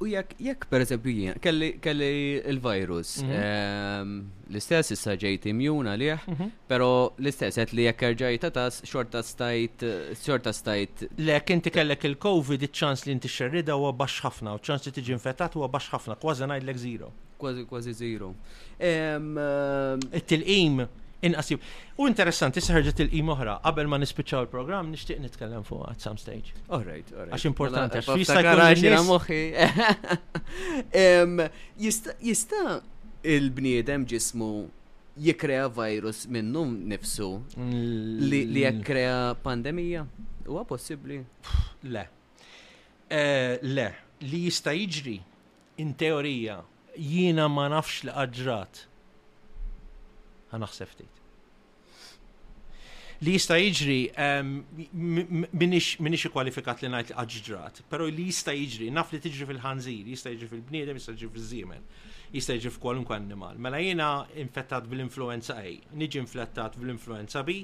[0.00, 1.36] U jekk jekk pereżempju jien
[1.82, 2.06] kelli
[2.50, 3.42] il-virus mhm.
[3.42, 4.14] ehm,
[4.50, 6.50] l-istess issa ġejt imjun għalih, mhm.
[6.70, 6.88] pero
[7.20, 9.84] l-istess qed li jekk erġajta tas xorta stajt
[10.24, 11.06] xorta stajt.
[11.22, 15.14] Lek inti kellek il-COVID iċ-ċans li inti xerrida huwa baxx ħafna u ċans li tiġi
[15.18, 17.12] infettat huwa baxx ħafna, kważi ngħidlek zero.
[17.38, 18.32] Kważi kważi zero.
[18.78, 20.88] Ehm, ehm, It-tilqim
[21.26, 21.58] Inqasib.
[21.98, 26.52] U interessanti ħarġet il-qim oħra, qabel ma nispiċċaw il-programm nixtieq nitkellem fuq at some stage.
[26.70, 27.34] All right, all right.
[27.34, 31.48] Għax importanti, mela, għax jista' jkun moħħi.
[32.28, 32.76] Jista'
[33.34, 34.50] il-bniedem ġismu
[35.24, 36.62] jikrea virus minnu
[36.94, 37.30] nifsu
[38.30, 40.06] li jikrea pandemija?
[40.46, 41.18] Huwa possibbli?
[41.90, 42.04] Le.
[43.10, 43.88] Eh, le,
[44.22, 45.16] li jista' jiġri
[45.82, 46.60] in teorija
[46.98, 48.84] jiena ma nafx li qadrat
[50.52, 51.24] ħanaħseb ftit.
[53.18, 53.96] Li jista jiġri,
[54.94, 60.50] minix kwalifikat li najt għadġrat, pero li jista jiġri, naf li tġri fil-ħanżir, jista jġri
[60.52, 61.88] fil-bniedem, jista jġri fil zimen
[62.28, 63.54] jista jiġri f'kwalunkwe annimal.
[63.56, 64.06] Mela jina
[64.36, 67.54] infettat bil-influenza A, niġi infettat bil-influenza B,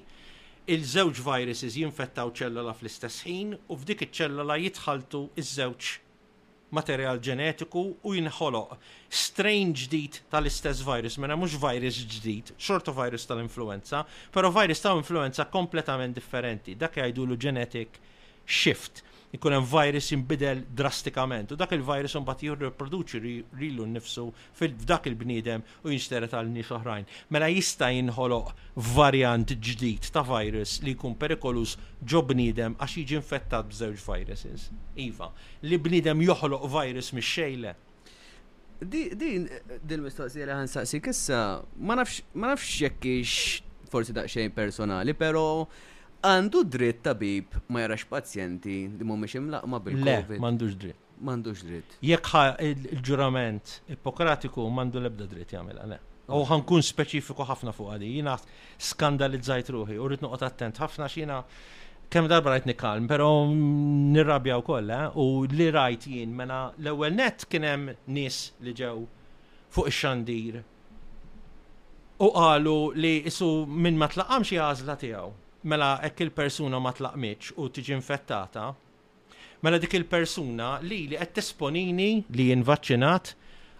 [0.72, 5.90] il-żewġ viruses jinfettaw ċellola fl-istess ħin u f'dik iċ-ċellola jitħaltu iż-żewġ
[6.76, 8.74] materjal ġenetiku u jinħoloq
[9.18, 14.02] strain ġdid tal-istess virus, mena mhux virus ġdid, xorta virus tal-influenza,
[14.34, 18.00] pero virus tal-influenza kompletament differenti, dak jgħidulu genetic
[18.44, 19.00] shift
[19.34, 23.20] ikun hemm virus jinbidel drastikament u dak il-virus mbagħad jirriproduċi
[23.60, 24.26] rilu nnifsu
[24.60, 27.08] f'dak il-bniedem u jinsteret għal nies oħrajn.
[27.34, 28.52] Mela jista' jinħoloq
[28.94, 31.74] varjant ġdid ta' virus li jkun perikolus
[32.06, 34.68] ġo bniedem għax jiġi infettat b'żewġ viruses.
[35.06, 35.32] Iva,
[35.66, 37.74] li bniedem joħloq virus mis xejle
[38.84, 39.44] Din
[39.86, 41.40] dil-mistoqsija li ħansaqsik issa
[41.86, 43.36] ma nafx ma nafx jekkix
[43.88, 45.44] forsi daqsxejn personali, pero
[46.24, 50.34] għandu dritt tabib ma jarax pazjenti li mhumiex imlaqma bil-COVID.
[50.36, 51.00] Le, m'għandux dritt.
[51.24, 51.96] M'għandux dritt.
[52.04, 55.98] Jekk il-ġurament ipokratiku m'għandu l-ebda dritt jagħmel għale.
[56.32, 58.38] U ħankun speċifiku ħafna fuq għadi, jina
[58.90, 61.42] skandalizzajt ruħi, u rrit attent ħafna xina
[62.14, 65.16] kemm darba rajt nikalm, pero nirrabja wkoll, eh?
[65.20, 68.96] u li rajt jien mena l-ewwel net kien hemm nies li ġew
[69.74, 70.60] fuq ix-xandir.
[72.24, 75.32] U qalu li isu minn ma tlaqamx jażla tiegħu
[75.64, 78.64] mela ekk il-persuna ma tlaqmitx u tiġi infettata,
[79.64, 83.30] mela dik il-persuna li li qed tesponini li jinvaċċinat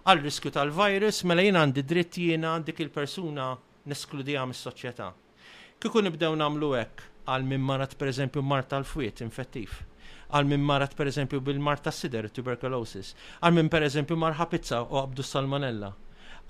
[0.05, 3.49] għal riskju tal-virus mela jien għandi dritt jiena dik il-persuna
[3.85, 5.09] neskludiha mis-soċjetà.
[5.81, 9.77] Kieku nibdew nagħmlu hekk għal min marat pereżempju marta tal-fwiet infettiv,
[10.33, 13.13] għal minn marat pereżempju bil marta tas-sider tuberculosis,
[13.45, 15.91] għal minn pereżempju marħa pizza u qabdu salmonella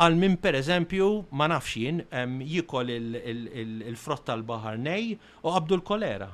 [0.02, 1.06] għal min per eżempju
[1.40, 2.02] ma nafxin
[2.44, 6.28] jikol il-frott tal-bahar nej u qabdu l-kolera.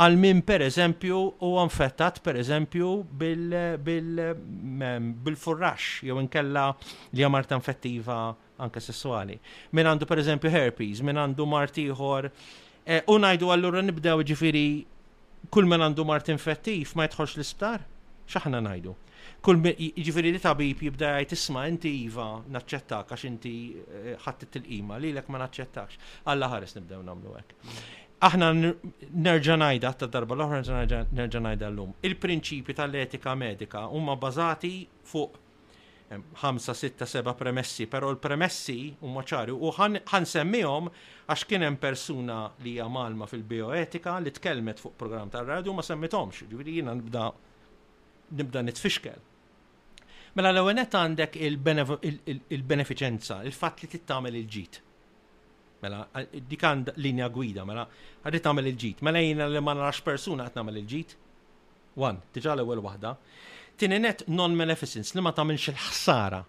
[0.00, 2.88] Għal min per eżempju u għanfettat per eżempju
[3.80, 6.64] bil-furrax jew inkella
[7.14, 8.18] li għamart infettiva
[8.60, 9.36] anka sessuali.
[9.72, 12.24] Min għandu per eżempju herpes, min għandu martiħor.
[12.84, 14.66] E, u najdu għallura nibdew ġifiri
[15.52, 17.78] kull min għandu mart infettiv ma jitħolx l-isptar?
[18.30, 18.92] ċaħna najdu?
[19.44, 22.26] kull jiġifieri li tabib jibda jgħid isma' inti iva
[22.56, 26.00] naċċettak għax inti eh, ħattit il-qima lilek ma naċċettakx.
[26.32, 27.76] Alla ħares nibdew nagħmlu hekk.
[28.28, 28.50] Aħna
[29.26, 31.94] nerġa' ngħidha ta' darba l-oħra nerġa' ngħidha llum.
[32.04, 34.74] Il-prinċipji tal-etika medika huma bażati
[35.12, 35.46] fuq
[36.10, 39.96] 5, 6, 7 premessi, pero l-premessi huma ċari u ħan
[40.26, 40.88] semmihom
[41.30, 46.48] għax kien hemm persuna li hija malma fil-bioetika li tkellmet fuq program tar-radju ma semmithomx,
[46.50, 47.28] ġifieri jiena nibda
[48.40, 49.22] nibda nitfixkel.
[50.38, 54.76] Mela l-ewenet għandek il-beneficenza, il-fat li tittamel il-ġit.
[55.82, 56.00] Mela,
[56.52, 57.84] dik għand linja gwida, mela,
[58.22, 58.98] għaddi tamel il-ġit.
[59.08, 61.10] Mela jina li ma narax persuna għat namel il-ġit.
[61.98, 63.10] Wan, tiġa l-ewel wahda.
[63.80, 63.96] Tini
[64.30, 66.40] non-maleficence li ma tamilx il-ħsara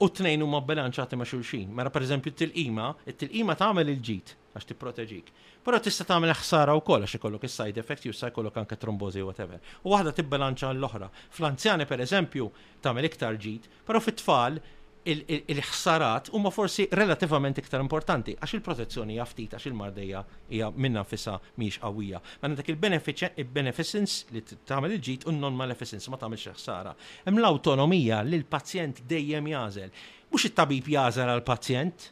[0.00, 1.68] u t-nejn huma bbilanċati ma' xulxin.
[1.70, 5.32] Mela, per pereżempju t-tilqima, t tilqima tagħmel il-ġid għax tipproteġik.
[5.64, 9.60] Però tista' tagħmel ħsara wkoll għax ikollok is-side effect jusa jkollok anke trombozi whatever.
[9.84, 11.10] U waħda tibbilanċa l-oħra.
[11.36, 12.50] Fl-anzjani pereżempju
[12.84, 14.60] tagħmel iktar ġid, però fit-tfal
[15.04, 20.20] il-ħsarat huma forsi relativament iktar importanti għax il-protezzjoni hija ftit għax il-mardejja
[20.54, 22.20] hija minn nafisha miex qawwija.
[22.42, 26.94] Ma dak il-beneficence li tagħmel il-ġid u non maleficence ma tagħmilx ħsara.
[27.26, 29.90] Hemm l-awtonomija li l-pazjent dejjem jażel.
[30.32, 32.10] Mhux it-tabib jażel għal pazjent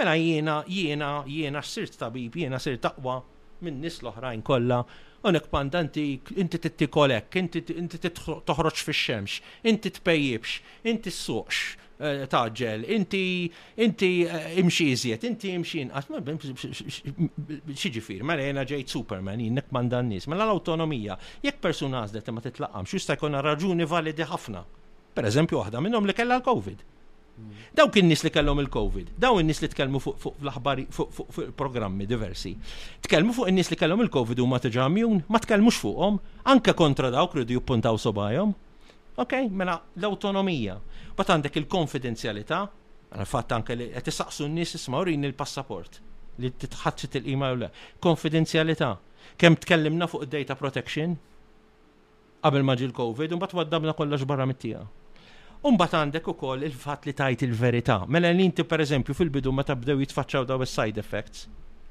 [0.00, 3.18] Mela jiena jiena jiena sirt tabib, jiena sirt taqwa
[3.66, 4.78] minn nies l-oħrajn kollha
[5.24, 7.60] unek panda inti inti kolek, inti
[8.10, 10.54] toħroċ fi xemx, inti tpejjibx,
[10.90, 11.58] inti s-suqx
[12.02, 13.22] eh, taġġel, inti
[13.86, 16.10] inti eh, imxi iżjed, inti imxi inqas,
[17.78, 21.16] fir, ma rejna mela ġejt Superman, jinnek n-nis, mela l-autonomija,
[21.46, 24.64] jekk persuna għażlet ma titlaqam xusta jkun raġuni validi ħafna.
[25.12, 26.88] Per eżempju, waħda minnhom li kellha l-COVID
[27.32, 27.56] Mm.
[27.74, 32.52] Dawk in-nies li kellhom il-COVID, daw in-nies li tkellmu fuq l-aħbari fuq programmi diversi.
[33.06, 36.18] Tkellmu fuq in-nies li kellhom il-COVID u ma tiġamjun, ma tkellmux fuqhom,
[36.52, 38.52] anke kontra dawk ridu jippuntaw sobajhom.
[39.24, 40.76] Ok, mela l-autonomija.
[41.16, 42.60] Bat għandek il-konfidenzjalità,
[43.16, 46.02] għal-fatt anke li qed isaqsu n-nies isma' il-passaport
[46.42, 47.68] li titħadx il-qima jew le.
[48.00, 48.92] Konfidenzjalità.
[49.40, 51.16] Kemm tkellimna fuq data protection
[52.42, 54.82] qabel ma ġil l-COVID, u mbagħad waddabna kollox barra mit-tiegħu.
[55.62, 58.00] Umbat għandek u koll il-fat li tajt il-verita.
[58.10, 61.44] Mela l inti per eżempju fil-bidu ma tabdew jitfacċaw daw side effects,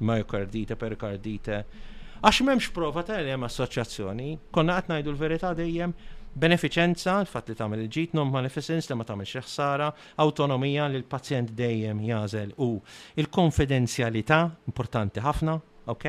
[0.04, 1.62] myocardite, pericardite,
[2.20, 5.96] għax memx prova ta' l-jem assoċjazzjoni, konna għat najdu l-verita dejjem,
[6.36, 9.88] beneficenza, l fat li tamil il-ġit, non maleficenza li ma tamil xeħsara,
[10.28, 12.74] autonomija li l-pazjent dejjem jazel u
[13.24, 15.56] il-konfidenzjalità, importanti ħafna,
[15.96, 16.08] ok?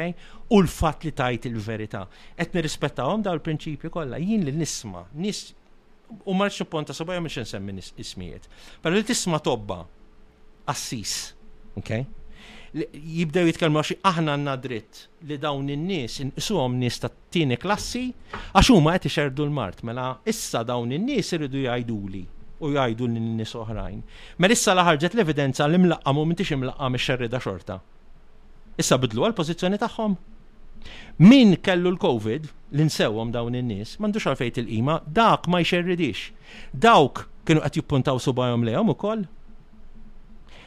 [0.59, 2.09] U l-fat li tajt il-verita.
[2.34, 5.47] Et nirrispettawhom daw il-prinċipju kollha, jien li nisma, nis
[6.24, 8.48] u ma ponta sabaj sobajja mhux insemmi ismijiet.
[8.82, 9.84] Però li tisma' tobba
[10.66, 11.34] assis,
[11.76, 11.89] Ok?
[13.05, 18.06] jibdew jitkellmu għaxi aħna għanna dritt li dawn in-nies għom nies ta' tieni klassi
[18.56, 22.22] għax huma qed ixerdu l-mart mela issa dawn in-nies iridu jgħiduli
[22.64, 24.01] u jgħidu l-nies oħrajn.
[24.40, 27.76] Mela issa laħarġet l-evidenza li mlaqqa mu m'intix imlaqqa mix-xerrida xorta.
[28.80, 30.16] Issa bidlu għal-pożizzjoni tagħhom.
[31.18, 32.46] Min kellu l-Covid,
[32.76, 36.26] l-insewom dawn in-nies, m'għandux għalfejt il-qima, dak ma jxerridix.
[36.72, 39.26] Dawk kienu qed jippuntaw subajhom u ukoll.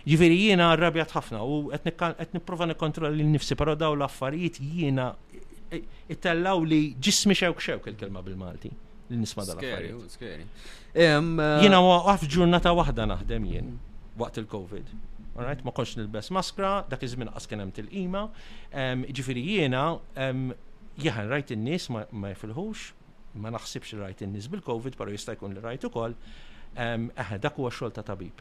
[0.06, 5.08] Ġifieri jiena rrabjat ħafna u qed nipprova nikkontrolli l-nifsi, però daw l-affarijiet jiena
[6.10, 8.70] ittellaw li ġismi xewk xewk il-kelma bil-Malti
[9.10, 10.46] l nisma dal-affarijiet.
[10.94, 11.18] Eh,
[11.66, 13.74] jiena għaf ġurnata waħda naħdem jien
[14.18, 14.94] waqt il-Covid.
[15.38, 18.22] Alright, ma konx nilbes maskra, dak iż-żmien qas kien hemm til-qima.
[19.18, 19.82] Ġifieri jiena
[21.06, 22.86] jaħan rajt in-nies ma jfilħux,
[23.44, 26.16] ma naħsibx rajt in-nies bil-COVID, però jista' jkun li rajt ukoll.
[26.80, 28.40] Eħe, dak huwa xogħol ta' tabib.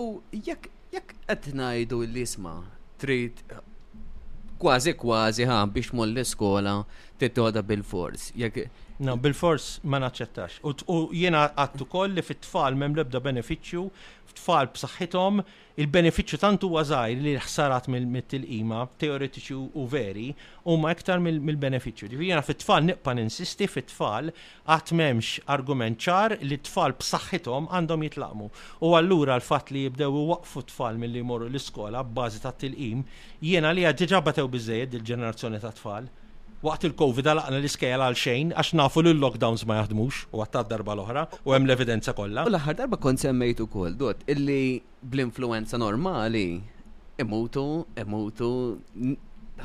[0.00, 2.54] U jekk jekk qed ngħidu l-isma
[3.02, 3.44] trid
[4.62, 6.78] kważi kważi ħan biex moll l-iskola
[7.20, 8.30] tittoda bil-fors.
[8.32, 8.68] Jekk
[9.02, 10.60] No, bil-fors ma naċċettax.
[10.62, 13.80] U jiena għattu koll li fit-tfal mem lebda beneficju,
[14.30, 15.40] fit-tfal b'saħħithom,
[15.82, 20.28] il-beneficju tantu għazajr li l-ħsarat mill-tilqima, teoretiċi u veri,
[20.70, 22.06] u ma iktar mill-beneficju.
[22.12, 24.30] Di jiena fit-tfal niqpan insisti fit-tfal
[24.70, 28.48] għat memx argument ċar li t-tfal b'saħħithom għandhom jitlaqmu.
[28.86, 33.02] U allura l-fat li jibdew waqfu t-tfal mill-li jmorru l-iskola b'bażi ta' tilqim,
[33.42, 36.12] jiena li għadġiġabatew bizzejed il-ġenerazzjoni ta' tfal
[36.64, 40.94] waqt il-Covid għalqna l-iskejjel għal xejn għax nafu li l-lockdowns ma jaħdmux u għatta darba
[40.96, 42.46] l-oħra u hemm l-evidenza kollha.
[42.48, 46.54] U l-aħħar darba kont semmejt ukoll dot illi bl-influenza normali
[47.20, 47.64] imutu
[48.00, 48.48] imutu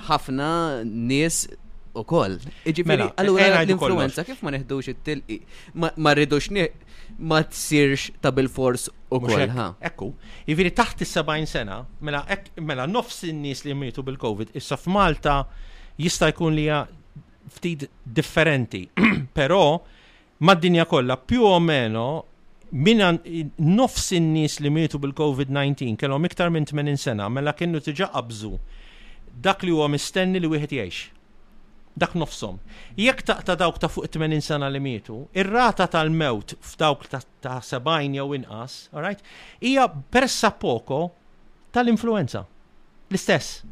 [0.09, 0.49] ħafna
[0.85, 1.45] nies
[1.99, 2.35] u koll.
[2.67, 5.39] Iġifiri, mela, allura l-influenza kif ma neħdux it-tilqi?
[5.79, 6.51] Ma rridux
[7.31, 9.47] ma tsirx ta' bil-fors u koll.
[9.87, 10.11] Ekku,
[10.51, 12.25] jiviri taħt is-70 sena, mela,
[12.59, 15.41] mela nofs in-nies li jmitu bil-Covid, issa f'Malta Malta
[15.99, 16.65] jista' jkun li
[17.51, 18.85] ftit differenti.
[19.37, 19.61] Però
[20.37, 22.23] mad-dinja kollha più o meno
[22.71, 23.11] minna
[23.55, 28.51] nofs in-nies li mietu bil-COVID-19 kellhom iktar minn 80 sena mela kienu tiġa qabżu
[29.47, 30.99] dak li huwa mistenni li wieħed jgħix.
[31.99, 32.59] Dak nofsom.
[32.95, 37.07] Jekk taqta dawk ta' fuq 80 sena li mietu, ir-rata tal-mewt f'dawk
[37.41, 39.23] ta' 70 jew inqas, all right,
[39.59, 41.09] hija persa poko
[41.75, 42.45] tal-influenza.
[43.09, 43.63] L-istess.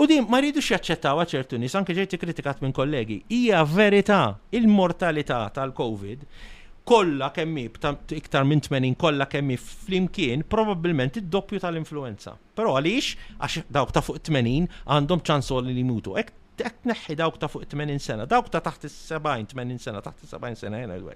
[0.00, 3.18] U din ma rridux jaċċettaw ċertu nies anke ġejti kritikat minn kollegi.
[3.36, 4.22] Hija verità
[4.56, 6.22] il-mortalità tal-COVID
[6.88, 7.58] kollha kemm
[8.16, 9.52] iktar minn 80 kollha kemm
[9.84, 12.32] flimkien probabbilment id-doppju tal-influenza.
[12.56, 13.10] Però għaliex
[13.44, 16.16] għax dawk ta' fuq 80 għandhom ċansol li jmutu.
[16.16, 20.24] Ek qed neħħi dawk ta' fuq 80 sena, dawk ta' taħt is-70, 80 sena, taħt
[20.24, 21.12] is-70 sena jena l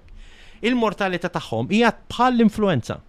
[0.65, 3.01] Il-mortalità tagħhom hija bħal l-influenza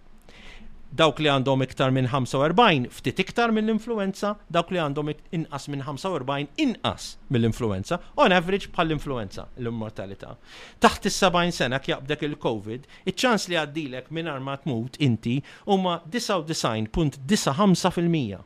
[0.91, 6.47] dawk li għandhom iktar minn 45 ftit iktar mill-influenza, dawk li għandhom inqas minn 45
[6.63, 10.37] inqas mill-influenza, on average bħal influenza l-immortalità.
[10.79, 18.43] Taħt is-70 sena jaqbdek il-COVID, iċ-ċans li għaddilek minn armat mut inti huma 99.95%.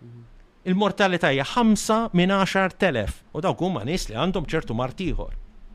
[0.00, 0.22] Mhm.
[0.64, 5.32] Il-mortalità hija 5 minn 10,000 u dawk huma nies li għandhom ċertu martiħor.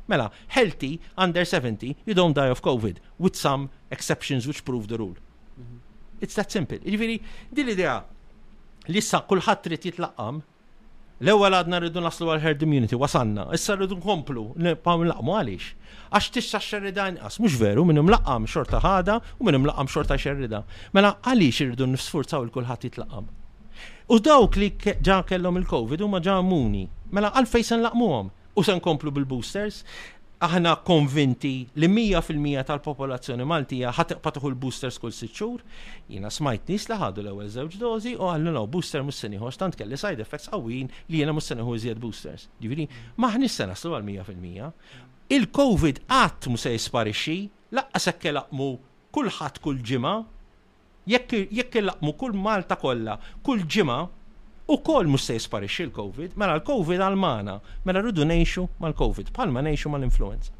[0.09, 4.97] Mela, healthy under 70, you don't die of COVID, with some exceptions which prove the
[4.97, 5.17] rule.
[6.21, 6.79] It's that simple.
[6.83, 7.17] Ġifiri,
[7.55, 7.99] din l-idea
[8.91, 10.41] li issa kulħadd trid jitlaqqam
[11.19, 15.73] L-ewwel għadna rridu naslu għal herd immunity wasanna, issa rridu nkomplu nibqgħu nlaqmu għaliex.
[16.15, 20.61] Għax tista' xerrida inqas, mhux veru minnum imlaqqam xorta ħada u minnum imlaqqam xorta xerrida.
[20.95, 23.27] Mela għaliex irridu nisfurzaw il kulħadd jitlaqam.
[24.15, 26.85] U dawk li ġa kellhom il-COVID huma ġa muni.
[27.11, 29.83] Mela għalfejn se nlaqmuhom u se nkomplu bil-boosters
[30.39, 35.59] aħna konvinti li 100% tal-popolazzjoni Maltija ħatiqpatuħu l-boosters kull sitxur,
[36.07, 39.75] jina smajt nis li ħadu l-ewel żewġ dozi u għallu no, booster musseni ħox tant
[39.79, 42.47] kelli side effects għawin li jena mus ħu iżjed boosters.
[42.63, 42.87] Ġiviri,
[43.19, 44.71] maħni s-sena s għal 100%.
[45.29, 47.35] Il-Covid għat musa jisparixi,
[47.77, 48.71] laqqa sekke laqmu
[49.13, 50.15] kullħat kull ġima,
[51.09, 53.99] jekk laqmu kull Malta kolla, kull ġima,
[54.69, 59.89] u kol mux se jisparixi l-Covid, mela l-Covid għal-mana, mela rridu neħxu mal-Covid, palma neħxu
[59.89, 60.53] mal-influenza.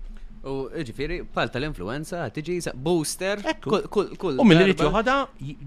[0.50, 4.38] U ġifiri, pal tal-influenza, tiġi booster, kull.
[4.40, 5.16] U mill-li joħada.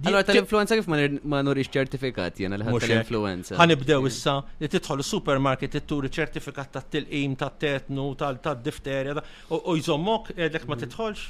[0.08, 0.88] Allora tal-influenza kif
[1.28, 3.58] ma norix ċertifikat jena l tal-influenza.
[3.60, 9.20] Għanibdew issa li tidħol supermarket turi ċertifikat ta' til im ta' tetnu, tal-difterja,
[9.60, 10.86] u jżommok, edek ma mm.
[10.86, 11.28] titħolx.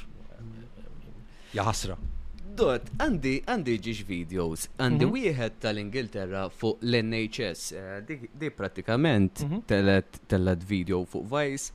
[1.59, 1.99] Ja ħasra.
[2.53, 5.13] Dot, għandi, għandi ġiġ videos, għandi mhm.
[5.17, 8.03] wieħed tal-Ingilterra fuq l-NHS, eh,
[8.37, 9.61] di pratikament mhm.
[10.29, 11.71] tellet video fuq Vice,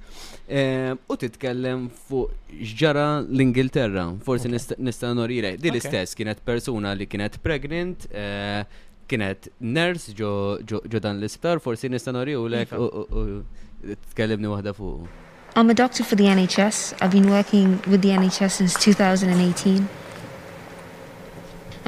[0.46, 7.40] eh, u titkellem fuq ġara l-Ingilterra, forsi nista' norire, di l-istess kienet persuna li kienet
[7.42, 8.62] pregnant, eh,
[9.10, 12.84] kienet nurse ġo dan l-isptar, forsi nista' norilek iva.
[12.84, 15.26] u tkellimni waħda fuq.
[15.56, 16.94] I'm a doctor for the NHS.
[17.00, 19.88] I've been working with the NHS since 2018.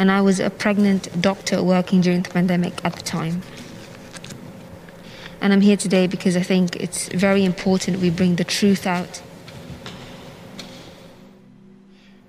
[0.01, 3.43] and I was a pregnant doctor working during the pandemic at the time.
[5.43, 9.21] And I'm here today because I think it's very important we bring the truth out.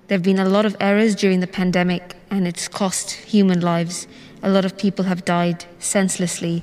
[0.08, 4.06] There have been a lot of errors during the pandemic, and it's cost human lives.
[4.42, 6.62] A lot of people have died senselessly.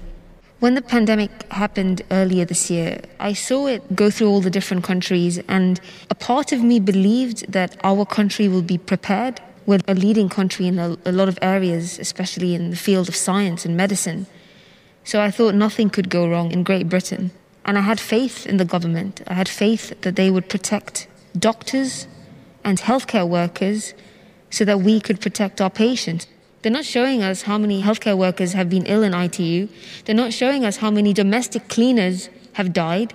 [0.60, 4.84] When the pandemic happened earlier this year, I saw it go through all the different
[4.84, 5.82] countries, and
[6.12, 10.68] a part of me believed that our country will be prepared we're a leading country
[10.68, 14.26] in a, a, lot of areas, especially in the field of science and medicine.
[15.04, 17.32] So I thought nothing could go wrong in Great Britain.
[17.66, 19.22] And I had faith in the government.
[19.28, 21.08] I had faith that they would protect
[21.38, 22.08] doctors
[22.64, 23.94] and healthcare workers
[24.50, 26.28] so that we could protect our patients.
[26.62, 29.68] They're not showing us how many healthcare workers have been ill in ITU.
[30.06, 33.14] They're not showing us how many domestic cleaners have died.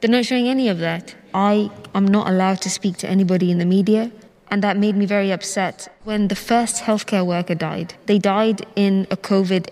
[0.00, 1.14] They're not showing any of that.
[1.34, 4.10] I am not allowed to speak to anybody in the media.
[4.50, 5.86] And that made me very upset.
[6.02, 9.68] When the first healthcare worker died, they died in a COVID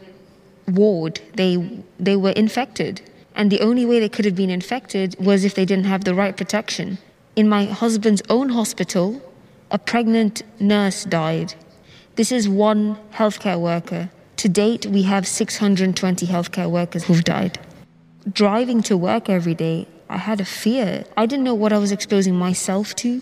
[0.69, 1.21] ward.
[1.35, 3.03] They, they were infected.
[3.35, 6.15] And the only way they could have been infected was if they didn't have the
[6.15, 6.99] right protection.
[7.35, 9.21] In my husband's own hospital,
[9.71, 11.55] a pregnant nurse died.
[12.15, 14.11] This is one healthcare worker.
[14.39, 17.59] To date, we have 620 healthcare workers who've died.
[18.33, 21.05] Driving to work every day, I had a fear.
[21.17, 23.21] I didn't know what I was exposing myself to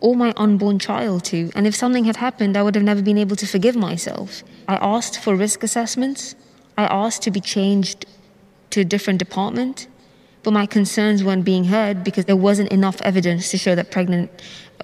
[0.00, 3.18] or my unborn child to, and if something had happened, I would have never been
[3.18, 4.42] able to forgive myself.
[4.68, 6.34] I asked for risk assessments,
[6.76, 8.06] I asked to be changed
[8.70, 9.86] to a different department,
[10.42, 14.30] but my concerns weren't being heard because there wasn't enough evidence to show that pregnant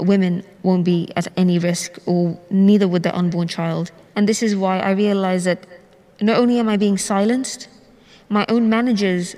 [0.00, 3.90] women won't be at any risk, or neither would their unborn child.
[4.16, 5.66] And this is why I realized that
[6.20, 7.68] not only am I being silenced,
[8.28, 9.34] my own managers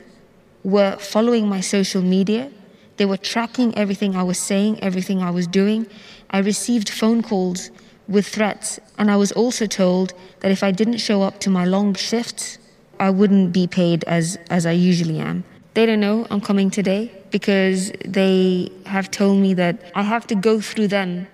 [0.63, 2.51] were following my social media
[2.97, 5.87] they were tracking everything I was saying, everything I was doing.
[6.31, 7.71] I received phone calls
[8.09, 11.65] with threats, and I was also told that if I didn't show up to my
[11.65, 12.59] long shifts,
[13.01, 15.45] I wouldn't be paid as, as I usually am.
[15.75, 20.35] They don't know I'm coming today because they have told me that I have to
[20.35, 21.27] go through them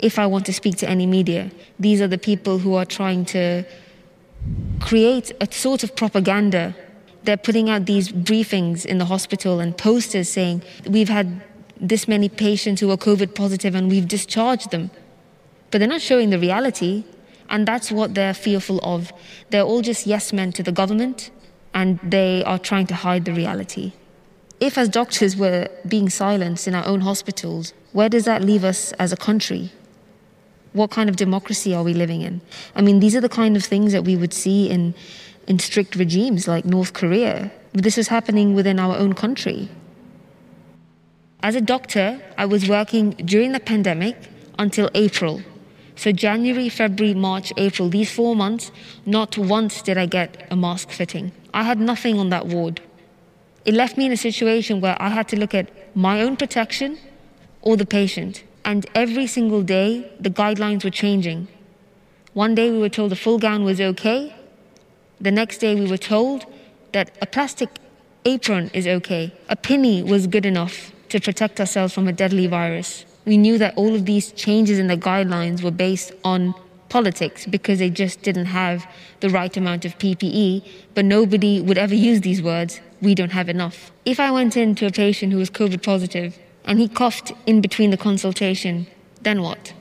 [0.00, 1.50] if I want to speak to any media.
[1.78, 3.62] These are the people who are trying to
[4.80, 6.74] create a sort of propaganda
[7.26, 11.42] they're putting out these briefings in the hospital and posters saying, we've had
[11.78, 14.92] this many patients who are COVID positive and we've discharged them.
[15.72, 17.04] But they're not showing the reality.
[17.50, 19.12] And that's what they're fearful of.
[19.50, 21.32] They're all just yes men to the government
[21.74, 23.92] and they are trying to hide the reality.
[24.60, 28.92] If, as doctors, we're being silenced in our own hospitals, where does that leave us
[28.92, 29.72] as a country?
[30.72, 32.40] What kind of democracy are we living in?
[32.76, 34.94] I mean, these are the kind of things that we would see in
[35.46, 37.50] in strict regimes like North Korea.
[37.72, 39.68] this was happening within our own country.
[41.42, 44.16] As a doctor, I was working during the pandemic
[44.58, 45.42] until April.
[45.96, 48.70] So, January, February, March, April, these four months,
[49.04, 51.32] not once did I get a mask fitting.
[51.52, 52.80] I had nothing on that ward.
[53.66, 56.98] It left me in a situation where I had to look at my own protection
[57.60, 58.42] or the patient.
[58.64, 61.48] And every single day, the guidelines were changing.
[62.32, 64.34] One day we were told a full gown was okay,
[65.20, 66.44] the next day, we were told
[66.92, 67.70] that a plastic
[68.24, 73.04] apron is okay, a pinny was good enough to protect ourselves from a deadly virus.
[73.24, 76.54] We knew that all of these changes in the guidelines were based on
[76.90, 78.86] politics because they just didn't have
[79.20, 80.62] the right amount of PPE,
[80.94, 83.90] but nobody would ever use these words, we don't have enough.
[84.04, 87.60] If I went in to a patient who was COVID positive and he coughed in
[87.60, 88.86] between the consultation,
[89.22, 89.72] then what?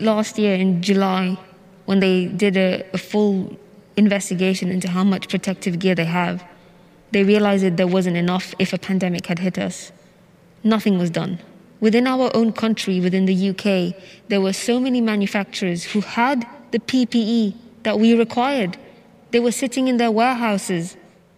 [0.00, 1.38] Last year in July,
[1.84, 3.56] when they did a, a full
[3.96, 6.44] investigation into how much protective gear they have,
[7.12, 9.92] they realized that there wasn't enough if a pandemic had hit us.
[10.62, 11.38] Nothing was done.
[11.80, 16.78] Within our own country, within the UK, there were so many manufacturers who had the
[16.78, 18.76] PPE that we required.
[19.30, 20.96] They were sitting in their warehouses.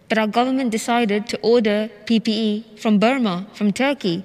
[0.09, 4.23] But our government decided to order PPE from Burma, from Turkey.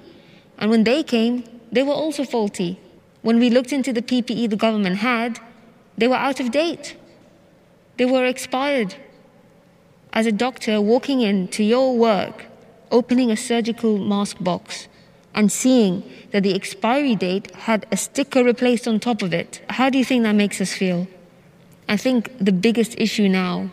[0.57, 1.43] And when they came,
[1.73, 2.79] they were also faulty.
[3.21, 5.39] When we looked into the PPE the government had,
[5.97, 6.95] they were out of date.
[7.97, 8.95] They were expired.
[10.13, 12.45] As a doctor walking into your work,
[12.91, 14.87] opening a surgical mask box,
[15.35, 19.89] and seeing that the expiry date had a sticker replaced on top of it, how
[19.89, 21.07] do you think that makes us feel?
[21.87, 23.69] I think the biggest issue now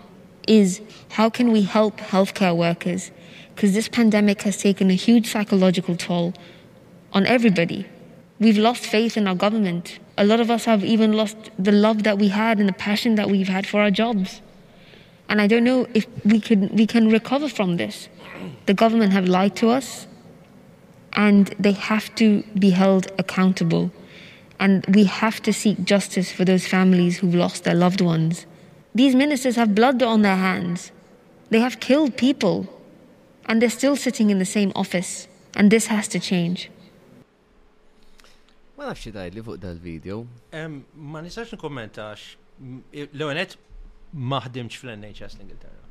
[0.48, 0.80] is
[1.10, 3.10] how can we help healthcare workers?
[3.54, 6.34] Because this pandemic has taken a huge psychological toll
[7.12, 7.86] on everybody.
[8.38, 9.98] We've lost faith in our government.
[10.20, 13.14] A lot of us have even lost the love that we had and the passion
[13.14, 14.42] that we've had for our jobs.
[15.30, 18.08] And I don't know if we can, we can recover from this.
[18.66, 20.06] The government have lied to us
[21.14, 23.92] and they have to be held accountable.
[24.58, 28.44] And we have to seek justice for those families who've lost their loved ones.
[28.94, 30.92] These ministers have blood on their hands.
[31.48, 32.68] They have killed people
[33.46, 35.28] and they're still sitting in the same office.
[35.56, 36.68] And this has to change.
[38.80, 40.14] Ma nafx daj li fuq dal-video.
[41.12, 42.22] Ma nistax nkommentax,
[43.02, 43.56] l-għonet
[44.32, 45.84] maħdimx fl-NHS l-Ingilterra.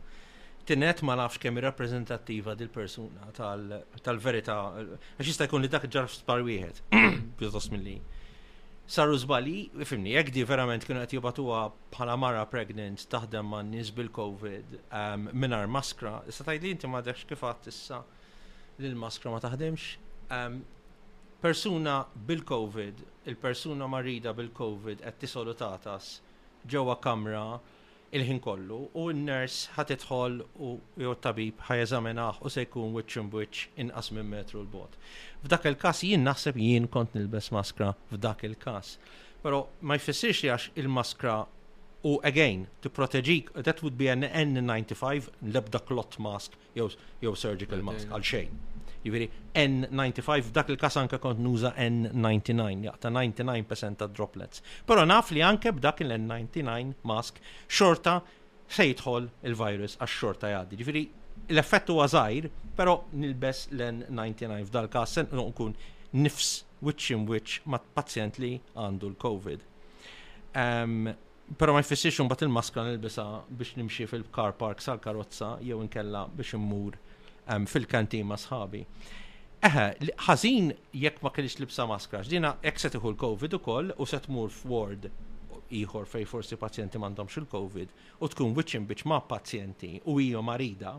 [0.70, 4.56] Tinet ma nafx kemm rappreżentattiva dil-persuna tal-verità,
[4.98, 6.82] għax jista' jkun li dak ġarf spar wieħed,
[7.38, 7.94] pjuttost milli.
[8.90, 9.56] Saru zbali,
[9.86, 11.62] fimni, jek di verament kienu għet jibatuwa
[11.94, 14.80] bħala mara pregnant taħdem ma' nis bil-Covid
[15.38, 18.02] minar maskra, issa tajli inti ma' deħx kifat issa
[18.82, 19.94] l-maskra ma taħdimx
[21.42, 22.94] persuna bil-COVID,
[23.32, 26.10] il-persuna marida bil-COVID qed tisolu tatas
[26.74, 27.44] ġewwa kamra
[28.12, 34.12] il-ħin kollu u n-ners itħol u jew tabib ħajeżaminaħ u se jkun wiċċ imwiċċ inqas
[34.18, 34.98] minn metru l-bot.
[35.46, 38.92] F'dak il-każ jien naħseb jien kont nilbes maskra f'dak il-każ.
[39.44, 41.38] Però ma jfissirx li għax il-maskra
[42.10, 48.28] u again tipproteġik that would be an N95 lebda clot mask jew surgical mask għal
[48.28, 48.60] xejn.
[49.04, 54.62] Jiviri, N95, f'dak il-kas anke kont nuża N99, jaqta 99% ta' droplets.
[54.86, 57.40] Pero naf li anke b'dak il-N99 mask
[57.78, 58.18] xorta
[58.78, 60.80] sejtħol il-virus għax xorta jgħaddi.
[60.84, 61.04] Jiviri
[61.56, 62.50] l-effett huwa żgħir,
[62.80, 65.78] però nilbes l-N99 f'dal każ se nkun
[66.26, 66.52] nifs
[66.84, 69.64] which in which mat pazjent li għandu l-COVID.
[70.50, 71.12] Um, ehm,
[71.58, 73.26] pero ma jfissirx bat il-maskra nilbisa
[73.58, 76.98] biex nimxi fil-car park sal-karozza jew inkella biex immur
[77.66, 78.84] fil-kantin ma' sħabi.
[79.66, 79.86] Eħe,
[80.28, 84.52] ħażin jekk ma kellix libsa maskra, ġdina jekk se tieħu l-COVID koll u se tmur
[84.54, 85.10] f'ward
[85.76, 90.94] ieħor fej forsi pazjenti m'għandhomx il-COVID u tkun wiċċin biex ma' pazjenti u hija marida,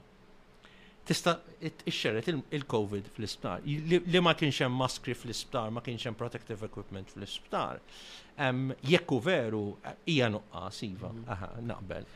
[1.08, 1.38] tista'
[1.70, 3.64] ixxeret il-COVID fl-isptar.
[3.66, 7.80] Li ma kienx hemm maskri fl-isptar, ma kienx hemm protective equipment fl-isptar.
[8.88, 9.64] Jekku veru
[10.08, 11.66] hija nuqqa' siva, mhm.
[11.72, 12.06] naqbel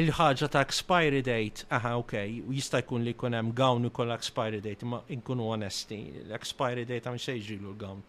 [0.00, 2.14] il-ħaġa ta' expiry date, aha, ok,
[2.54, 7.20] jista' jkun li jkun hemm gawn ukoll expiry date, ma inkunu onesti, l-expiry date għam
[7.22, 8.00] xejn l-gawn.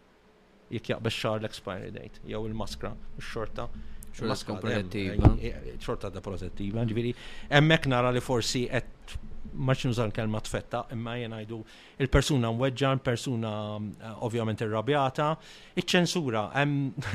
[0.70, 3.68] jek jaqbel xar l-expiry date, jew il-maskra, xorta
[4.16, 5.34] Xorta protettiva.
[5.44, 7.10] Eh, xorta da protettiva, ġviri.
[7.58, 9.12] Emmek nara li forsi et
[9.58, 11.58] maċ nużan kelma tfetta, imma jena jdu
[12.02, 15.30] il-persuna mweġġan, persuna eh, ovvjament irrabjata,
[15.76, 16.44] iċ-ċensura,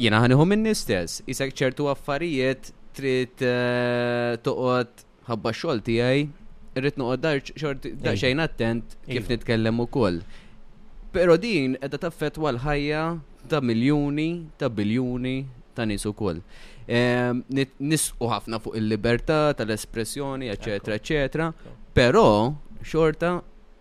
[0.00, 3.40] jena ħaniħu minn stess, jisak ċertu affarijiet trid
[4.44, 6.28] toqgħod ħabba xogħol tiegħi
[6.80, 9.34] irrit noqgħod dar xort daċxajn attent kif iva.
[9.34, 10.20] nitkellem ukoll.
[11.14, 13.02] Però din qiegħda taffettwa l-ħajja
[13.50, 14.28] ta' miljuni,
[14.60, 15.36] ta' biljuni
[15.74, 16.42] ta' nies ukoll.
[16.90, 21.50] Ehm, nisqu ħafna fuq il-libertà tal-espressjoni, eċetera, eċetera,
[21.94, 22.26] però
[22.82, 23.34] xorta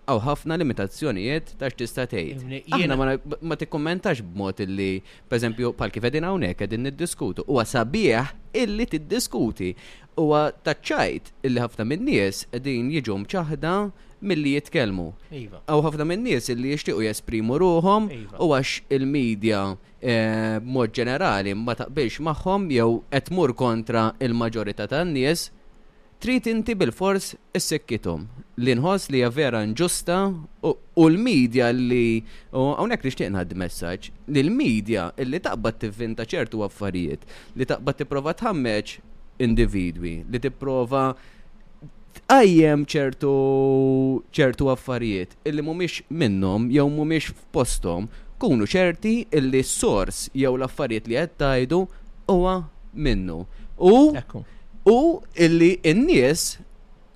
[0.09, 2.63] għaw ħafna limitazzjonijiet ta' x'tista' tgħid.
[2.81, 4.91] Jena ma tikkummentax b'mod illi
[5.29, 7.45] pereżempju bħal kif edin hawnhekk qegħdin niddiskutu.
[7.45, 9.73] Huwa sabiħ illi tiddiskuti
[10.19, 13.73] huwa taċċajt illi ħafna min-nies qegħdin jiġu mċaħda
[14.29, 15.05] milli jitkellmu.
[15.39, 15.61] Iva.
[15.71, 18.41] Aw ħafna min-nies illi jixtiequ jesprimu ruhom iva.
[18.43, 19.61] u għax il-medja
[20.01, 25.47] eh, b'mod ġenerali ma taqbilx magħhom jew qed tmur kontra il-maġorità tan-nies
[26.19, 28.25] trid inti bil-fors issekkitom
[28.59, 30.17] li nħoss li hija vera nġusta
[30.67, 30.73] u
[31.07, 32.19] l-medja li
[32.51, 37.23] hawnhekk nixtieq ngħaddi messaġġ li l-medja li taqbad tivvinta ċertu affarijiet
[37.55, 38.97] li taqbad tipprova tħammeġ
[39.43, 41.03] individwi li tipprova
[42.29, 43.33] għajjem ċertu
[44.35, 48.09] ċertu affarijiet illi mumiex minnom jew mumiex f'postom
[48.41, 51.83] kunu ċerti illi s-sors jew l-affarijiet li qed tajdu
[52.29, 52.59] huwa
[52.93, 53.39] minnu.
[53.79, 53.95] U
[54.89, 54.97] u
[55.45, 56.45] illi n-nies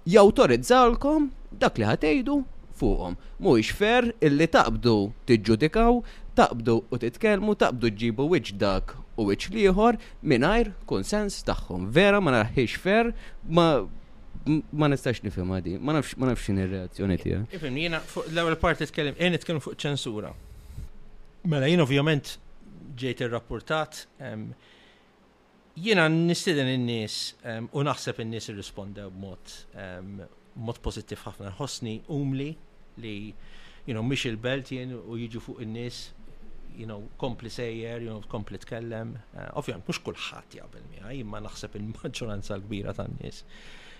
[0.09, 1.29] jawtorizzalkom
[1.59, 2.39] dak li ħatejdu
[2.79, 3.15] fuqhom.
[3.39, 4.95] Mhuwiex fer illi taqbdu
[5.27, 6.01] tiġġudikaw,
[6.37, 11.89] taqbdu u titkellmu, taqbdu ġibu wiċ dak u wiċ liħor minajr konsens tagħhom.
[11.93, 13.11] Vera ma naħħiex fer,
[13.49, 13.65] ma
[14.73, 17.57] ma nistax nifhem di, ma nafx ma nafx ir-reazzjoni tiegħek.
[17.59, 20.33] Ifhem jiena fuq l-ewwel parti tkellem qed nitkellem fuq ċensura.
[21.49, 22.35] Mela jien ovvjament
[22.99, 24.49] ġejt ir-rapportat ehm,
[25.85, 30.17] jiena nistieden in-nies ehm, u naħseb in-nies irrispondew b'mod ehm,
[30.61, 32.51] mod pożittiv ħafna ħossni umli
[33.03, 33.15] li
[33.85, 36.01] you know, mhix il-belt jien u jiġu fuq in-nies
[36.77, 39.15] you know, kompli sejjer, you know, kompli tkellem.
[39.37, 43.43] Eh, Ovvijament, mux kullħat jaqbel miħaj, imma naħseb il-maġġoranza l-kbira tan nies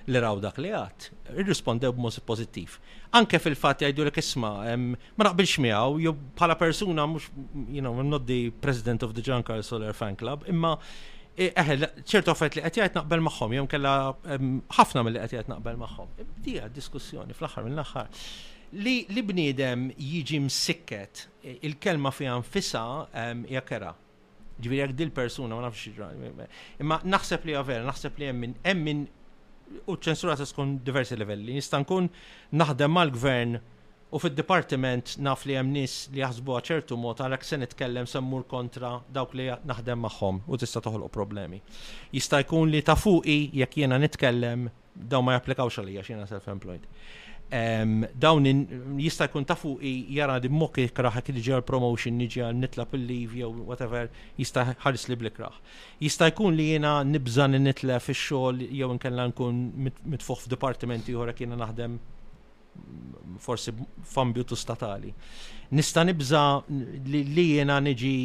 [0.06, 1.06] li raw dak li għat,
[1.40, 2.76] irrispondew b'mod pozittiv.
[3.16, 4.50] Anke fil-fat jgħidu l isma,
[4.91, 7.30] ma naqbilx miegħu, jew bħala persuna mhux,
[7.72, 10.74] you know, I'm not the president of the John Carl Solar Fan Club, imma
[11.38, 13.94] eh, eħel, ċertu għafet li jgħid naqbel maħħom, jom kella
[14.76, 16.18] ħafna mill-li jgħid naqbel maħħom.
[16.50, 18.12] Dija diskussjoni fl-axar mill-axar
[18.74, 22.84] li, li bniedem jiġi msikket il-kelma fi nfisa
[23.52, 23.94] jakera.
[24.62, 26.48] Ġviri jek dil-persuna, ma nafx
[26.82, 29.04] Imma naħseb li għaver, naħseb li għemmin, emmin
[29.90, 31.56] u ċensura tkun diversi livelli.
[31.58, 32.08] Nista' nkun
[32.56, 33.58] naħdem mal-gvern
[34.14, 38.44] u fid departiment naf li hemm nies li jaħsbu ċertu mod għalhekk se nitkellem semmur
[38.45, 41.64] kontra dawk li naħdem magħhom u tista' toħloq problemi.
[42.14, 46.86] Jista' jkun li ta' fuqi jekk jiena nitkellem daw ma japplikawx għalija xiena self-employed
[48.17, 48.43] dawn
[48.97, 49.77] jista' jkun tafu
[50.09, 55.17] jara di mokki ikraħ kien ġi promotion niġi nitlab il-leave jew whatever jista' ħares li
[55.21, 55.59] blikraħ.
[56.01, 59.61] Jista' jkun li jiena nibża nitla fix-xogħol jew nkella nkun
[60.15, 61.99] mitfuħ f'dipartimenti oħra kiena naħdem
[63.38, 63.71] forsi
[64.01, 65.13] f'ambjutu statali.
[65.77, 66.41] Nista nibża
[67.05, 68.15] li jiena niġi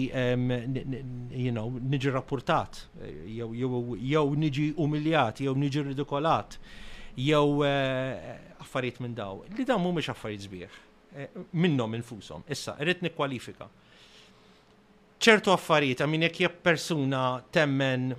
[1.36, 6.58] you know, niġi rapportat eh, jew niġi umiljat jew niġi ridikolat
[7.18, 9.42] jew eh, affarijiet minn daw.
[9.56, 10.78] Li dawn mhumiex affarijiet sbieħ
[11.18, 12.46] eh, minnhom infushom.
[12.52, 13.68] Issa, irid nikkwalifika.
[15.18, 17.22] ċertu affarijiet min jekk jekk persuna
[17.54, 18.12] temmen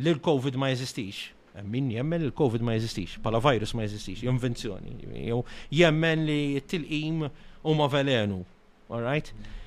[0.00, 1.26] li l-COVID ma jeżistix,
[1.70, 4.94] min jemmen li l-COVID ma jeżistix, pala virus ma jeżistix, invenzjoni,
[5.28, 5.42] jew
[5.78, 7.26] jemmen li t-tilqim
[7.62, 8.40] u ma velenu,
[8.90, 9.30] all right?
[9.34, 9.62] Mm -hmm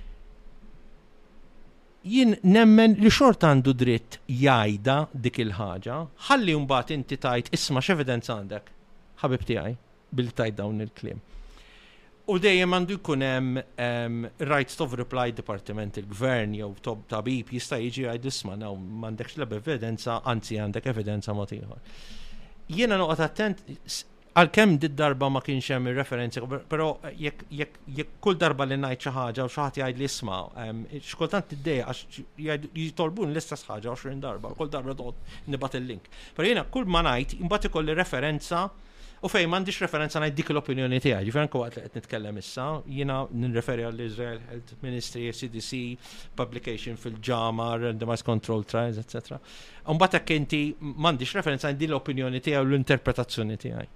[2.05, 5.95] jien nemmen li xort għandu dritt jajda dik il-ħaġa,
[6.29, 8.69] ħalli mbagħad inti tajt isma' x'evidenza għandek
[9.23, 9.73] ħabib tiegħi
[10.13, 11.19] bil tajt dawn il-klim.
[12.27, 14.17] U dejjem għandu jkun hemm um,
[14.51, 19.47] rights of reply department il-gvern jew top tabib jista' jiġi jgħid isma' naw m'għandekx l
[19.55, 22.05] evidenza, anzi għandek evidenza ma' ieħor.
[22.75, 23.63] Jiena noqgħod attent
[24.37, 26.87] għal-kem did darba ma kienx hemm ir-referenzi, però
[27.17, 31.49] jekk kull darba li ngħid xi ħaġa u xaħat ħadd jgħid li isma' ehm, xkultant
[31.53, 32.19] tiddeja għax
[32.77, 35.17] jitolbun l-istess u 20 darba, kull darba dot
[35.49, 36.05] nibat il-link.
[36.37, 38.67] Per jiena kull ma ngħid imbagħad ikolli referenza
[39.17, 42.65] U fej, mandiċ referenza najt dik l-opinjoni tijaj, ġifran għat li għet nitkellem issa,
[42.99, 45.79] jina nirreferi għall Israel Health Ministry, CDC,
[46.37, 49.39] publication fil-ġama, randomized control trials, etc.
[49.89, 50.61] Unbat ek inti
[51.07, 53.87] mandiċ referenza najt din l-opinjoni tijaj u l-interpretazzjoni tijaj.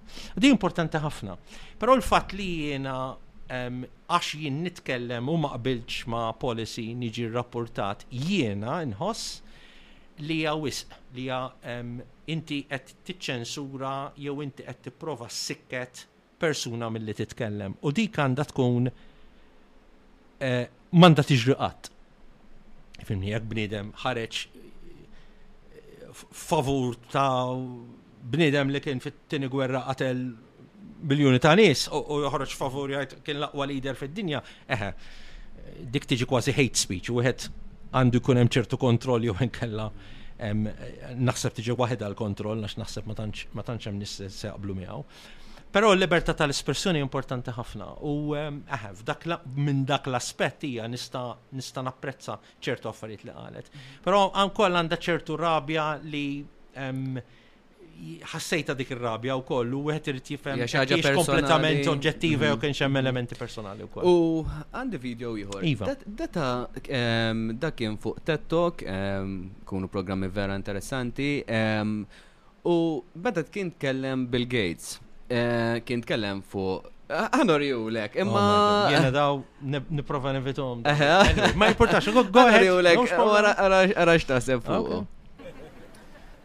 [0.42, 1.38] Di importanti ħafna.
[1.78, 2.96] Pero l-fat li jina
[3.52, 5.54] għax jien nitkellem u ma
[6.14, 9.41] ma policy niġi rapportat jiena nħoss
[10.26, 11.40] li hija wisq li hija
[12.34, 13.94] inti qed tiċċensura
[14.24, 16.04] jew inti qed tipprova sikket
[16.42, 17.74] persuna milli titkellem.
[17.86, 18.88] U dik għandha tkun
[20.38, 20.50] e,
[20.98, 21.90] manda tiġri qatt.
[23.06, 24.46] Fimni jekk bniedem ħareġ e,
[26.42, 27.58] favur ta'
[28.32, 30.24] bniedem li kien fit-tieni gwerra qatel
[31.10, 34.38] biljuni ta' nies u joħroġ favur jgħid kien l-aqwa lider fid-dinja,
[34.70, 34.92] eħe,
[35.94, 37.18] dik tiġi kważi hate speech u
[37.92, 39.90] għandu jkun hemm ċertu kontroll jew kella
[40.42, 45.04] naħseb tiġi waħda l-kontroll għax naħseb ma tantx hemm nis se jaqblu miegħu.
[45.72, 49.04] Però l-libertà tal-espressjoni importanti ħafna u ehm, eħef,
[49.56, 53.70] minn dak l-aspett hija nista' napprezza ċertu affarijiet li qalet.
[54.04, 57.20] Però ankoll għandha ċertu rabja li ehm,
[58.02, 60.62] ħassejta dik ir-rabja u u wieħed irid jifhem
[61.14, 62.60] kompletament oġġettiva jew mhm.
[62.64, 64.02] kienx hemm elementi personali wkoll.
[64.04, 65.62] U għandi video ieħor.
[65.70, 65.92] Iva.
[66.22, 66.46] Data
[66.82, 69.36] ehm, dak kien fuq TikTok, ehm,
[69.70, 71.94] kunu programmi vera interessanti, ehm,
[72.66, 72.76] u
[73.14, 74.96] beda kien tkellem Bill Gates.
[75.32, 78.40] Eh, kien tkellem fuq Għanor ju lek, imma.
[78.42, 79.42] Oh jena daw
[79.92, 80.80] niprofa nevitom.
[80.80, 82.62] Ma jimportax, go ahead.
[82.62, 85.02] Għanor ju lek, għara xtaseb fuq.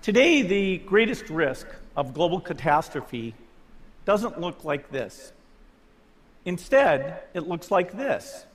[0.08, 1.68] Today, the greatest risk
[1.98, 3.36] of global catastrophe
[4.06, 5.34] doesn't look like this.
[6.46, 8.46] Instead, it looks like this.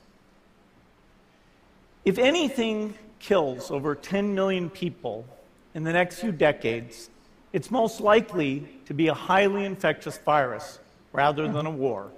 [2.05, 5.25] If anything kills over 10 million people
[5.75, 7.11] in the next few decades,
[7.51, 10.79] it's most likely to be a highly infectious virus
[11.11, 12.09] rather than a war.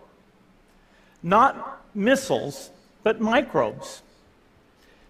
[1.21, 2.69] Not missiles,
[3.03, 4.01] but microbes.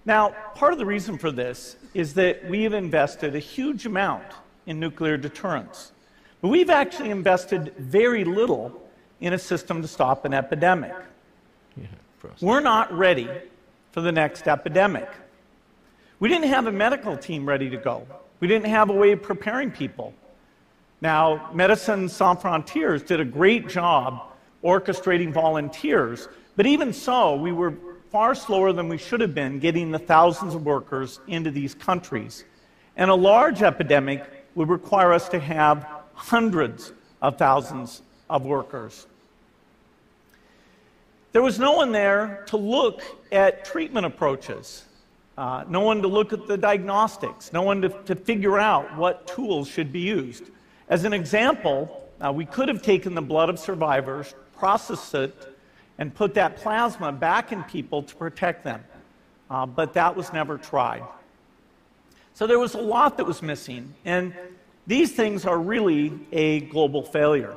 [0.06, 4.24] Now, part of the reason for this is that we've invested a huge amount
[4.68, 5.92] in nuclear deterrence,
[6.42, 8.82] but we've actually invested very little
[9.20, 10.94] in a system to stop an epidemic.
[11.76, 11.88] Yeah,
[12.40, 13.28] We're not ready
[13.94, 15.10] for the next epidemic.
[16.20, 18.06] We didn't have a medical team ready to go.
[18.40, 20.14] We didn't have a way of preparing people.
[21.02, 24.22] Now, Medicine Sans Frontiers did a great job
[24.64, 27.74] orchestrating volunteers, but even so, we were
[28.16, 32.46] far slower than we should have been getting the thousands of workers into these countries.
[32.96, 34.24] And a large epidemic
[34.56, 39.06] would require us to have hundreds of thousands of workers.
[41.34, 43.02] There was no one there to look
[43.34, 44.86] at treatment approaches,
[45.38, 49.28] uh, no one to look at the diagnostics, no one to, to, figure out what
[49.28, 50.46] tools should be used.
[50.88, 55.52] As an example, uh, we could have taken the blood of survivors, processed it,
[55.98, 58.84] and put that plasma back in people to protect them.
[59.50, 61.04] Uh, but that was never tried.
[62.34, 64.34] So there was a lot that was missing, and
[64.88, 67.56] these things are really a global failure.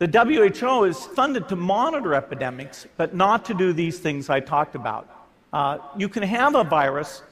[0.00, 0.06] The
[0.54, 5.08] WHO is funded to monitor epidemics, but not to do these things I talked about.
[5.52, 7.22] Uh, you can have a virus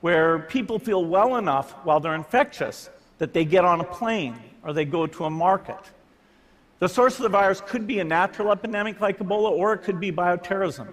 [0.00, 4.72] where people feel well enough while they're infectious that they get on a plane or
[4.72, 5.78] they go to a market
[6.80, 10.00] the source of the virus could be a natural epidemic like Ebola, or it could
[10.00, 10.88] be bioterrorism.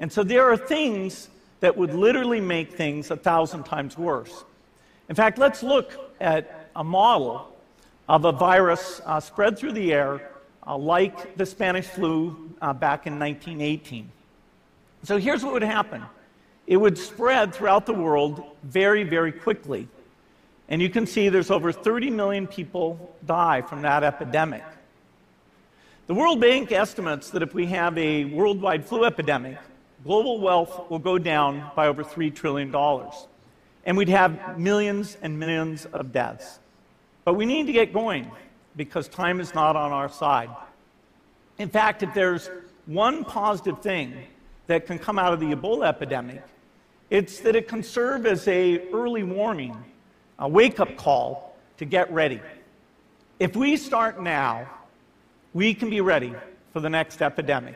[0.00, 1.28] And so there are things
[1.60, 4.44] that would literally make things a thousand times worse.
[5.08, 7.48] In fact, let's look at a model
[8.08, 10.28] of a virus uh, spread through the air,
[10.66, 14.10] uh, like the Spanish flu uh, back in 1918.
[15.04, 16.02] So here's what would happen
[16.66, 19.86] it would spread throughout the world very, very quickly.
[20.68, 24.64] And you can see there's over 30 million people die from that epidemic.
[26.08, 29.56] The World Bank estimates that if we have a worldwide flu epidemic,
[30.02, 32.74] global wealth will go down by over $3 trillion.
[33.86, 36.58] And we'd have millions and millions of deaths.
[37.24, 38.28] But we need to get going
[38.74, 40.50] because time is not on our side.
[41.58, 42.50] In fact, if there's
[42.86, 44.12] one positive thing
[44.66, 46.42] that can come out of the Ebola epidemic,
[47.10, 49.76] it's that it can serve as a early warning,
[50.40, 52.40] a wake-up call to get ready.
[53.38, 54.66] If we start now,
[55.54, 56.32] we can be ready
[56.72, 57.74] for the next epidemic.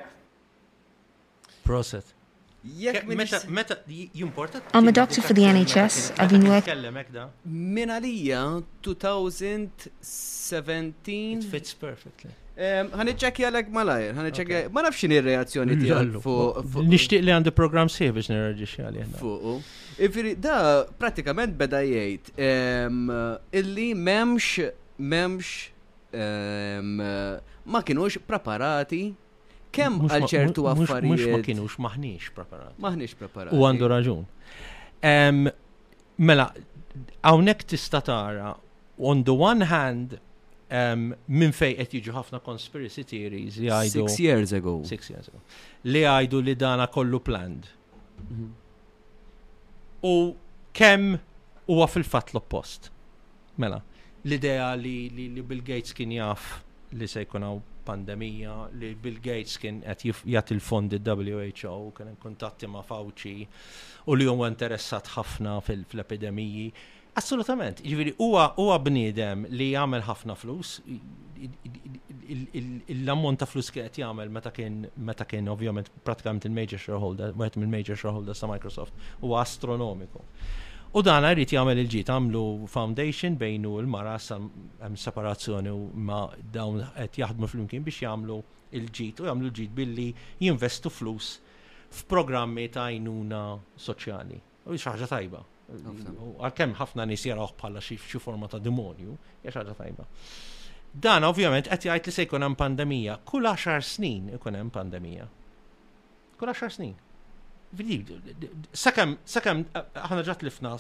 [1.65, 2.05] Proset.
[4.75, 6.13] I'm a doctor for the NHS.
[6.19, 7.31] I've been working.
[7.45, 9.87] Min għalija 2017.
[11.45, 12.33] It fits perfectly.
[12.57, 14.75] Għan Għanitċak jgħalek malajr, għanitċak jgħalek.
[14.75, 16.19] Ma nafxin il-reazzjoni tijak.
[16.91, 19.15] Nishtiq li għandu program sej biex nirraġi xgħalek.
[19.21, 19.55] Fuq.
[20.09, 20.57] Ifiri, da
[20.99, 22.35] pratikament beda jgħid.
[23.63, 24.59] Illi memx,
[24.99, 25.76] memx
[26.17, 29.09] ma kienux preparati
[29.73, 31.29] kemm għal ċertu affarijiet.
[31.29, 32.79] Mux ma kienux maħniex preparati.
[32.81, 33.57] Maħniex preparati.
[33.59, 34.23] U għandu raġun.
[36.17, 36.47] Mela,
[37.29, 38.55] għawnek tista tara,
[38.99, 40.17] on the one hand,
[40.73, 44.07] um, minn fej qed jiġu ħafna conspiracy theories li għajdu.
[44.09, 44.79] Six years ago.
[44.89, 45.43] Six years ago.
[45.93, 47.69] Li għajdu li dana kollu planned.
[48.31, 48.49] Mhm.
[50.07, 50.17] U
[50.73, 51.19] kemm
[51.69, 52.89] huwa fil-fatt l-oppost.
[53.59, 53.83] Mela
[54.29, 56.59] l-idea li, li, li Bill Gates kien jaf
[56.97, 60.03] li se jkun hawn pandemija, li Bill Gates kien qed
[60.35, 63.35] jagħti il fond il-WHO, kien hemm kuntatti ma' Fauci
[64.07, 66.67] u li huwa interessat ħafna fil-epidemiji.
[67.17, 70.73] Assolutament, ġviri, jiġifieri huwa huwa bniedem li jagħmel ħafna flus,
[72.91, 77.61] l-ammont ta' flus kien qed jagħmel meta kien meta kien ovvjament pratikament il-major shareholder, wieħed
[77.63, 80.27] mill-major shareholders ta' Microsoft huwa astronomiku.
[80.97, 82.43] U dan rrit jagħmel il-ġit għamlu
[82.73, 86.23] foundation bejnu l-mara hemm separazzjoni u ma
[86.55, 88.39] dawn qed jaħdmu flimkien biex jagħmlu
[88.81, 90.07] il-ġit u jagħmlu l-ġit billi
[90.47, 91.35] jinvestu flus
[91.99, 93.43] f'programmi ta' għajnuna
[93.89, 94.41] soċjali.
[94.65, 95.43] U biex ħaġa tajba.
[95.77, 100.09] Għalkemm ħafna nies jarawh bħala xi forma ta' demonju, hija ħaġa tajba.
[100.97, 103.19] Dan ovvjament qed jgħid li se jkun hemm pandemija.
[103.29, 105.29] Kull 10 snin ikun hemm pandemija.
[106.41, 106.97] Kull 10 snin
[108.73, 110.77] sakam, sakam, eh, ħana ġat lifna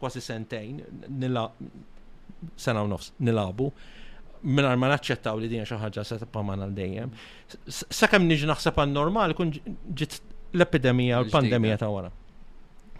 [0.00, 1.48] kważi sentejn, nila,
[2.56, 3.70] sena u nofs, nilabu,
[4.44, 7.14] minn ma naċċettaw li dinja xaħġa se tappaman għal dejjem.
[7.68, 10.18] Sakam nġi naħseb għan normal, kun ġit
[10.54, 12.10] l-epidemija, l-pandemija ta' wara.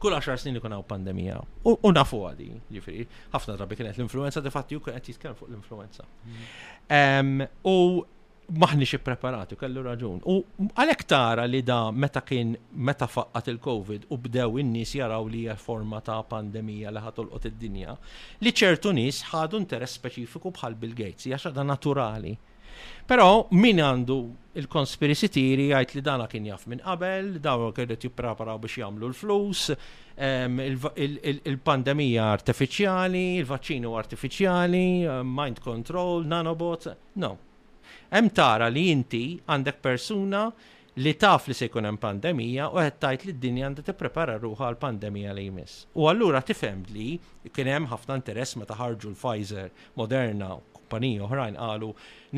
[0.04, 1.38] Kull 10 snin ikun hawn pandemija.
[1.64, 5.48] U nafu għadi, ġifieri, ħafna drabi kienet l-influenza, de fatti ju kienet qed jitkellem fuq
[5.52, 6.04] l-influenza.
[6.88, 7.44] Mm.
[7.68, 7.76] U
[8.52, 10.20] maħni xie preparati, kellu raġun.
[10.28, 10.36] U
[10.76, 16.00] għalek tara li da meta kien meta faqqat il-Covid u bdew in-nies jaraw li forma
[16.04, 17.96] ta' pandemija li ħatolqot id-dinja,
[18.44, 22.34] li ċertu nies ħadu interess speċifiku bħal Bill Gates, jaxa da naturali.
[23.06, 24.14] Però min għandu
[24.58, 29.62] il-konspirisi tiri għajt li dana kien jaff minn qabel, daw kienet jippreparaw biex jagħmlu l-flus,
[30.16, 30.60] ehm,
[31.38, 37.32] il-pandemija artifiċjali, il vaccino artifiċjali, eh, mind control, nanobot, no
[38.14, 39.20] hemm tara li inti
[39.50, 40.44] għandek persuna
[41.02, 44.68] li taf li se jkun hemm pandemija u qed tajt li d-dinja għandha tipprepara ruħha
[44.68, 45.88] għal pandemija li jmiss.
[45.98, 47.16] U allura tifhem li
[47.50, 51.88] kien hemm ħafna interess meta ħarġu l-Pfizer, Moderna u kumpaniji oħrajn qalu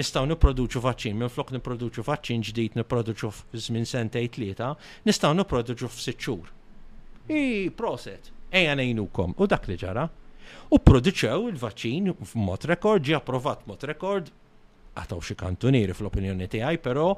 [0.00, 4.70] nistgħu nipproduċu vaċċin minflok nipproduċu vaċċin ġdid nipproduċu f'żmien sentej tlieta,
[5.04, 6.48] nistgħu nipproduċu f'sitt xhur.
[7.28, 7.44] I
[7.76, 10.08] proset, ejja ngħinukom u dak li ġara.
[10.72, 14.32] U produċew il-vaċċin f'mod rekord, ġi approvat mod rekord,
[14.97, 17.10] għataw xi kantunieri fl-opinjoni tiegħi, però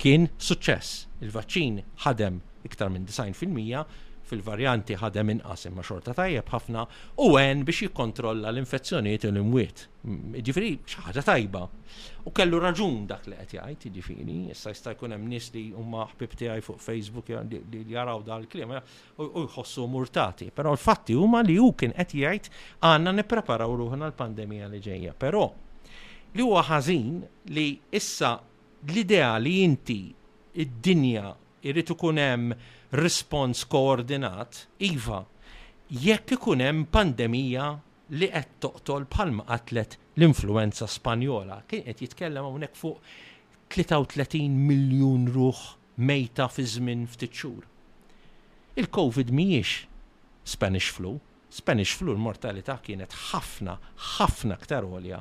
[0.00, 1.06] kien suċċess.
[1.24, 4.00] Il-vaċċin ħadem iktar minn 90%
[4.32, 6.82] fil-varjanti mija fil ħadem inqas ma' xorta tajjeb ħafna
[7.22, 9.82] u għen biex jikkontrolla l-infezzjonijiet u l-imwiet.
[10.06, 11.62] Mm, ġifiri, xaħġa tajba.
[12.26, 16.06] U kellu raġun dak li qed jgħid, ġifiri, issa jista' jkun hemm nies li huma
[16.14, 18.80] ħbib tiegħi fuq Facebook li jaraw dal klima
[19.22, 20.50] u jħossu murtati.
[20.54, 22.54] Però l-fatti huma li hu kien qed jgħid
[22.88, 25.12] għandna nippreparaw ruħna l-pandemija li ġejja.
[25.18, 25.44] Però
[26.36, 27.16] li huwa ħażin
[27.54, 27.64] li
[27.94, 28.28] issa
[28.88, 29.98] l-idea li inti
[30.62, 31.32] id-dinja
[31.68, 32.54] irrid ikun hemm
[32.98, 35.22] respons koordinat, iva,
[36.04, 37.66] jekk ikun hemm pandemija
[38.16, 41.60] li qed toqtol bħalma qatlet l-influenza Spanjola.
[41.70, 43.00] Kien qed jitkellem hawnhekk fuq
[43.72, 45.62] 33 miljun ruħ
[46.08, 47.62] mejta fi żmien ftit xhur.
[48.80, 49.72] Il-COVID mhijiex
[50.52, 51.14] Spanish flu.
[51.52, 53.76] Spanish flu l-mortalità kienet ħafna,
[54.16, 55.20] ħafna ktar għolja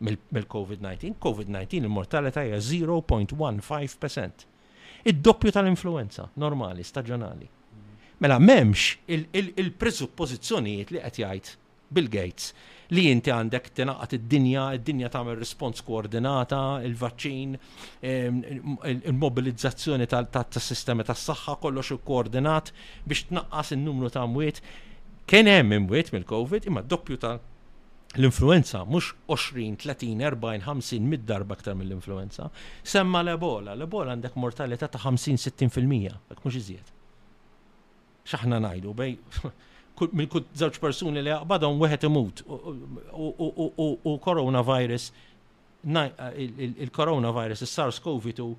[0.00, 1.14] mill-COVID-19.
[1.20, 4.46] COVID-19 il-mortalità hija 0.15%.
[5.04, 7.48] Id-doppju tal-influenza normali, staġjonali.
[8.20, 11.54] Mela memx il-presuppożizzjonijiet li qed jgħid
[11.90, 12.50] Bill Gates
[12.94, 17.56] li inti għandek tinaqat id-dinja, id-dinja tagħmel respons koordinata, il-vaċċin,
[18.92, 22.70] il-mobilizzazzjoni tas-sistema tas-saħħa kollox koordinat
[23.06, 24.60] biex tnaqqas in-numru ta' mwiet.
[25.30, 27.36] Kien hemm imwiet mill-COVID imma doppju ta'
[28.18, 32.50] l-influenza, mux 20, 30, 40, 50 mid-darba aktar mill-influenza,
[32.82, 33.74] semma l-ebola.
[33.76, 36.96] L-ebola għandek mortalità ta' 50-60%, dak mux iżjed.
[38.30, 39.14] ċaħna najdu, bej,
[40.18, 42.42] minn kut zawċ persuni li għabadon weħet imut
[43.78, 45.06] u coronavirus,
[45.86, 46.44] eh,
[46.78, 48.52] il-coronavirus, il-SARS-CoV-2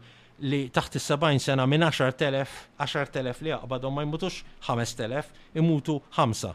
[0.49, 2.47] li taħt is 70 sena minn 10.000,
[2.79, 6.51] 10.000 li għabadon ma jmutux 5.000, imutu 5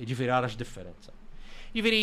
[0.00, 1.12] ġifiri għarax differenza.
[1.74, 2.02] Ġifiri,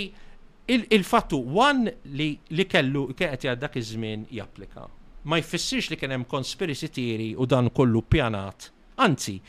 [0.93, 4.85] il-fattu, wan li, li kellu kħet dak iż-żmien japplika.
[5.29, 8.69] Ma jfissirx li kien hemm tiri theory u dan kollu pjanat.
[8.97, 9.39] Anzi,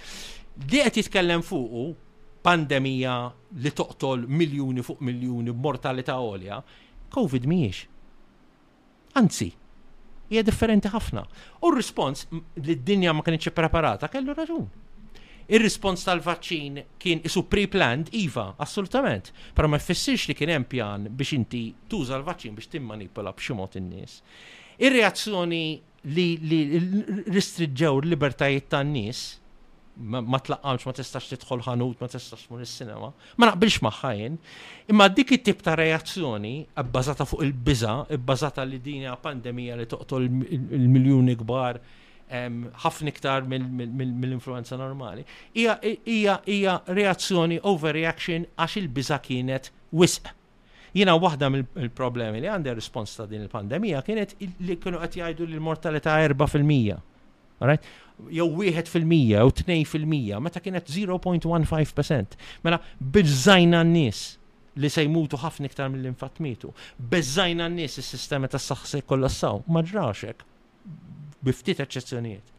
[0.70, 1.94] li qed jitkellem fuqu
[2.42, 6.62] pandemija li toqtol miljuni fuq miljuni b'mortalità għolja,
[7.12, 7.86] COVID miex.
[9.14, 9.50] Anzi,
[10.30, 11.24] hija differenti ħafna.
[11.60, 14.68] U r-respons li d-dinja ma kienx preparata kellu raġun.
[15.50, 19.32] Ir-rispons tal-vaċċin kien isu pre-planned, iva, assolutament.
[19.54, 23.74] però ma jfessirx li kien hemm pjan biex inti tuża l-vaċċin biex timmanipula b'xi mod
[23.80, 24.20] in-nies.
[24.78, 25.62] Ir-reazzjoni
[26.14, 26.60] li, li
[27.34, 29.24] ristriġġew l-libertajiet tan-nies
[30.00, 33.10] ma tlaqqamx, ma tistax tidħol ħanut, ma tistax mur is-sinema.
[33.36, 34.36] Ma naqbilx maħħajn.
[34.94, 41.36] Imma dik it-tip ta' reazzjoni bbażata fuq il-biża, bbażata li dinja pandemija li toqtol il-miljuni
[41.42, 41.82] kbar
[42.30, 45.24] ħafna iktar mill-influenza normali.
[45.54, 50.26] Hija reazzjoni overreaction għax il-biża kienet wisq.
[50.94, 55.58] Jina waħda mill-problemi li għandha respons ta' din il-pandemija kienet li kienu qed jgħidu li
[55.58, 57.06] l-mortalità 4%.
[57.62, 57.82] Right?
[58.32, 62.38] jew 1% jew 2% meta kienet 0.15%.
[62.64, 64.22] Mela biżajna n-nies
[64.80, 66.70] li se jmutu ħafna iktar mill-infatmitu.
[66.96, 69.62] Bezzajna n-nies is-sistema tas saħħa se jkollassaw.
[69.68, 70.46] Ma ġraxek
[71.44, 72.56] biftit eċċezzjonijiet.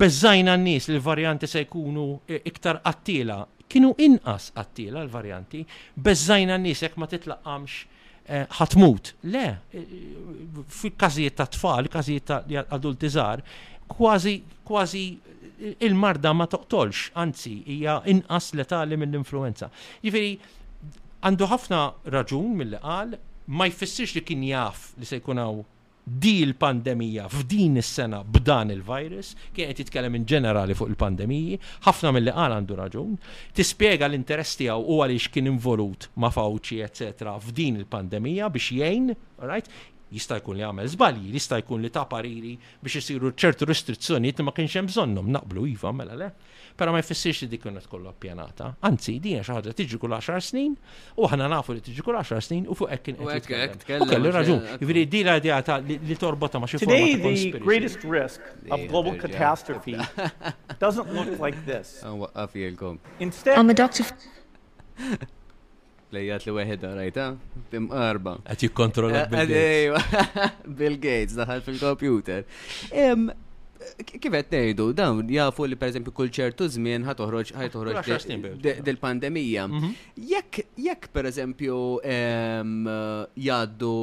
[0.00, 2.04] Bezzajna n-nis li l-varjanti se jkunu
[2.38, 5.62] iktar qattila, kienu inqas qattila l-varjanti,
[5.94, 9.12] bezzajna n-nis jek ma titlaqqamx eh, ħatmut.
[9.32, 9.96] Le, eh,
[10.80, 12.42] fi kazijiet ta' tfal, kazijiet ta'
[12.78, 13.44] adulti żgħar,
[13.94, 14.36] kważi
[14.68, 15.48] kważi eh,
[15.86, 19.70] il-marda ma toqtolx, anzi hija inqas letali mill-influenza.
[20.02, 20.34] Jifieri
[21.24, 23.14] għandu ħafna raġun mill-qal
[23.54, 25.46] ma jfissirx li kien jaf li se jkun
[26.08, 32.54] di l-pandemija f'din is-sena b'dan il-virus, kienet jitkellem in ġenerali fuq il-pandemiji, ħafna mill-li qal
[32.56, 33.18] għandu raġun,
[33.56, 37.36] tispjega l-interess tiegħu u għaliex kien involut ma' Fauci etc.
[37.44, 39.12] f'din il-pandemija biex jgħin,
[39.44, 39.70] right?
[40.08, 44.54] jista' jkun li għamel żbalji, jista' jkun li ta' pariri biex isiru ċertu restrizzjonijiet ma
[44.56, 46.30] kienx hemm bżonnhom naqblu iva mela le.
[46.78, 48.68] Pero ma jfissirx li dik kienet kollha ppjanata.
[48.86, 50.74] Anzi, din xi ħaġa tiġi kull 10 snin
[51.18, 54.60] u aħna nafu li tiġi kull 10 snin u fuq hekk kien qed kellu raġun.
[54.84, 59.96] Jiġri di l-idea li torbota ma xi Today the greatest risk of global catastrophe
[60.84, 61.96] doesn't look like this.
[63.26, 64.06] Instead I'm a doctor
[66.08, 67.24] Lejjat li weħeda rajta,
[67.68, 68.38] tim arba.
[68.48, 70.14] Għat jikkontrolla eh, Bill Gates.
[70.16, 72.46] Eh, Bill Gates, daħal fil-kompjuter
[74.20, 78.10] kif qed ngħidu dawn jafu li pereżempju kull ċertu żmien ħat toħroġ ħaj toħroġ
[78.88, 79.90] del pandemija mhm.
[80.32, 81.78] Jekk jekk pereżempju
[83.48, 83.94] jaddu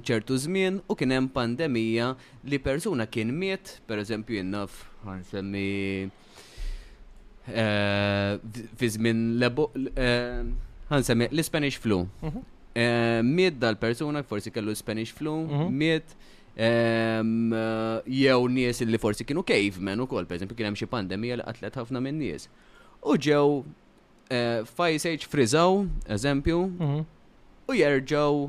[0.00, 2.12] ċertu żmien u kien hemm pandemija
[2.46, 5.66] li persuna kien miet, pereżempju jennaf għansemmi
[7.50, 8.34] eh,
[8.78, 12.04] fi żmien għansemmi l-Spanish flu.
[12.22, 12.44] Mhm.
[12.72, 15.72] Eh, miet dal-persuna forsi kellu Spanish flu, mhm.
[15.74, 16.06] miet.
[16.06, 16.30] Mm -hmm.
[16.54, 17.22] Eh,
[18.12, 21.78] jew nies li forsi kienu cavemen u kol, perżempju kien hemm xi pandemija li qatlet
[21.80, 22.44] ħafna minn nies.
[23.08, 23.46] U ġew
[24.30, 25.80] eh, Fajseċ frizaw,
[26.18, 27.00] eżempju, mhm.
[27.72, 28.42] u jerġaw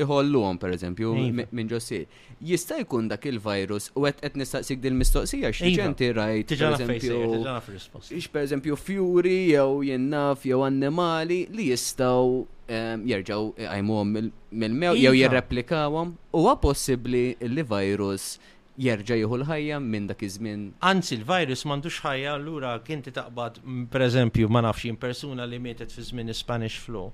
[0.00, 1.44] iħolluhom pereżempju iva.
[1.52, 2.00] minn ġossi.
[2.42, 6.22] Jista' jkun dak il-virus u qed qed nistaqsik dil mistoqsija x'tiġenti iva.
[6.22, 14.16] rajt pereżempju pereżempju fjuri jew jinnaf jew annimali li jistgħu ehm, għajmu għajmuhom
[14.50, 16.06] mill-mew jew għom iva.
[16.32, 18.38] Huwa possibbli li virus
[18.80, 20.60] jerġa' jieħu l-ħajja minn dak iż-żmien.
[20.88, 23.60] Anzi, il-virus m'għandux ħajja allura kien taqbad
[23.92, 27.10] pereżempju ma nafx persuna li mietet fi żmien Spanish flu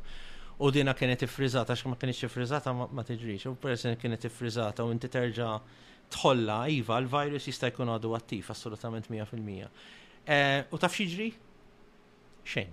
[0.58, 5.06] u dina kienet ifriżata ma kienx ifriżata ma tiġrix u persen kienet ifriżata u inti
[5.08, 5.52] terġa'
[6.10, 9.68] tħolla iva l-virus jista' jkun għadu attiv assolutament 100%.
[10.24, 11.28] Eh, u taf xieġri?
[12.48, 12.72] Xejn.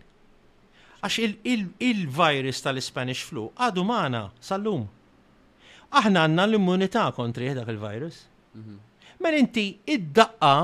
[1.04, 4.88] Għax il-virus tal-Spanish flu għadu maħna sal-lum.
[5.94, 8.24] Aħna għanna l-immunità kontri dak il-virus.
[8.56, 8.80] Mhm.
[9.22, 10.56] Men inti id-daqqa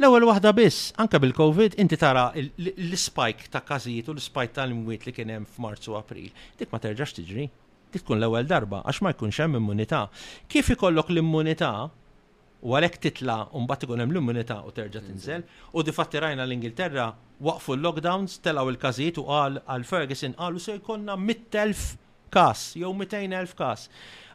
[0.00, 5.28] L-ewwel waħda biss, anke bil-COVID, inti tara l-spike ta' każijiet u l-spike tal-imwiet li kien
[5.28, 7.44] hemm f'Marzu u April, dik ma terġax tiġri.
[7.92, 10.06] Dik tkun l-ewwel darba għax ma jkunx hemm immunità.
[10.48, 11.72] Kif ikollok l-immunità
[12.62, 15.44] u għalek titla un mbagħad ikun hemm l-immunità u terġa' tinżel.
[15.76, 17.10] U difatti rajna l-Ingilterra
[17.44, 22.00] waqfu l-lockdowns, telaw il-każijiet u qal għal Ferguson qalu se jkollna 100,000
[22.32, 23.86] kas, jew 200,000 kas.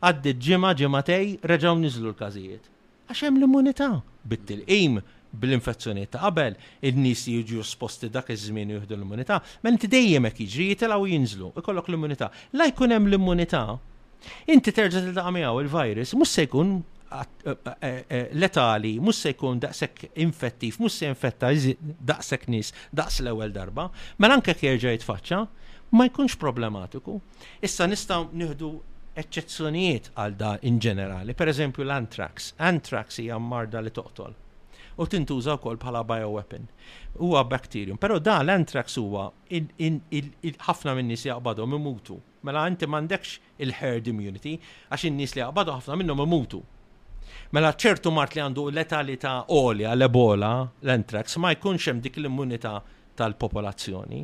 [0.06, 2.70] Għaddi ġimgħa ġimgħatej reġgħu niżlu l-każijiet.
[3.10, 3.90] Għax hemm l-immunità
[4.28, 5.00] bit-tilqim
[5.36, 6.56] bil-infezzjoni ta' qabel,
[6.88, 11.90] il-nis jiġu sposti dak iż-żmien jieħdu l-immunità, ma inti dejjem hekk jiġri jitilgħu jinżlu, ikollok
[11.92, 12.30] l-immunità.
[12.58, 13.62] La jkun hemm l-immunità,
[14.54, 19.62] inti terġa' tiltaqa' miegħu il-virus, mhux se jkun eh, eh, eh, letali, mhux se jkun
[19.66, 25.42] daqshekk infettiv, mhux se infetta daqshekk nies daqs l-ewwel darba, mela anke jerġa' jitfaċċa,
[25.96, 27.20] ma jkunx problematiku.
[27.64, 28.74] Issa nistgħu nieħdu
[29.18, 32.52] eċċezzjonijiet għal da in ġenerali, per eżempju l-antrax.
[32.62, 34.36] Antrax hija marda li toqtol
[34.98, 36.64] u tintuża wkoll bħala bioweapon.
[37.20, 42.18] Huwa bakterium, però da l-antrax huwa ħafna minn nies jaqbadhom imutu.
[42.46, 44.56] Mela inti m'għandekx il-herd immunity
[44.90, 46.62] għax in-nies li jaqbadu ħafna minnhom imutu.
[47.54, 50.52] Mela ċertu mart li għandu letalità olja l-ebola,
[50.82, 52.78] l-antrax, ma jkunx hemm dik l-immunità
[53.20, 54.24] tal-popolazzjoni.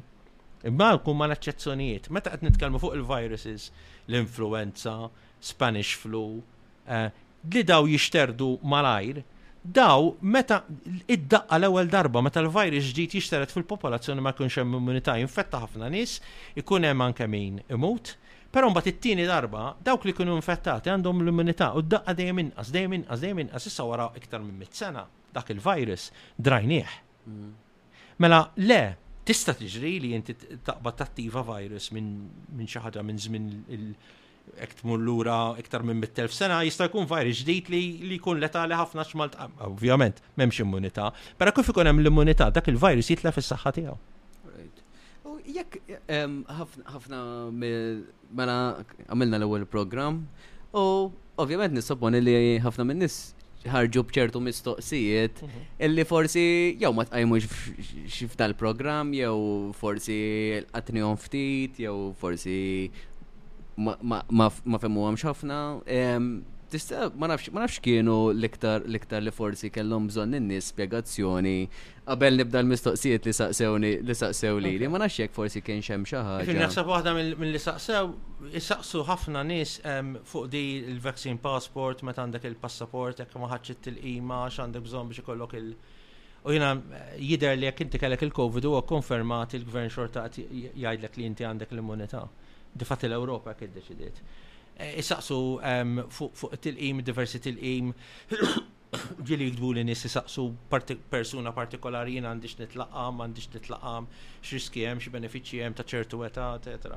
[0.70, 2.08] Imma jkun ma l-eċċezzjonijiet.
[2.16, 3.70] Meta qed nitkellmu fuq il-viruses,
[4.10, 4.98] l-influenza,
[5.44, 6.26] Spanish flu,
[6.88, 7.10] eh,
[7.52, 9.20] li daw jixterdu malajr,
[9.66, 10.64] daw meta
[11.08, 16.18] id-daqqa l-ewwel darba meta l-virus ġdid jixtaret fil-popolazzjoni ma jkunx hemm immunità jinfetta ħafna nies,
[16.60, 18.12] ikun hemm anke min imut,
[18.54, 22.98] però mbagħad it-tieni darba dawk li kienu infettati għandhom l-immunità u d-daqqa dejjem inqas, dejjem
[23.00, 26.92] inqas, dejjem inqas issa wara iktar minn mit sena dak il-virus drajnieh.
[27.32, 27.50] Mm.
[28.22, 28.82] Mela le,
[29.26, 33.96] tista' tiġri li inti taqbad tattiva virus minn xi ħaġa minn żmien il-
[34.64, 38.78] ek tmur lura iktar minn 100.000 sena jista' jkun virus ġdid li li jkun letali
[38.78, 41.10] ħafna x'malt ah, ovvjament m'hemmx immunità,
[41.40, 43.98] però kif ikun hemm l-immunità dak il-virus jitla fis-saħħa tiegħu.
[45.54, 47.18] Jekk ħafna
[47.54, 48.54] mela
[49.10, 50.22] għamilna l-ewwel programm
[50.80, 50.86] u
[51.44, 53.18] ovvjament nisabon li ħafna minn nis
[53.64, 55.62] ħarġu bċertu mistoqsijiet mhm.
[55.88, 56.42] illi forsi
[56.82, 57.46] jew ma tqajmux
[58.12, 60.18] xifta programm jew forsi
[60.76, 62.58] qatnihom ftit jew forsi
[63.78, 65.60] ma femmu għamx ħafna.
[66.74, 71.68] Tista, ma nafx kienu liktar iktar li forsi kellhom bżonn in-nies spjegazzjoni
[72.08, 76.08] qabel nibda l-mistoqsijiet li saqsewni li saqsew li li ma nafx jekk forsi kien xemm
[76.10, 76.56] xi ħaġa.
[76.64, 79.76] Naħseb waħda mill-li saqsew isaqsu ħafna nies
[80.26, 80.64] fuq di
[80.96, 85.76] l-vaccine passport meta għandek il-passaport jekk ma ħadx il-qima x'għandek bżonn biex ikollok il-
[86.44, 91.30] U jina eh, jider li jekk inti kellek il-Covid huwa konfermat il-gvern xorta jgħidlek li
[91.30, 92.26] inti għandek l-immunità.
[92.74, 94.22] Difat l-Ewropa kif deċidiet.
[94.82, 95.36] E, isaqsu
[96.18, 97.92] fuq til-qim, diversi til-qim,
[99.30, 100.48] ġili jgdbu li nis isaqsu
[101.14, 104.08] persuna partikolari jina għandix nitlaqam, għandix nitlaqam,
[104.46, 106.96] xriski jem, xie benefiċi jem ta' ċertu eta, etc.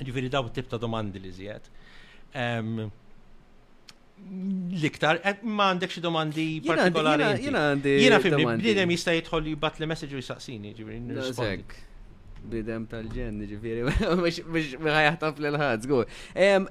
[0.00, 1.66] Ġifiri daw tip ta' domandi li zjed.
[4.24, 7.32] L-iktar, ma għandek xie domandi partikolari.
[7.42, 7.96] Jina għandi.
[8.06, 11.58] Jina fimni, bnidem jista jitħolli bat li message u jisaqsini, ġifiri
[12.50, 14.44] bidem tal-ġen, ġifiri, biex
[14.84, 16.04] ħajħtaf l-ħad, zgur.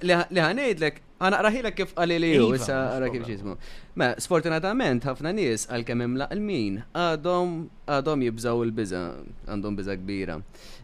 [0.05, 3.55] Li ħanejdlek, għana raħilek kif għalili ju, iva, issa għara kif ġizmu.
[3.99, 7.55] Ma, sfortunatament, ħafna nis għal-kem laqlmin, l-min, għadhom
[7.97, 9.03] għadhom jibżaw il-biza,
[9.47, 10.39] għandhom biza kbira.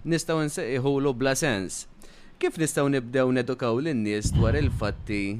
[0.05, 1.85] Nistaw l bla sens.
[2.39, 5.39] Kif nistaw nibdew nedukaw l-nies dwar il-fatti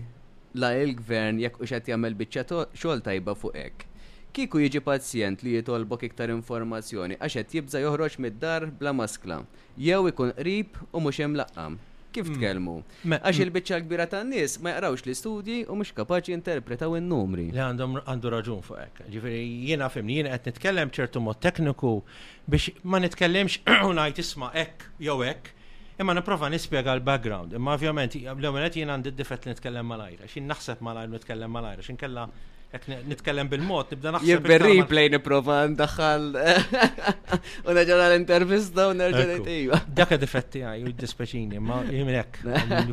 [0.60, 3.86] la il-gvern jekk u xat jagħmel biċċa xogħol tajba fuq hekk?
[4.30, 9.40] Kiku jiġi pazjent li jitolbok iktar informazzjoni għax qed jibża joħroġ mid-dar bla maskla,
[9.86, 11.80] jew ikun qrib u mhux hemm
[12.10, 12.36] Kif hmm.
[12.40, 12.76] tkellmu?
[13.06, 13.44] Għax hmm.
[13.46, 17.48] il-biċċa kbira tan-nies ma jaqrawx l-istudji u mhux kapaċi interpretaw in-numri.
[17.54, 19.04] Li għandhom għandu raġun fuq hekk.
[19.14, 21.92] Ġifieri jiena fimni jiena qed nitkellem ċertu mod tekniku
[22.50, 25.54] biex ma nitkellemx u ngħid isma' hekk jew hekk.
[26.02, 27.54] Imma niprofa nispjega l-background.
[27.60, 31.94] Imma ovvjament l-ewwel qed jien għandi d-difett nitkellem malajr, x'in naħseb malajr nitkellem malajr, għax
[31.94, 32.26] inkella
[33.10, 34.44] nitkellem bil-mod, nibda naħseb.
[34.44, 36.26] Jibber replay niprofa ndaħħal.
[37.66, 39.80] U naġġara l-intervista u nerġara tejwa.
[39.98, 42.38] Dak id-difetti għaj, u dispeċini, ma jimrek.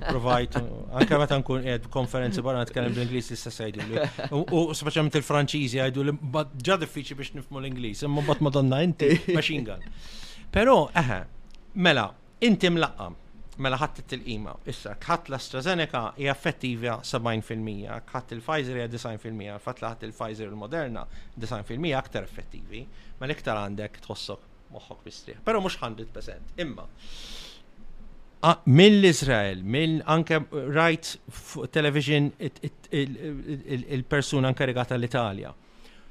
[0.07, 0.57] Provajt,
[0.97, 3.85] anke meta nkun qiegħed konferenzi barra nitkellem bil-Ingliż issa sejdu.
[4.32, 6.16] U speċjalment il-Franċiżi għajdu li
[6.70, 9.85] ġa diffiċi biex nifmu l-Ingliż, imma bat madonna inti machine gun.
[10.57, 11.20] Però, eħe,
[11.85, 13.20] mela, inti mlaqqam
[13.56, 14.54] mela ħadd it-tilqima.
[14.68, 21.04] Issa, kħadd l-AstraZeneca hija effettiva 70%, kħadd il-Pfizer hija 90%, fatt li ħadd il-Pfizer il-Moderna
[21.40, 22.84] 90% aktar effettivi,
[23.20, 25.42] mela iktar għandek tħossok moħħok bistrieħ.
[25.46, 26.88] Però mhux 100%, imma.
[28.46, 31.16] Mill-Izrael, mill anke uh, rajt
[31.74, 32.28] television
[32.92, 35.52] il-persuna inkarigata l-Italja.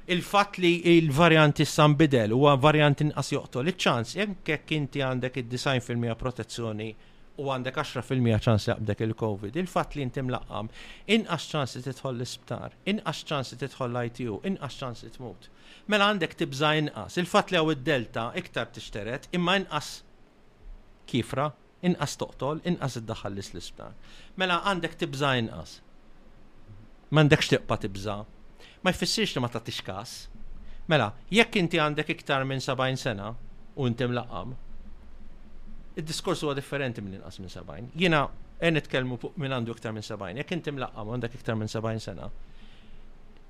[0.06, 6.14] Il-fat li il-varjanti san bidel u varjanti nqas joqtol, il-ċans, jekk inti għandek id-design fil-mija
[6.20, 6.92] protezzjoni
[7.40, 9.56] u għandek 10% ċans jaqbdek il-Covid.
[9.60, 10.70] Il-fat li jintim laqqam,
[11.12, 15.48] inqas ċans li titħol l-isptar, inqas ċans li titħol l-ITU, inqas ċans li tmut.
[15.92, 17.18] Mela għandek tibza inqas.
[17.20, 19.90] Il-fat li għaw id-delta iktar t-ixteret, imma inqas
[21.10, 21.50] kifra,
[21.86, 23.92] inqas toqtol, inqas id-daħal l-isptar.
[24.40, 25.76] Mela għandek tibza inqas.
[27.14, 28.16] Mandekx tiqpa tibza.
[28.82, 30.16] Ma jfissirx li ma tatix kas.
[30.90, 33.34] Mela, jekk inti għandek iktar minn 70 sena
[33.76, 34.54] u intim laqam,
[35.96, 37.92] il-diskors huwa differenti minn inqas minn 70.
[37.96, 38.20] Jiena
[38.60, 42.28] qed nitkellmu minn għandu iktar minn 70, jekk inti mlaqqam għandek iktar minn 70 sena.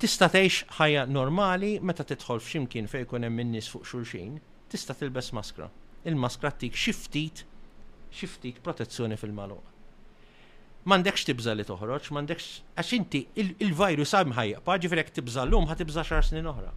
[0.03, 4.39] Tista' tgħix ħajja normali meta tidħol f'ximkien fejn jkun hemm in-nies fuq xulxin,
[4.71, 5.69] tista' tilbes maskra.
[6.07, 7.43] Il-maskra tik xiftit
[8.15, 9.73] xiftit protezzjoni fil-maluq.
[10.87, 16.05] Mandekx tibza li toħroġ, mandekx għax inti il-virus għam ħajqa, ġifir jek tibza l-lum ħatibza
[16.07, 16.71] xar snin oħra.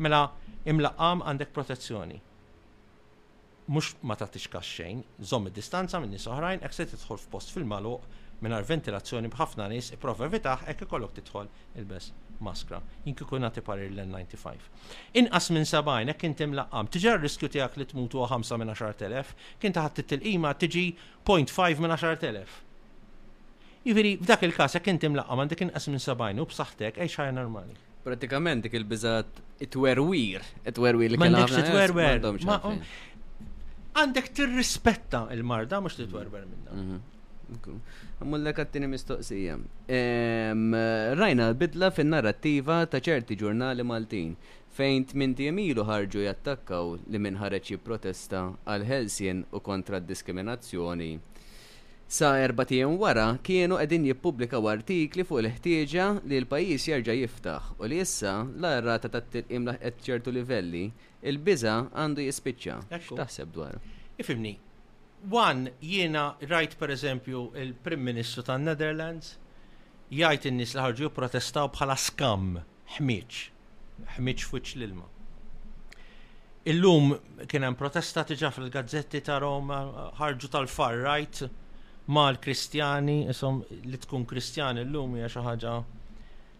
[0.00, 0.22] Mela
[0.70, 2.22] imlaqam għandek protezzjoni
[3.66, 8.66] mux ma tatix kaxxejn, zommi distanza minn nies oħrajn, ek se tidħol f'post fil-maluq mingħajr
[8.70, 11.48] ventilazzjoni b'ħafna nies iprofa vitaħ ek ikollok tidħol
[11.80, 12.10] il-bes
[12.44, 12.80] maskra.
[13.06, 14.68] Jien kuna nagħti l-N95.
[15.22, 19.32] Inqas minn sabajn ek kintim laqqam, tiġi riskju tiegħek li tmutu mutu 5 minn 10,000,
[19.62, 19.78] kien
[20.18, 20.84] il-ima tiġi
[21.30, 22.60] 0.5 minn 10,000.
[23.86, 27.80] Jiġifieri f'dak il-każ ek kintim laqqam għandek inqas minn sabajn u b'saħħtek għej xajn normali
[28.04, 32.74] pratikament dik il-bizat it-werwir, it-werwir li kien għafna
[33.94, 36.74] għandek tirrispetta il-marda mux li twerber minna.
[36.82, 37.82] Mhm.
[38.24, 39.54] Mullek għattini mistoqsija.
[41.20, 44.34] Rajna l bidla fin narrattiva ta' ċerti ġurnali Maltin
[44.74, 51.12] fejn minti jemilu ħarġu jattakkaw li minn ħareċ protesta għal Helsin u kontra d diskriminazzjoni
[52.14, 57.88] Sa erba' tijem wara kienu qegħdin jippubblikaw artikli fuq il-ħtieġa li l-pajjiż jerġa' jiftaħ u
[57.90, 59.74] li issa l-arrata ta' tilqim imla
[60.04, 60.82] ċertu livelli,
[61.30, 62.76] il-biża għandu jispiċċa.
[63.18, 63.80] Taħseb dwar.
[64.22, 64.52] Ifimni,
[65.26, 69.32] One, jiena rajt per eżempju il-Prim Ministru ta' Netherlands
[70.14, 72.60] jgħid in-nies li ħarġu protestaw bħala skam,
[73.00, 73.40] ħmiġ,
[74.20, 75.08] ħmiġ fuċ l-ilma.
[76.74, 77.10] Illum
[77.50, 79.82] kien hemm protesta tiġa fil-gazzetti ta' Roma
[80.22, 81.42] ħarġu tal-far right
[82.06, 85.72] mal-Kristjani, isom li tkun Kristjani l-lum hija xi ħaġa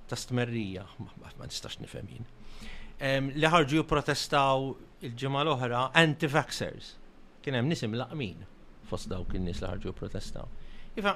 [0.09, 2.33] ta' stmerrija, ma nistax nifhem jien.
[3.37, 4.71] Li ħarġu jipprotestaw
[5.05, 6.95] il-ġimgħa l-oħra anti-vaxxers.
[7.45, 8.41] Kien hemm nisim laqmin
[8.89, 10.49] fost dawk in-nies li ħarġu jipprotestaw.
[10.97, 11.12] Iva,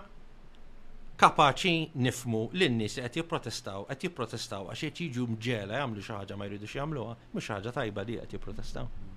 [1.18, 6.36] kapaċi nifmu l nies qed jipprotestaw, qed jipprotestaw għax qed jiġu mġela jagħmlu xi ħaġa
[6.36, 9.07] ma jridux jagħmluha, mhux ħaġa tajba li qed jipprotestaw.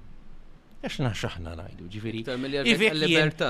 [0.81, 2.21] Għax naxaħna najdu, ġifiri.
[2.97, 3.49] Libertà.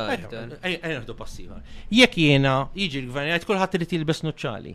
[0.68, 1.62] Għajna passiva.
[1.88, 4.74] Jek jena, jiġi l-gvern, għajt kullħat li tilbes nuċċali.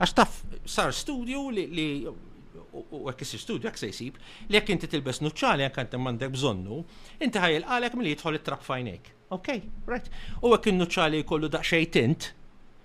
[0.00, 4.14] Għax taf, sar studju li u għek jisir studju għek sejsib,
[4.50, 6.80] li għek inti tilbes nuċċali għek għantem mandek bżonnu,
[7.22, 9.12] inti ħajl għalek mill-li jitħol it-trap fajnek.
[9.38, 10.10] Ok, right.
[10.42, 12.32] U għek nuċċali kollu daqxej tint,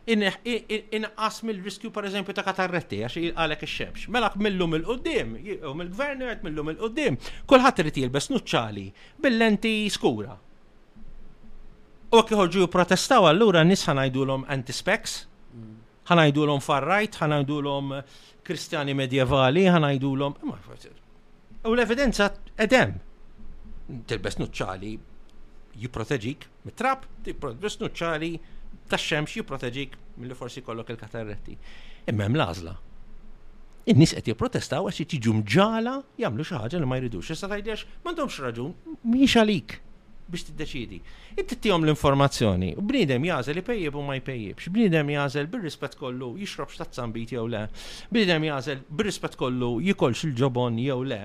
[0.10, 4.08] inqas mill-riskju per eżempju ta' katarretti għax għalek ix-xemx.
[4.14, 5.36] Mela millum il-qoddim,
[5.70, 7.18] u mill-gvern qed millum il-qoddim,
[7.50, 8.86] kulħadd irid jilbes nuċċali
[9.24, 10.34] bil-lenti skura.
[12.10, 15.18] U għak jħorġu jipprotestaw allura nis ħanajdulhom anti-specs,
[16.10, 20.40] ħanajdulhom far-right, ngħidulhom eh, kristjani medjevali, ħanajdulhom.
[21.70, 22.32] U l-evidenza
[22.66, 22.98] edem.
[24.10, 24.94] Tilbes nuċċali
[25.84, 28.34] jipproteġik mit-trap, tilbes nuċċali
[28.90, 31.56] tax-xemx jipproteġik milli forsi kollok il-katarretti.
[32.12, 32.76] Imma hemm l-għażla.
[33.92, 34.34] In-nies qed
[34.80, 37.30] għax jiġu mġala jagħmlu xi ħaġa li ma jridux.
[37.34, 38.74] Issa tgħidilx m'għandhomx raġun,
[39.10, 39.78] mhijiex għalik
[40.30, 41.00] biex t-deċidi.
[41.42, 42.74] Ittitihom l-informazzjoni.
[42.86, 44.70] Bniedem jażel pejjeb u ma jpejjebx.
[44.76, 47.64] Bniedem jażel bir-rispett kollu jixrob ta' zambit jew le.
[48.12, 49.10] Bnidem jażel bir
[49.42, 51.22] kollu jikolx il-ġobon jew le.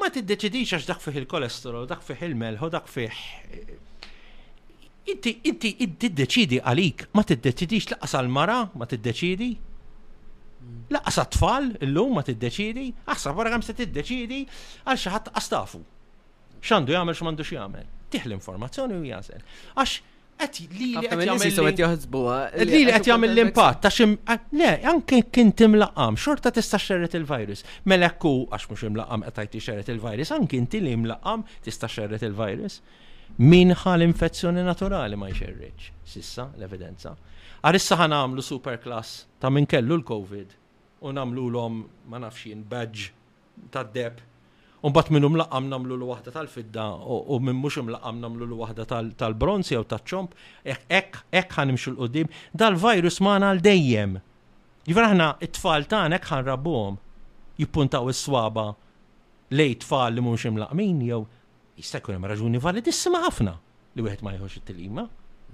[0.00, 3.18] Ma tiddeċidix għax dak il-kolesterol, dak il-melħ, dak fih
[5.10, 9.50] inti inti id-deċidi għalik, ma tiddeċidix laqas għal-mara, ma tiddeċidi?
[10.94, 12.86] laqqas għat-tfal, illum ma t-deċidi?
[13.14, 14.42] aħsa wara kemm se deċidi
[14.86, 15.82] għal xi ħadd Xandu
[16.60, 17.84] X'għandu jagħmel x'mandu jagħmel.
[18.12, 19.38] Tih l-informazzjoni u jasel.
[19.80, 19.92] Għax
[20.36, 26.18] qed li li qed jagħmel li li qed jagħmel l-impatt għax, le anke kien timlaqam
[26.20, 27.64] xorta tista' xerret il-virus.
[27.88, 32.82] Melekku għax mhux imlaqam qed tajti xerret il-virus, anke inti li mlaqam tista' xerret il-virus.
[32.84, 33.08] il virus
[33.38, 37.14] Min l-infezzjoni naturali ma jxerriċ, sissa l-evidenza.
[37.62, 40.54] Għarissa ħan għamlu superklass ta' minn kellu l-Covid
[41.04, 43.10] u namlu l-om ma nafxin badge
[43.70, 44.20] ta' deb.
[44.82, 50.32] bat minnum laqqam namlu l-wahda tal-fidda u minn muxum laqqam namlu l-wahda tal-bronzi u tal-ċomp,
[50.64, 54.18] ek, ek ħanimxu l-qoddim, dal-virus ma għal dejjem.
[54.88, 56.96] Jivraħna, it-tfal ta' nek ħan rabbuħom
[57.60, 58.72] jippuntaw s-swaba
[59.52, 61.24] lej tfal li muxum imlaqmin jew
[61.80, 63.56] jista' jkun hemm raġuni validissima ħafna
[63.96, 65.08] li wieħed ma jħoġ it tilima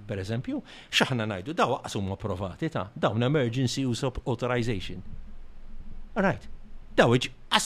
[0.06, 0.58] Per eżempju,
[0.92, 5.00] xaħna najdu daw huma provati ta' dawn emergency use authorization.
[6.14, 6.42] Right.
[6.94, 7.14] Daw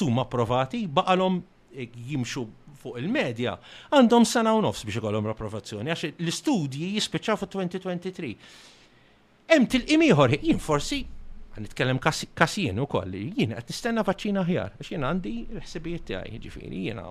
[0.06, 1.40] huma provati baqalhom
[1.74, 2.46] e, jimxu
[2.84, 3.56] fuq il-medja,
[3.90, 8.32] għandhom sena u nofs biex ikollhom rapprovazzjoni, għax l-istudji jispiċċaw fuq 2023.
[9.50, 11.02] Hemm tilqim ieħor jien forsi
[11.58, 11.98] nitkellem
[12.38, 17.06] kasien u koll, jina qed nistenna vaċċina ħjar, għax jien għandi l-ħsibijiet tiegħi, ġifiri, jiena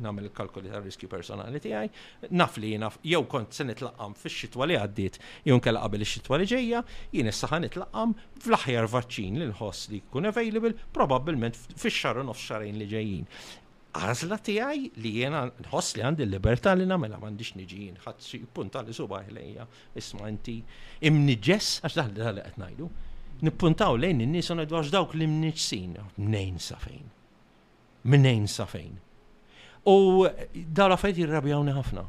[0.00, 1.90] nagħmel il-kalkoli ta' riskju personali tiegħi,
[2.32, 5.18] naf li jina, jew kont se nitlaqqam fix-xitwa li għaddiet
[5.50, 6.82] jew nkella qabel ix-xitwa li ġejja,
[7.12, 8.16] jien saħan ħa nitlaqqam
[8.46, 13.28] fl ħjar vaċċin li nħoss li jkun available probabbilment fix-xar u nofs xarejn li ġejjin.
[13.94, 18.96] Għazla tiegħi li jiena nħoss li għandi l-libertà li nagħmilha m'għandix niġin, ħadd punta li
[18.96, 20.56] subaj lejja, isma' inti
[21.06, 22.90] imniġess għax daħli daħli qed ngħidu
[23.42, 25.96] nippuntaw lejn in-nies u ngħidu dawk li mniċsin.
[26.18, 27.06] Mnejn sa fejn.
[28.04, 28.98] Mnejn sa fejn.
[29.88, 32.06] U daw la fejt jirrabjawni ħafna.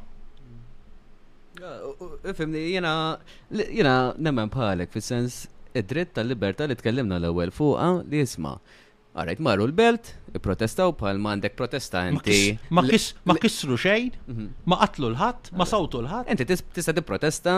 [2.32, 2.92] Ifimni, jena,
[3.50, 5.46] jena nemmen bħalek, fil-sens
[5.76, 8.58] id-dritt tal-libertà li tkellimna l-ewwel fuqa li jisma'
[9.16, 10.10] Għarajt marru l-belt,
[10.44, 12.50] protestaw pal mandek protestanti.
[12.68, 12.82] Ma
[13.40, 14.48] kissru xejn, mhm.
[14.68, 16.28] ma qatlu l-ħat, ma sawtu l-ħat.
[16.34, 16.44] Inti
[16.76, 17.54] tista' protesta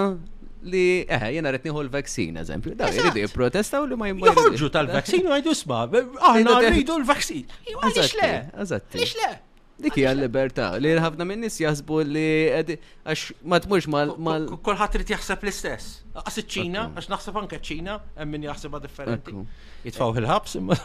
[0.66, 2.74] li, eħe, eh, jena retniħu l-vaksin, eżempju.
[2.78, 4.30] Da, jridu jiprotestaw li ma jimmur.
[4.32, 5.82] Joħorġu tal-vaksin u għajdu sma,
[6.30, 7.44] aħna rridu l-vaksin.
[7.74, 8.32] Għalix le?
[8.62, 8.98] Għazatti.
[8.98, 9.36] Għalix le?
[9.78, 14.48] Dik hija l-libertà li ħafna minn nies jaħsbu li għax ma tmurx mal.
[14.66, 16.00] Kulħadd irid jaħseb l-istess.
[16.18, 19.36] Għas iċ-Ċina, għax naħseb anke ċ-Ċina, hemm min jaħsebha differenti.
[19.86, 20.80] Jitfaw il-ħabs imma.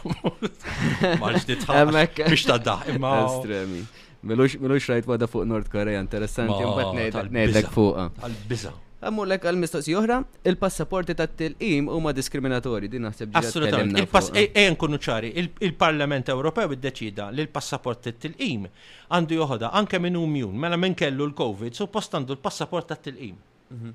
[1.24, 2.00] Ma nitħabs.
[2.30, 3.16] Biex daħ imma.
[3.26, 3.82] Estremi.
[4.24, 8.06] Melux rajt wada fuq Nord Korea, interessanti, mbagħad ngħidlek fuqha.
[8.24, 8.72] Għal-biża.
[9.04, 10.18] Għamur lek għal-mistoqsi oħra,
[10.48, 15.30] il-passaporti ta' til u huma diskriminatori, din naħseb Assolutament, ejn e- e kunu ċari,
[15.64, 18.68] il-Parlament Ewropew id-deċida li l passaporti til im
[19.10, 23.14] għandu joħoda anke minn umjun, mela minn kellu l-Covid, suppost għandu l passaporti ta' til
[23.30, 23.36] im
[23.68, 23.94] mhm.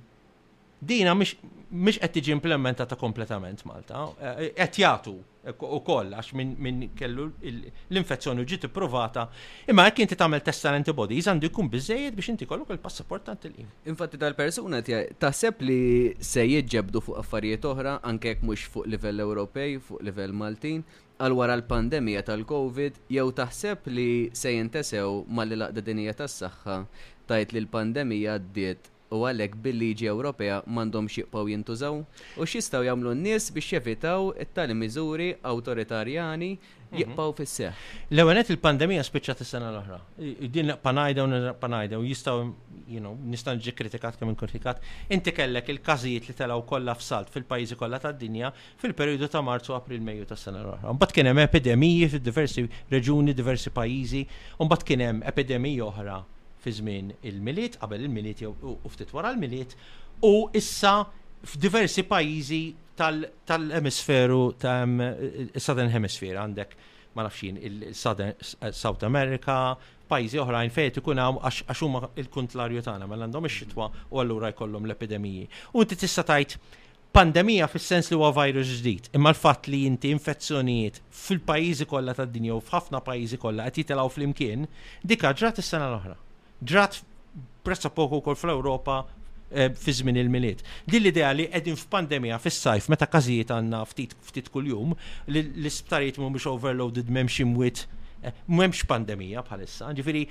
[0.81, 1.35] Dina mish
[1.99, 4.05] qed tiġi implementata kompletament Malta,
[4.39, 5.17] e- qed jagħtu
[5.57, 9.25] u koll, għax minn kellu l-infezzjoni ġiet ipprovata.
[9.71, 13.67] Imma jek inti tagħmel test tal-antibodies għandu jkun biżejjed biex inti kollok il-passaport tal-tilqim.
[13.93, 15.79] Infatti tal-persuna taħseb li
[16.21, 20.83] se jiġġebdu fuq affarijiet oħra anke jekk mhux fuq livell Ewropej, fuq livell Maltin,
[21.19, 26.79] għal wara l-pandemija tal-Covid, jew taħseb li se jintesew mal-laqda dinija tas-saħħa
[27.29, 31.95] tajt li l-pandemija għaddiet u għalek bil-liġi Ewropea mandom xieqpaw jintużaw
[32.37, 36.99] u xistaw jamlu n-nis biex jevitaw it-tali miżuri autoritarjani mhm.
[36.99, 37.83] jibqaw fis seħ
[38.13, 39.97] L-ewenet il-pandemija spiċċat is-sena l-oħra.
[40.57, 42.43] Din panajda u panajda u jistaw,
[42.87, 43.15] you know,
[43.81, 44.81] kritikat kemm kritikat.
[45.09, 50.29] Inti kellek il-każijiet li telaw kollha f'salt fil-pajjiżi kollha tad-dinja fil-perjodu ta' Marzu April Mejju
[50.29, 50.93] tas-sena l-oħra.
[50.93, 54.25] Mbagħad kien hemm epidemiji fid-diversi reġuni, diversi pajjiżi,
[54.59, 56.19] u mbagħad kien hemm epidemija oħra
[56.61, 58.41] fi żmien il-miliet, qabel il-miliet
[58.83, 59.75] u ftit wara l-miliet,
[60.25, 61.05] u issa
[61.47, 62.61] f'diversi pajjiżi
[63.47, 66.73] tal-emisferu ta' eh, Southern Hemisphere għandek
[67.15, 68.23] ma nafxin il-South
[68.61, 69.77] eh, America,
[70.09, 74.51] pajjiżi oħrajn fejn ikun hawn għax huma l-kuntlarju tagħna ma mela għandhom ix-xitwa u allura
[74.51, 75.47] jkollhom l-epidemiji.
[75.73, 76.57] U inti tista' tgħid
[77.15, 82.61] pandemija fis-sens li huwa virus ġdid, imma l-fatt li inti infezzjonijiet fil-pajjiżi kollha tad-dinja u
[82.65, 84.67] f'ħafna pajjiżi kollha qed jitilgħu flimkien,
[85.07, 86.17] dik ġrat is-sena l-oħra
[86.63, 86.99] ġrat
[87.63, 88.99] pressa poku kol fl-Europa
[89.53, 90.63] eh, fi żmien il-miliet.
[90.87, 94.95] Din l-idea li qegħdin f'pandemija fis-sajf meta każijiet għandna ftit kuljum
[95.31, 97.83] li l-isptarijiet mhumiex overloaded m'hemmx imwiet
[98.23, 99.93] eh, m'hemmx pandemija bħalissa.
[99.99, 100.25] Ġifieri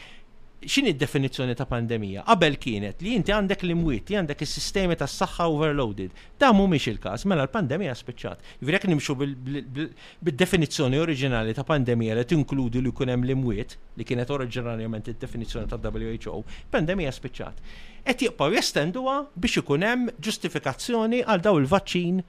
[0.66, 2.24] xini d-definizzjoni ta' pandemija?
[2.26, 6.10] Qabel kienet li inti għandek l imwit li għandek il-sistemi ta' s-saxħa overloaded.
[6.38, 8.56] Da' mumiex il-kas, mela l-pandemija spiċċat.
[8.62, 15.70] Jivrek nimxu bil-definizzjoni oriġinali ta' pandemija li tinkludi li kunem l-imwiet, li kienet oriġinarjament il-definizzjoni
[15.70, 16.42] ta' WHO,
[16.74, 17.62] pandemija spiċċat.
[18.08, 22.20] Et jibqaw jestenduwa biex ikunem ġustifikazzjoni għal daw il-vaċċin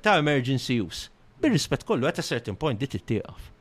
[0.00, 1.12] ta' emergency use.
[1.38, 3.52] Bir-rispet kollu, at a certain point, dit it tiqaf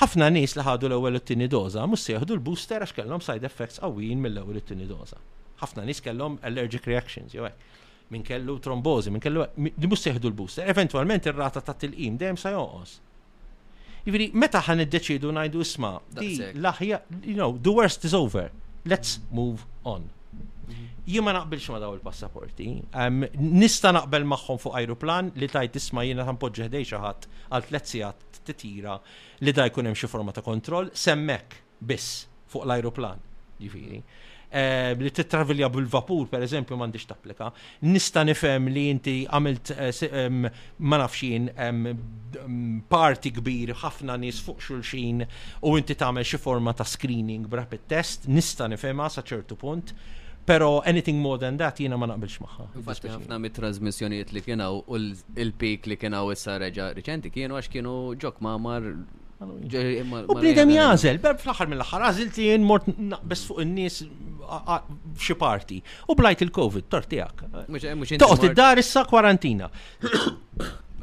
[0.00, 3.48] ħafna nies li ħadu l-ewwel u t-tieni doża mhux se jieħdu l-booster għax kellhom side
[3.48, 5.18] effects qawwin mill-ewwel u t-tieni doża.
[5.62, 7.82] Ħafna nies kellhom allergic reactions jew hekk.
[8.14, 12.38] Min kellu trombozi, min kellu di mhux se jieħdu l-booster, eventwalment ir-rata ta' tilqim dejjem
[12.38, 12.98] sa joqos.
[14.06, 18.50] Jifieri, meta ħan iddeċidu ngħidu isma' di l you know, the worst is over.
[18.84, 20.12] Let's move on
[21.22, 22.64] ma naqbilx ma daw il-passaporti.
[23.38, 28.98] nista naqbel magħhom fuq ajruplan li tajt isma jiena tanpoġġi ħdej ħadd għal tletzijat titira
[29.44, 33.22] li da jkun hemm xi forma ta' kontroll semmek biss fuq l-ajruplan.
[33.56, 34.02] Ġifieri.
[34.56, 37.48] Eh, li titravilja bil-vapur, per eżempju, m'għandix tapplika.
[37.88, 41.48] Nista' nifhem li inti għamilt eh, ma nafxin
[42.88, 45.24] parti kbir ħafna nies fuq xulxin
[45.64, 49.94] u inti tagħmel xi forma ta' screening brapid test, nista' nifhemha sa ċertu punt
[50.46, 52.66] Pero anything more than that jiena ma naqbilx magħha.
[52.80, 54.98] Infatti ħafna mit trasmissjoniet li kienaw u
[55.44, 58.86] l-peak li kienaw issa reġa riċenti kienu għax kienu ġok mar.
[59.42, 63.98] U bnidem jazel, ber fl-aħħar mill-aħħar għażilti jen mort naqbes fuq n nies
[65.26, 65.80] xi parti.
[66.08, 68.22] U blajt il-COVID, tort tiegħek.
[68.22, 69.68] Toqgħod id-dar issa kwarantina.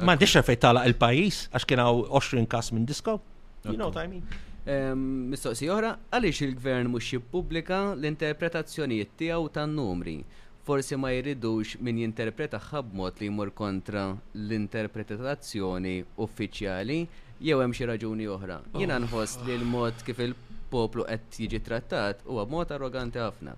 [0.07, 3.19] Ma ndix fejn il-pajjiż għax kien 20 każ minn disko.
[3.67, 4.25] You know what I mean?
[4.63, 10.17] Mistoqsi oħra, għaliex il-gvern mhux jippubblika l-interpretazzjonijiet tiegħu tan-numri.
[10.63, 16.97] Forsi ma jiridux min jinterpreta ħabmot li jmur kontra l-interpretazzjoni uffiċjali
[17.43, 18.61] jew hemm xi raġuni oħra.
[18.79, 19.03] Jiena oh.
[19.03, 23.57] nħoss li l-mod kif il-poplu qed jiġi trattat huwa mod arroganti ħafna.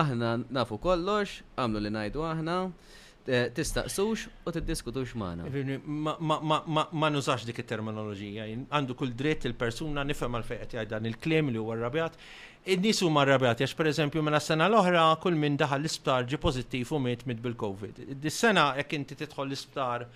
[0.00, 2.58] Aħna nafu kollox, għamlu li ngħidu aħna,
[3.26, 5.48] Eh, tistaqsux u tiddiskutux magħna.
[5.84, 11.60] Ma nużax dik it-terminoloġija, għandu kull dritt il-persuna nifhem għal fejqet dan il klem li
[11.60, 12.16] huwa rrabjat.
[12.64, 17.02] Id-nies huma rrabjat għax pereżempju mela s-sena l-oħra kull minn daħal l-isptar ġi pożittiv u
[17.04, 18.14] mit mit bil-COVID.
[18.22, 20.06] Dis-sena jekk inti tidħol l-isptar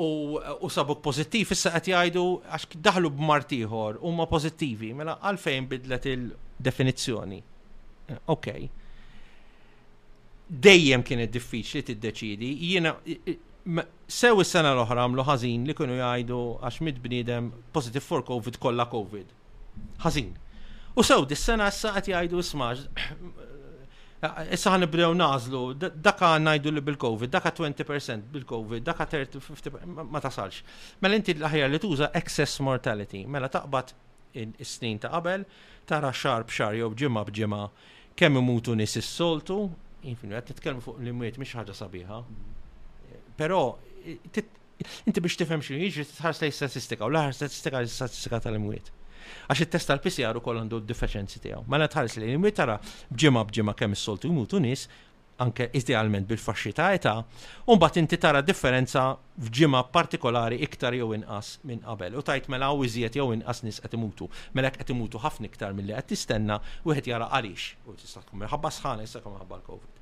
[0.00, 7.42] u sabuk pożittiv issa qed jgħidu għax daħlu b'martiħor huma pożittivi, mela għalfejn bidlet il-definizzjoni.
[7.44, 8.12] Okej.
[8.16, 8.76] Eh, okay
[10.48, 12.48] dejjem kienet diffiċli tiddeċidi.
[12.72, 12.94] Jiena
[14.08, 18.86] sew is-sena l-oħra għamlu ħażin li kienu jgħidu għax mid bniedem positive for COVID kollha
[18.88, 19.34] COVID.
[20.04, 20.30] Ħażin.
[20.98, 22.82] U sew dis-sena issa qed jgħidu smaġ.
[24.50, 24.82] Issa ħan
[25.14, 30.64] nażlu, daka najdu li bil-Covid, daka 20% bil-Covid, daka 30-50% ma tasalx.
[31.00, 33.92] Mela inti l-aħjar li tuża excess mortality, mela taqbad
[34.34, 35.44] is-snin ta' qabel,
[35.86, 37.62] tara xar b'xar jew ġimma b'ġimma
[38.18, 39.68] kemm imutu nies is-soltu,
[40.12, 42.20] għed t titkellmu fuq l immiet miex ħaġa sabiħa.
[42.22, 43.18] Mm.
[43.38, 43.60] Però
[44.06, 48.92] inti biex tifhem xi jiġri tħares lej statistika u l statistika l statistika tal-imwiet.
[49.50, 51.66] Għax it testa l pcr ukoll għandu d-differenzi tiegħu.
[51.68, 52.78] Mela tħares lej l immiet tara
[53.10, 54.86] bġimgħa bġimgħa kemm is-soltu jmutu nies
[55.38, 57.12] anke idealment bil-faxxi ta' età,
[57.70, 59.04] u inti tara differenza
[59.40, 62.16] f'ġimgħa partikolari iktar jew inqas minn qabel.
[62.18, 64.26] U tajt mela u iżjed jew inqas nies qed imutu.
[64.56, 67.68] Mela qed imutu ħafna iktar milli qed tistenna u qed jara għaliex.
[67.86, 69.94] U tista' tkun minħabba sħana issa kemm minħabba l-COVID.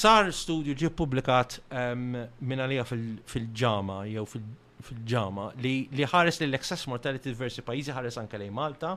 [0.00, 5.76] Sar studju ġie publikat ehm, minn għalija fil-ġama, jew fil-ġama, li
[6.08, 8.94] ħares li l-excess mortality diversi pajizi ħares anke lej Malta,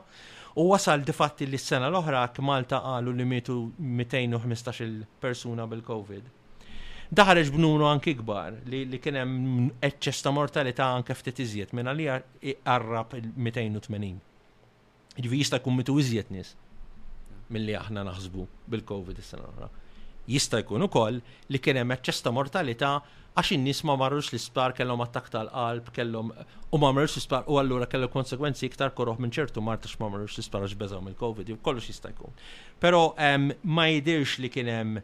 [0.56, 6.32] u wasal difatti li s-sena l-oħra Malta qalu li mitu 215 persuna bil-Covid.
[7.06, 11.92] Daħareġ b'nunu anki kbar li, li kien hemm eċċess ta' mortalità anke ftit iżjed minn
[11.92, 12.16] għalija
[12.66, 14.22] qarrab il-280.
[15.16, 16.56] Ġifi jista' jkun mitu iżjed nies
[17.54, 19.70] milli aħna naħsbu bil-Covid is-sena l-oħra.
[20.26, 21.20] Jista' jkun ukoll
[21.52, 22.90] li kien hemm eċċess ta' mortalità
[23.36, 27.86] għax in-nies ma marrux l-isptar kellhom attak tal-qalb, kellhom u ma marrux l-isptar u allura
[27.90, 32.10] kellu konsekwenzi iktar korroħ minn ċertu martax ma marrux l-isptar għax beżgħu mill-COVID, kollox jista'
[32.16, 32.34] jkun.
[32.82, 33.02] Però
[33.76, 35.00] ma jidhirx li kien hemm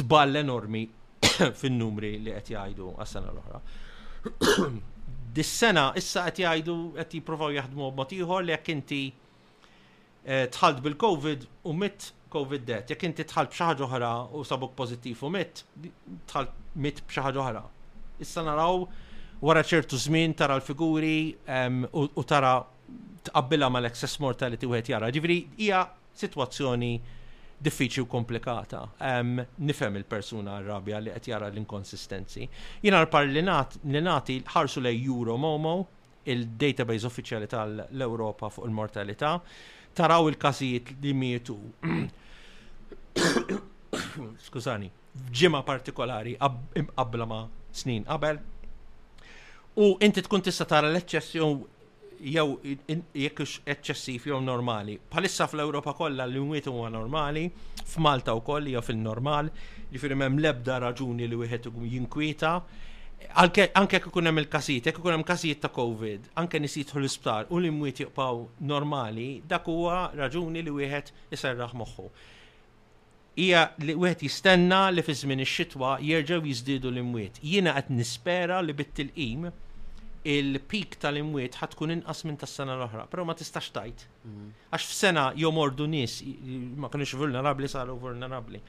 [0.00, 0.86] żball enormi
[1.60, 3.62] fin-numri li qed jgħidu għas-sena l-oħra.
[5.36, 11.50] Dis-sena issa qed jgħidu qed jippruvaw jaħdmu b'mod ieħor li jekk inti eh, tħalt bil-COVID
[11.68, 15.60] u mitt COVID death, jekk inti tħalb ħaġa oħra u sabuk pozittiv u mit,
[16.30, 17.62] tħalb mit b'xaħġa oħra.
[18.24, 18.80] Issa naraw
[19.44, 21.12] wara ċertu żmien tara l-figuri
[21.92, 22.54] u tara
[23.28, 25.10] tqabbilha mal-excess mortality wieħed jara.
[25.14, 25.84] Ġifieri hija
[26.24, 26.90] sitwazzjoni
[27.64, 28.82] diffiċi u komplikata.
[28.98, 32.48] nifhem nifem il-persuna rabja li qed jara l-inkonsistenzi.
[32.82, 33.46] Jiena l-par li
[34.08, 35.06] nagħti ħarsu lej
[35.46, 35.76] Momo,
[36.26, 39.36] il-database uffiċjali tal-Europa fuq il-mortalità,
[39.94, 41.54] taraw il-każijiet li mietu
[44.46, 44.88] skużani,
[45.28, 47.38] f'ġimgħa partikolari qabla ma
[47.80, 48.40] snin qabel.
[49.84, 51.52] U inti tkun tista' tara l-eċċess jew
[52.34, 54.96] jew jekk eċċessiv jew normali.
[55.14, 57.48] Palissa fl-Ewropa kollha li imwiet huwa normali,
[57.92, 59.50] f'Malta wkoll jew fil-normal,
[59.92, 62.56] jifieri m'hemm l-ebda raġuni li wieħed jinkwieta.
[63.40, 67.60] Anke jekk ikun hemm il-każijiet, jekk ikun hemm każijiet ta' COVID, anke nisitħu l-isptar u
[67.62, 72.08] li mwiet jibqgħu normali, dak huwa raġuni li wieħed isserraħ moħħu
[73.36, 77.40] hija li wieħed jistenna li fi żmien ix-xitwa jerġgħu jiżdiedu l-imwiet.
[77.42, 79.48] Jiena qed nispera li bit-tilqim
[80.34, 84.04] il-pik tal-imwiet ħatkun inqas minn tas-sena l-oħra, però ma tistax tajt.
[84.24, 84.46] Mm.
[84.72, 86.14] Għax f'sena jew mordu nies
[86.80, 88.62] ma kienux vulnerabbli saru vulnerabbli.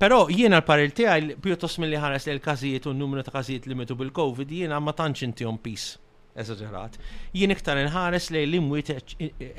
[0.00, 3.98] Però jiena l-paril tiegħi pjuttost milli ħares li l-każijiet u n-numru ta' każijiet li metu
[4.00, 5.94] bil-COVID jiena ma tantx intihom peace
[6.40, 6.96] eżagġerat,
[7.36, 8.90] jien iktar inħares li l-imwiet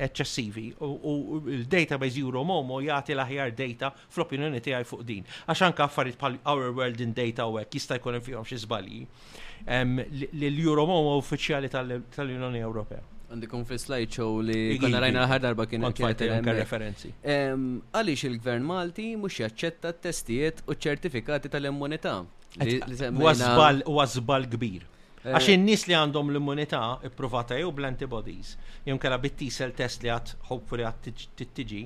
[0.08, 5.26] eċċessivi u l-database Euromomo jagħti l-aħjar data fl-opinjoni tiegħi fuq din.
[5.50, 9.06] Għaxan anke affarijiet Our World in Data u għek jista' jkun hemm fihom xi żbalji
[9.68, 13.02] l momo uffiċjali tal-Unjoni Ewropea.
[13.28, 15.84] Għandikum fi slideshow li konna rajna ħar darba kien
[16.48, 17.12] referenzi.
[17.28, 22.22] Għaliex il-Gvern Malti mhux jaċċetta t-testijiet u ċertifikati tal-immunità.
[22.60, 24.86] għazbal kbir.
[25.28, 25.54] Għax eh.
[25.58, 28.54] in-nies li għandhom l-immunità ipprovata jew bl-antibodies,
[28.88, 30.88] jew kella bit-tisel test li għat, hopefully
[31.42, 31.82] t-tġi,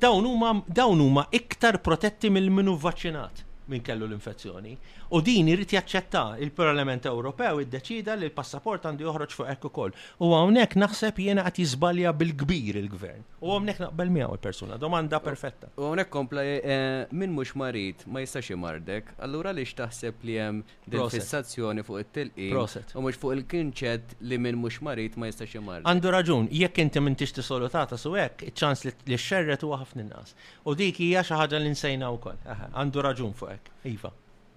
[0.00, 4.76] dawn huma iktar protetti mill-minu vaccinat minn kellu l-infezzjoni.
[5.08, 9.94] U din irrit jaċċetta il-Parlament Ewropew iddeċida li l-passaport għandu joħroġ fuq hekk ukoll.
[10.20, 13.22] U hawnhekk naħseb jiena qed jiżbalja bil-kbir il-gvern.
[13.40, 15.70] U hawnhekk naqbel miegħu il-persuna, domanda perfetta.
[15.80, 20.76] U hawnhekk kompla eh, min mhux marit ma jistax imardek, allura li x'taħseb li hemm
[21.08, 22.60] fissazzjoni fuq it-tilqim
[23.00, 25.88] u mhux fuq il kinċet li min mhux marit ma jistax imardek.
[25.88, 30.36] Għandu raġun, jekk inti m'intix tisolutata su hekk, iċ-ċans li x-xerret huwa ħafna inqas.
[30.68, 32.44] U dik hija xi ħaġa li nsejna wkoll.
[32.76, 33.72] Għandu raġun fuq hekk.
[33.88, 34.12] Iva.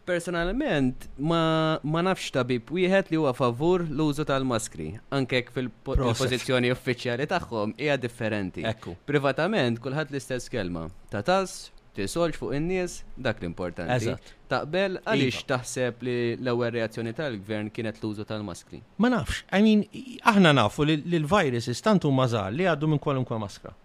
[0.05, 7.75] Personalment, ma, ma nafx tabib wieħed li huwa favur l-użu tal-maskri, anke fil-pożizzjoni uffiċjali tagħhom
[7.77, 8.65] hija differenti.
[8.65, 8.95] Ekku.
[9.05, 10.87] Privatament kulħadd l-istess kelma.
[11.13, 11.53] Ta' tas,
[11.93, 13.93] tisolġ fuq in-nies, dak l-importanti.
[14.09, 14.33] Eżatt.
[14.49, 15.47] Taqbel għaliex iva.
[15.53, 18.81] taħseb li l-ewwel reazzjoni tal-gvern kienet l-użu tal-maskri.
[18.97, 19.85] Ma nafx, I mean,
[20.33, 23.75] aħna nafu li l-virus istantu mażal li għaddu minn kwalunkwe maskra.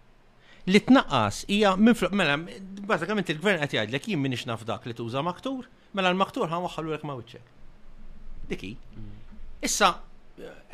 [0.67, 2.41] Li tnaqqas hija minn mela,
[2.89, 6.91] bażikament il-gvern qed jgħidlek jien minix naf dak li tuża maktur Mela l-maktur ħan waħħallu
[6.93, 7.53] l-ek ma' wiċċek.
[8.51, 8.71] Diki.
[8.95, 9.13] Mm.
[9.67, 9.89] Issa,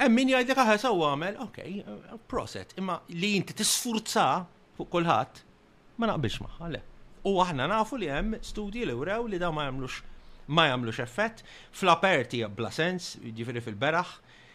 [0.08, 1.60] emmin jgħidlek aħe saw għamel, ok,
[2.30, 4.26] proset, imma li inti tisfurza
[4.78, 5.44] fuq kulħadd
[6.02, 6.82] ma naqbilx magħha le.
[7.30, 10.02] U aħna nafu li hemm studji li wrew li da ma jagħmlux
[10.54, 11.46] ma jagħmlux effett,
[11.80, 14.10] fl-aperti bla sens, jiġifieri fil-beraħ,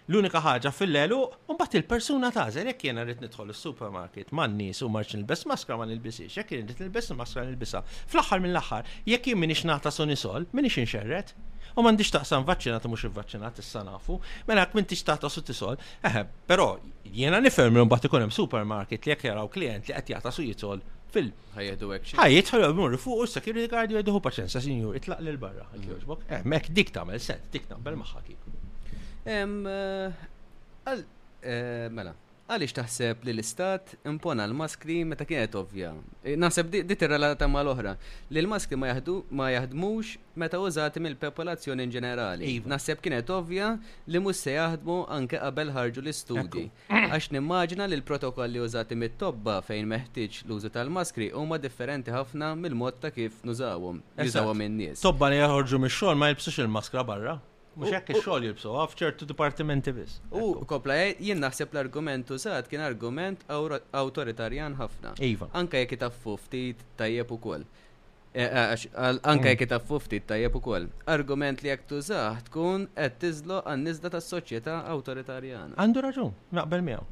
[0.09, 1.17] L-unika ħaġa fil-lelu,
[1.53, 5.85] unbat il-persuna tażel, jekk jena rrit nidħol il-supermarket, n nis u marċ nil-bess maskra ma
[5.85, 7.83] nil bessiex jekk jena rrit nil-bess maskra nil-bisa.
[8.09, 11.35] Fl-axar mill-axar, jekk jien minix nata sol, minix inxerret,
[11.77, 14.17] u mandiċ taqsam vaccinat u mux vaccinat issa nafu,
[14.49, 16.71] mela għak mintix taqta su tisol, eħe, pero
[17.05, 20.81] jena nifem li mbatt ikonem supermarket li jek jaraw klient li għat jata su jitol
[21.13, 21.29] fil.
[21.59, 22.15] Ħajjedu għek.
[22.25, 26.79] Ħajjet ħallu għamur fuq u security guard jgħidu hu paċenza, sinjur, itlaq l-barra, għak ehm,
[26.81, 28.57] dik tamel set, dik tamel Ħajed
[29.29, 31.01] Eh,
[31.45, 32.15] eh, mela,
[32.49, 35.91] għaliex taħseb li l-istat impona l-maskri meta kienet ovvja.
[36.25, 37.93] Eh, naħseb dit ir-relata ma l-oħra.
[38.33, 42.49] Li l-maskri ma jaħdmux meta użati mill-popolazzjoni in ġenerali.
[42.55, 42.71] Iva.
[42.73, 43.75] Naħseb kienet ovvja
[44.09, 46.65] li mhux se jaħdmu anke qabel ħarġu l-istudji.
[47.11, 53.13] Għax nimmaġina li l-protokolli użati mit-tobba fejn meħtieġ l-użu tal-maskri huma differenti ħafna mill-mod ta'
[53.13, 54.01] kif nużawhom.
[54.25, 55.05] Jużawhom in-nies.
[55.05, 57.37] Tobba li jaħorġu mix-xogħol ma jilbsux il-maskra barra.
[57.79, 60.17] Mux jekk il-xol jibsu, għafċertu dipartimenti bis.
[60.35, 63.45] U kopla, jien naħseb l-argumentu saħat kien argument
[64.01, 65.13] autoritarjan ħafna.
[65.29, 65.47] Iva.
[65.61, 67.67] Anka jek taffu ftit tajjeb u koll.
[68.35, 68.63] E, e,
[68.99, 69.53] anka mm.
[69.53, 70.89] jek taffu fufti tajjeb u koll.
[71.15, 75.79] Argument li jek tużaħ tkun għed tizlo għan ta' tas soċjetà autoritarjana.
[75.79, 77.07] Għandu raġun, naqbel miegħu.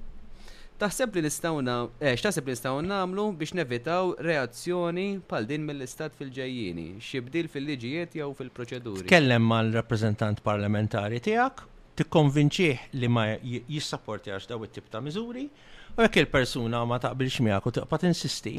[0.78, 6.88] Taħseb li nistaw eh, x'taħseb li nistaw namlu biex nevitaw reazzjoni pal din mill-istat fil-ġejjini,
[7.00, 9.06] xibdil fil-liġijiet jew fil-proċeduri.
[9.08, 11.62] Tkellem mal-rappreżentant parlamentari tiegħek,
[11.96, 15.46] tikkonvinċih li ma jissapportjax daw it-tip ta' miżuri,
[15.96, 18.56] u jekk il-persuna ma taqbilx miegħek u tibqa' tinsisti,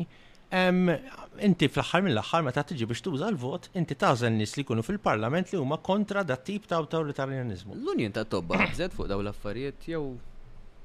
[1.45, 5.61] inti fl-axħar mill-axħar meta tiġi biex tuża l-vot, inti tażel nis li jkunu fil-parlament li
[5.61, 7.77] huma kontra dat tip ta' awtoritarjanizmu.
[7.77, 10.15] L-Unjon ta' tobba bżed fuq daw l-affarijiet jew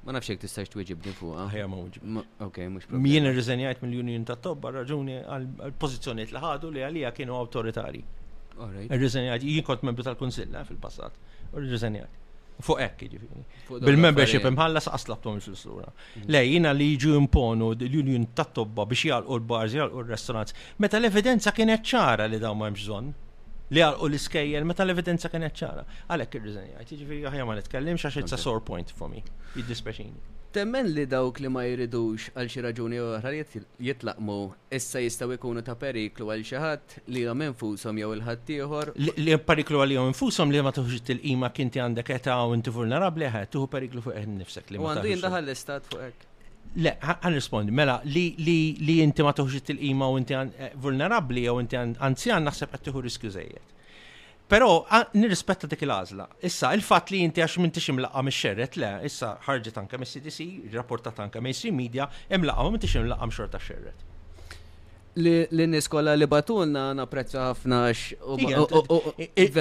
[0.03, 1.35] Ma nafx jekk tistax tweġibni fuq.
[1.47, 2.17] Ħajja ah, ma wieġib.
[2.43, 3.05] Okej, mhux problem.
[3.07, 8.01] Jien irriżenjajt mill-Union ta' tobba raġuni għall-pożizzjonijiet li ħadu li għalija kienu awtoritarji.
[8.89, 11.15] Irriżenjajt, jien kont membru tal konsilla eh, fil-passat.
[11.53, 12.19] Irriżenjajt.
[12.63, 13.45] Fuq ekk, jiġifieri.
[13.81, 16.27] Bil-membership imħallas aslabtom il-flus mhm.
[16.35, 20.59] Lejjina li jiġu imponu l-Union tat-Tobba biex jgħalqu l-bars, jgħalqu l-restaurants.
[20.83, 22.89] Meta l-evidenza kienet ċara li daw ma jemx
[23.71, 25.83] li u l-iskejjel meta l-evidenza kienet ċara.
[26.11, 29.23] Għalhekk ir-riżenjajt, jiġifieri għahja ma netkellim, għax it's a sore point for me.
[29.57, 30.31] Jiddispeċini.
[30.53, 34.35] Temmen li dawk li ma jridux għal xi raġuni oħra jitlaqmu
[34.77, 38.91] issa jistgħu jkunu ta' periklu għal xi ħadd li hom infushom jew il-ħadd ieħor.
[39.23, 43.31] Li periklu għal jom infushom li ma tuħġit il-qima kinti għandek eta u inti vulnerabli
[43.33, 44.83] ħed tuħu periklu fuq nifsek li.
[44.83, 46.29] U għandu jindaħal l-istat fuq hekk.
[46.75, 51.59] Le, għan rispondi, mela, li inti ma tuħġit il ima u inti eh, vulnerabli u
[51.61, 53.75] inti anzjan naħseb għattiħu riskju zejjed.
[54.49, 54.71] Pero
[55.13, 56.25] nirrispetta dik il-għazla.
[56.49, 61.45] Issa, il-fat li inti għax minti ximlaqqa mis-xerret, le, issa ħarġet anka mis-CDC, rapportat anka
[61.45, 64.09] mis-media, imlaqqa minti ximlaqqa mxorta xerret.
[65.15, 67.83] Li niskola li batulna naprezza ħafna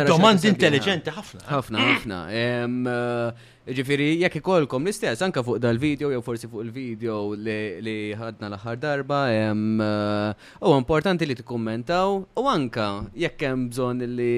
[0.09, 1.43] Domand intelligenti ħafna.
[1.43, 1.49] Eh?
[1.53, 2.23] ħafna, ħafna.
[3.63, 8.81] Eh, ġifiri, jekk ikolkom l-istess, anka fuq dal-video, jew forsi fuq il-video li ħadna l-aħħar
[8.83, 10.35] darba, eh,
[10.67, 12.89] u importanti li t-kommentaw, u anka
[13.23, 14.35] jekk hemm bżon li.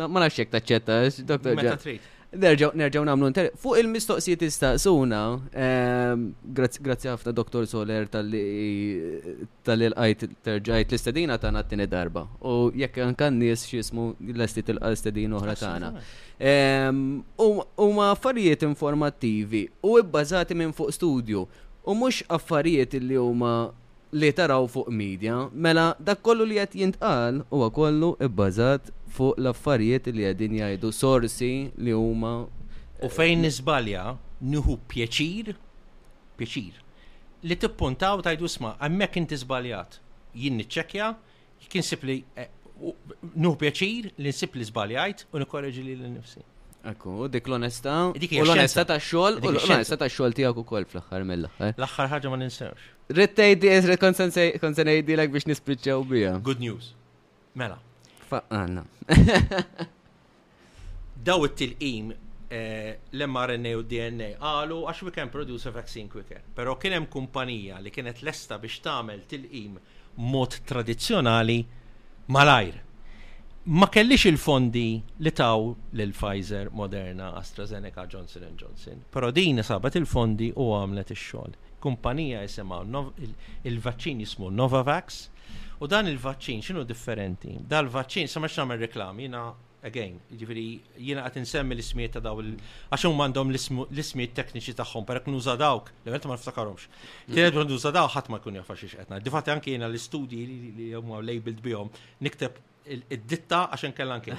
[0.00, 0.96] Ma nafx jekk taċċetta,
[1.28, 1.58] doktor.
[1.60, 1.76] Meta
[2.30, 3.50] Nerġaw namlu inter.
[3.58, 7.66] Fuq il-mistoqsijiet istaqsuna, ehm, grazzi ħafna Dr.
[7.66, 12.28] Soler tal l għajt terġajt l-istedina ta' nattini darba.
[12.46, 15.92] U jekk kan nies xismu l istit il-istedin uħra ta'
[16.38, 21.48] ehm, U ma' affarijiet informattivi u bbażati minn fuq studju
[21.84, 23.72] u mux affarijiet li huma
[24.12, 30.10] li taraw fuq media, mela dak kollu li qed jintqal huwa kollu ibbażat fuq l-affarijiet
[30.10, 31.50] li qegħdin jgħidu sorsi
[31.84, 32.32] li huma
[33.00, 34.02] U fejn nisbalja
[34.44, 35.54] nieħu pjaċir,
[36.36, 36.74] pjaċir,
[37.48, 39.96] li tippuntaw tajdu sma, għammek inti żbaljat,
[40.36, 41.06] jien niċċekkja,
[41.72, 46.44] kien sib li nuhu eh, pjaċir li nsibli li żbaljajt u nikorreġi li l-nifsi.
[46.92, 47.96] Ekku, dik l-onesta.
[48.20, 51.72] Dik l-onesta ta' xol, u l-onesta ta' xol tijak u kol fl-axar mill-axar.
[51.80, 52.92] L-axar ħagġa ma ninsewx.
[53.10, 53.98] Rittejdi ezret
[54.62, 56.32] konsenejdi l biex nispiċċaw bija.
[56.46, 56.92] Good news.
[57.58, 57.80] Mela.
[58.30, 58.84] Faqqanna.
[58.86, 59.86] Ah,
[61.30, 66.38] Daw it-tilqim eh, l-mRNA u DNA għalu għax we can produce a vaccine quicker.
[66.54, 69.74] Pero kien hemm kumpanija li kienet lesta biex tagħmel tilqim
[70.30, 71.58] mod tradizzjonali
[72.30, 72.76] malajr.
[73.74, 74.84] Ma kellix il-fondi
[75.20, 75.66] li taw
[75.98, 79.02] lil Pfizer, Moderna, AstraZeneca, Johnson Johnson.
[79.12, 82.82] Pero din sabet il-fondi u għamlet ix-xogħol kumpanija jisema
[83.64, 85.24] il-vaċċin jismu Novavax
[85.80, 87.56] u dan il-vaċċin x'inhu differenti?
[87.68, 89.44] Dan il-vaċċin sa max nagħmel reklam jiena
[89.88, 90.64] again, ġifiri
[91.06, 95.88] jiena qed insemmi l-ismijiet ta' daw għax huma għandhom l-ismijiet tekniċi tagħhom perek nuża dawk,
[96.04, 96.88] l ma niftakarhomx.
[97.32, 99.24] Tied nuża daw ħadd ma jkun jafa xi qed ngħid.
[99.28, 100.42] Difatt anke jiena l-istudji
[100.76, 101.88] li huma labeled bihom
[102.20, 102.60] niktab
[102.92, 104.38] id-ditta għaxen kellan kien.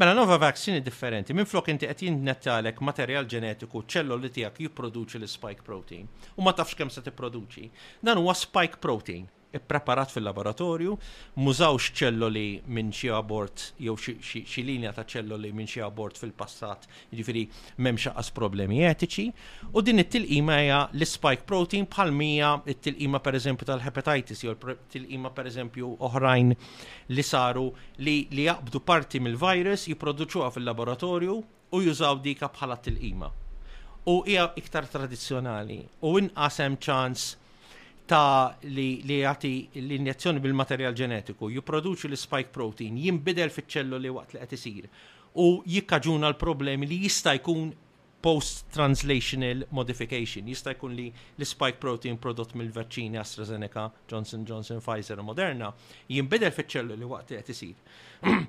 [0.00, 5.20] Mela nova vaccini differenti, minn flok inti qed nettalek materjal ġenetiku ċello li tiegħek jipproduċi
[5.22, 7.68] l-spike protein u ma tafx kemm se tipproduċi.
[8.02, 10.94] Dan huwa spike protein ippreparat fil-laboratorju,
[11.42, 17.44] mużawx ċelloli minn xi abort jew xi linja ta' ċelloli minn xi abort fil-passat, jiġifieri
[17.82, 19.26] m'hemm xaqas problemi etiċi,
[19.74, 24.54] u din it-tilqima hija l-spike protein bħalmija mija it-tilqima pereżempju tal-hepatitis jew
[24.92, 26.52] tilqima pereżempju oħrajn
[27.16, 27.66] li saru
[28.04, 28.16] li
[28.46, 31.36] jaqbdu parti mill-virus jipproduċuha fil-laboratorju
[31.76, 33.30] u jużaw dika bħala tilqima.
[34.12, 37.30] U hija iktar tradizzjonali u inqasem ċans
[38.04, 44.54] ta' li, li jati l-injazzjoni bil-materjal ġenetiku jiproduċi l-spike protein jimbidel fiċ-ċelluli waqt li qed
[44.56, 44.88] isir
[45.38, 47.70] u jikkaġuna l-problemi li jista' jkun
[48.22, 50.46] post-translational modification.
[50.46, 51.06] Jista' jkun li
[51.40, 55.70] l-spike protein prodott mill-vaċċini AstraZeneca, Johnson Johnson, Pfizer u Moderna
[56.10, 57.78] jinbidel fiċ-ċelluli waqt li qed isir.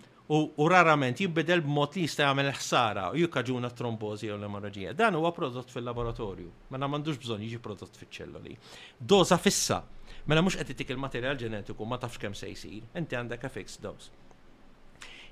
[0.27, 4.93] u rarament jibbidel b'mod li jista' jagħmel ħsara u jikkaġuna trombozi u l-emorraġija.
[4.95, 8.55] Dan huwa prodott fil-laboratorju, mela m'għandux bżonn jiġi prodott fiċ-ċelloli.
[8.97, 9.81] Doza fissa,
[10.31, 14.11] mela mhux qed ittik il-materjal ġenetiku ma tafx kemm se jsir, inti għandek fixed dose.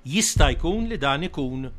[0.03, 1.69] Jista' jkun li dan ikun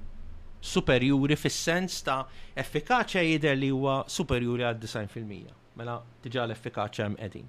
[0.63, 2.23] superjuri fis-sens ta'
[2.57, 5.59] effikaċja jidher li huwa superjuri għad 90%.
[5.77, 7.47] Mela diġà l-effikaċja hemm qegħdin.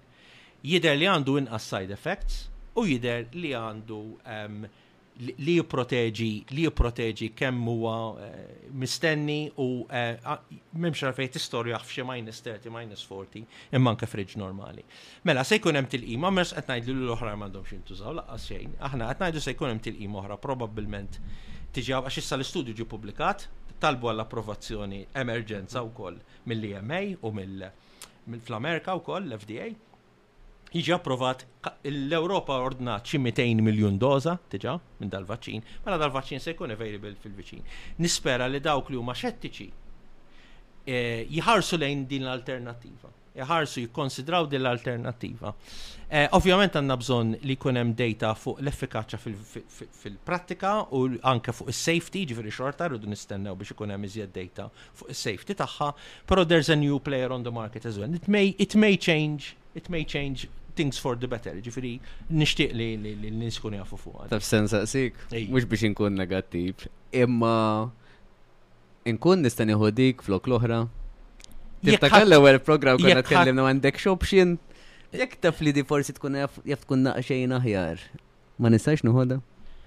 [0.68, 2.44] Jidher li għandu inqas side effects
[2.80, 4.64] u jidher li għandu um,
[5.22, 6.28] li jipproteġi
[6.58, 8.38] li jipproteġi kemm huwa eh,
[8.82, 10.16] mistenni u eh,
[10.74, 14.82] m'hemmx għalfejn tistorja f'xi minus 30 minus 40 imma anke friġ normali.
[15.28, 18.74] Mela se jkun hemm tilqim, ma qed ngħidu l għandhom m'għandhomx jintużaw laqas xejn.
[18.90, 21.22] Aħna qed ngħidu se jkun hemm tilqim oħra probabbilment
[21.78, 23.46] tiġi għax issa l-istudju ġi publikat,
[23.84, 26.18] talbu għall-approvazzjoni emerġenza wkoll
[26.50, 29.74] mill ima u mill-Fl-Amerika wkoll l-FDA
[30.74, 31.44] jiġi approvat
[31.88, 37.62] l-Europa ordnat 200 miljun doza diġà minn dal-vaċċin, mela dal vaċin se jkun available fil-viċin.
[38.02, 39.70] Nispera li dawk li huma xettiċi
[40.86, 45.50] eh, jħarsu lejn din l-alternativa jħarsu jikkonsidraw din l-alternativa.
[46.06, 52.54] Eh, ovvjament għanna bżon li kunem data fuq l-effikaċa fil-prattika u anke fuq il-safety, ġifiri
[52.54, 55.90] xorta rridu nistennew biex hemm iżjed data fuq il-safety tagħha,
[56.30, 58.14] pero there's a new player on the market as well.
[58.14, 60.46] It may, it may change, it may change
[60.76, 61.92] things for the better, ġifiri
[62.42, 62.88] nishtiq li
[63.38, 64.26] niskun għafu fuq.
[64.34, 65.20] Taf sen saqsik?
[65.54, 66.86] mux biex nkun negativ,
[67.24, 67.90] imma
[69.16, 70.82] nkun nistan iħodik flok l ohra
[71.84, 74.54] Tiftakar l-ewel program konna tkellimna għandek xobxin,
[75.14, 76.56] Jek taf li di forsi tkun jaf
[76.88, 78.00] tkun naqxejn aħjar.
[78.58, 79.38] Ma nistax nuħoda?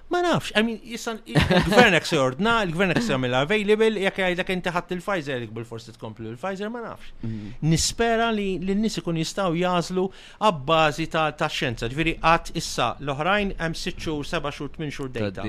[0.08, 4.70] Ma nafx, I mean, jissan, il-gvern se ordna, il-gvern se għamil available, jek għajdek inti
[4.72, 7.10] ħadd il-Pfizer, jek forsi tkomplu il-Pfizer, ma nafx.
[7.24, 7.48] Mhm.
[7.72, 10.04] Nispera li l-nis ikun jistaw jazlu
[10.46, 15.42] għabbażi ta' xenza, ġviri għat issa l-oħrajn hemm 6 xhur, 7 xhur, 8 xhur data.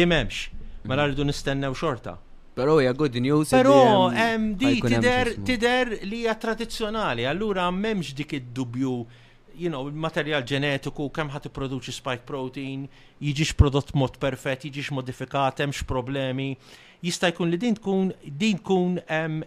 [0.00, 0.44] Dimemx,
[0.82, 1.08] ma mela mhm.
[1.14, 2.18] rridu nistennew xorta.
[2.54, 3.48] Pero hija good news.
[3.48, 3.78] Pero
[4.60, 8.92] di tider tider li hija tradizzjonali, allura m'hemmx dik id-dubju
[9.56, 12.86] you know, il-materjal ġenetiku, kem ħat produċi spike protein,
[13.22, 16.52] jiġix prodott mod perfett, jiġix modifikat, hemmx problemi.
[17.02, 18.98] Jista' jkun li din tkun, din tkun,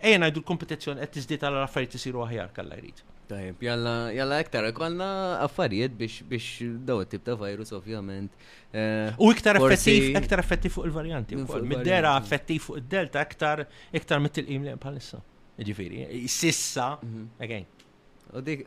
[0.04, 3.04] ejja ngħidu l-kompetizzjoni qed tiżdied għal affarijiet isiru aħjar kalla jrid.
[3.26, 5.08] Tajb, jalla, jalla iktar, konna
[5.42, 8.36] affarijiet biex biex daw tip ta' virus ovvjament.
[8.76, 11.40] Eh, U iktar effettiv, iktar effettiv fuq il-varjanti.
[11.72, 13.64] Mid-dera effettiv fuq id-delta iktar
[13.96, 15.24] iktar mit-tilqim li bħalissa.
[15.64, 17.26] Ġifieri, sissa, mhm.
[17.40, 17.72] again.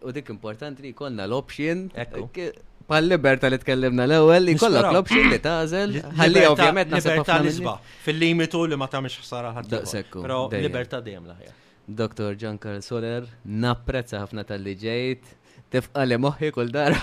[0.02, 1.86] U dik importanti li konna l-option.
[2.88, 5.98] Pal-liberta li tkellimna l-ewel, li kolla l-option li tażel.
[6.18, 7.74] Ħalli ovvjament nasib ħafna nisba.
[8.06, 9.96] Fil-limitu li ma tagħmilx ħsara ħadd.
[10.22, 11.52] Però libertà dejjem laħja.
[11.98, 12.32] Dr.
[12.40, 15.34] John Carl Soler, napprezza ħafna tal-li ġejt
[15.72, 16.94] Tifqali moħi kull dar.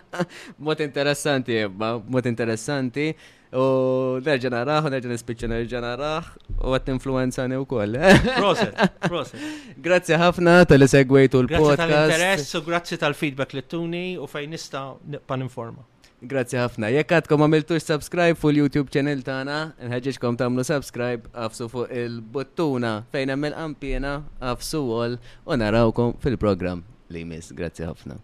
[0.66, 3.12] Mot interessanti, mot interessanti.
[3.54, 7.94] U nerġa naraħ, u nerġa nispicċa nerġa naraħ, u għat influenza influenzani u koll.
[7.94, 8.26] Eh?
[8.34, 8.80] Proset,
[9.12, 9.44] proset.
[9.78, 11.78] Grazie ħafna tal segwejtu l-podcast.
[11.78, 14.82] Grazie tal-interess u grazie tal-feedback li tuni u fejn nista
[15.30, 15.86] pan informa.
[16.24, 16.88] Grazie ħafna.
[16.96, 22.18] Jekk għadkom għamiltux subscribe fu l youtube channel tana, nħeġġeġkom tamlu subscribe, għafsu fuq il
[22.34, 23.54] bottuna fejn għamil
[23.94, 24.08] il
[24.50, 26.82] għafsu għol u narawkom fil program
[27.14, 27.52] li mis.
[27.54, 28.18] Grazie ħafna.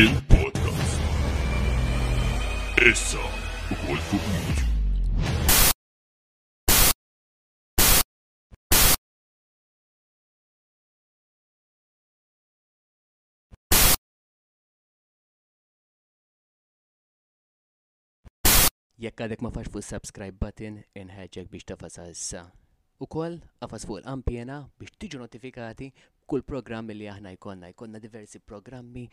[0.00, 0.98] Il-podcast.
[2.90, 3.30] Issa
[3.70, 3.74] u
[19.00, 22.42] Jekk għadek ma fax fuq subscribe button, inħeġġek biex tafasa issa.
[23.00, 25.92] U koll, għafas fuq l-ampjena biex tiġu notifikati
[26.30, 27.70] kull programmi li aħna jkonna.
[27.72, 29.06] Jkonna diversi programmi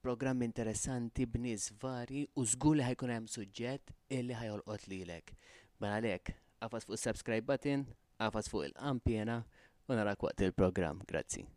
[0.00, 5.34] programm interessanti b'nies vari u żgur li ħajkun hemm suġġett illi ħajolqot lilek.
[5.82, 6.34] Mela għalhekk,
[6.66, 7.84] għafas fuq subscribe button,
[8.26, 9.42] għafas fuq il-qampjena
[9.88, 11.04] u narak waqt il-programm.
[11.12, 11.48] Grazzi.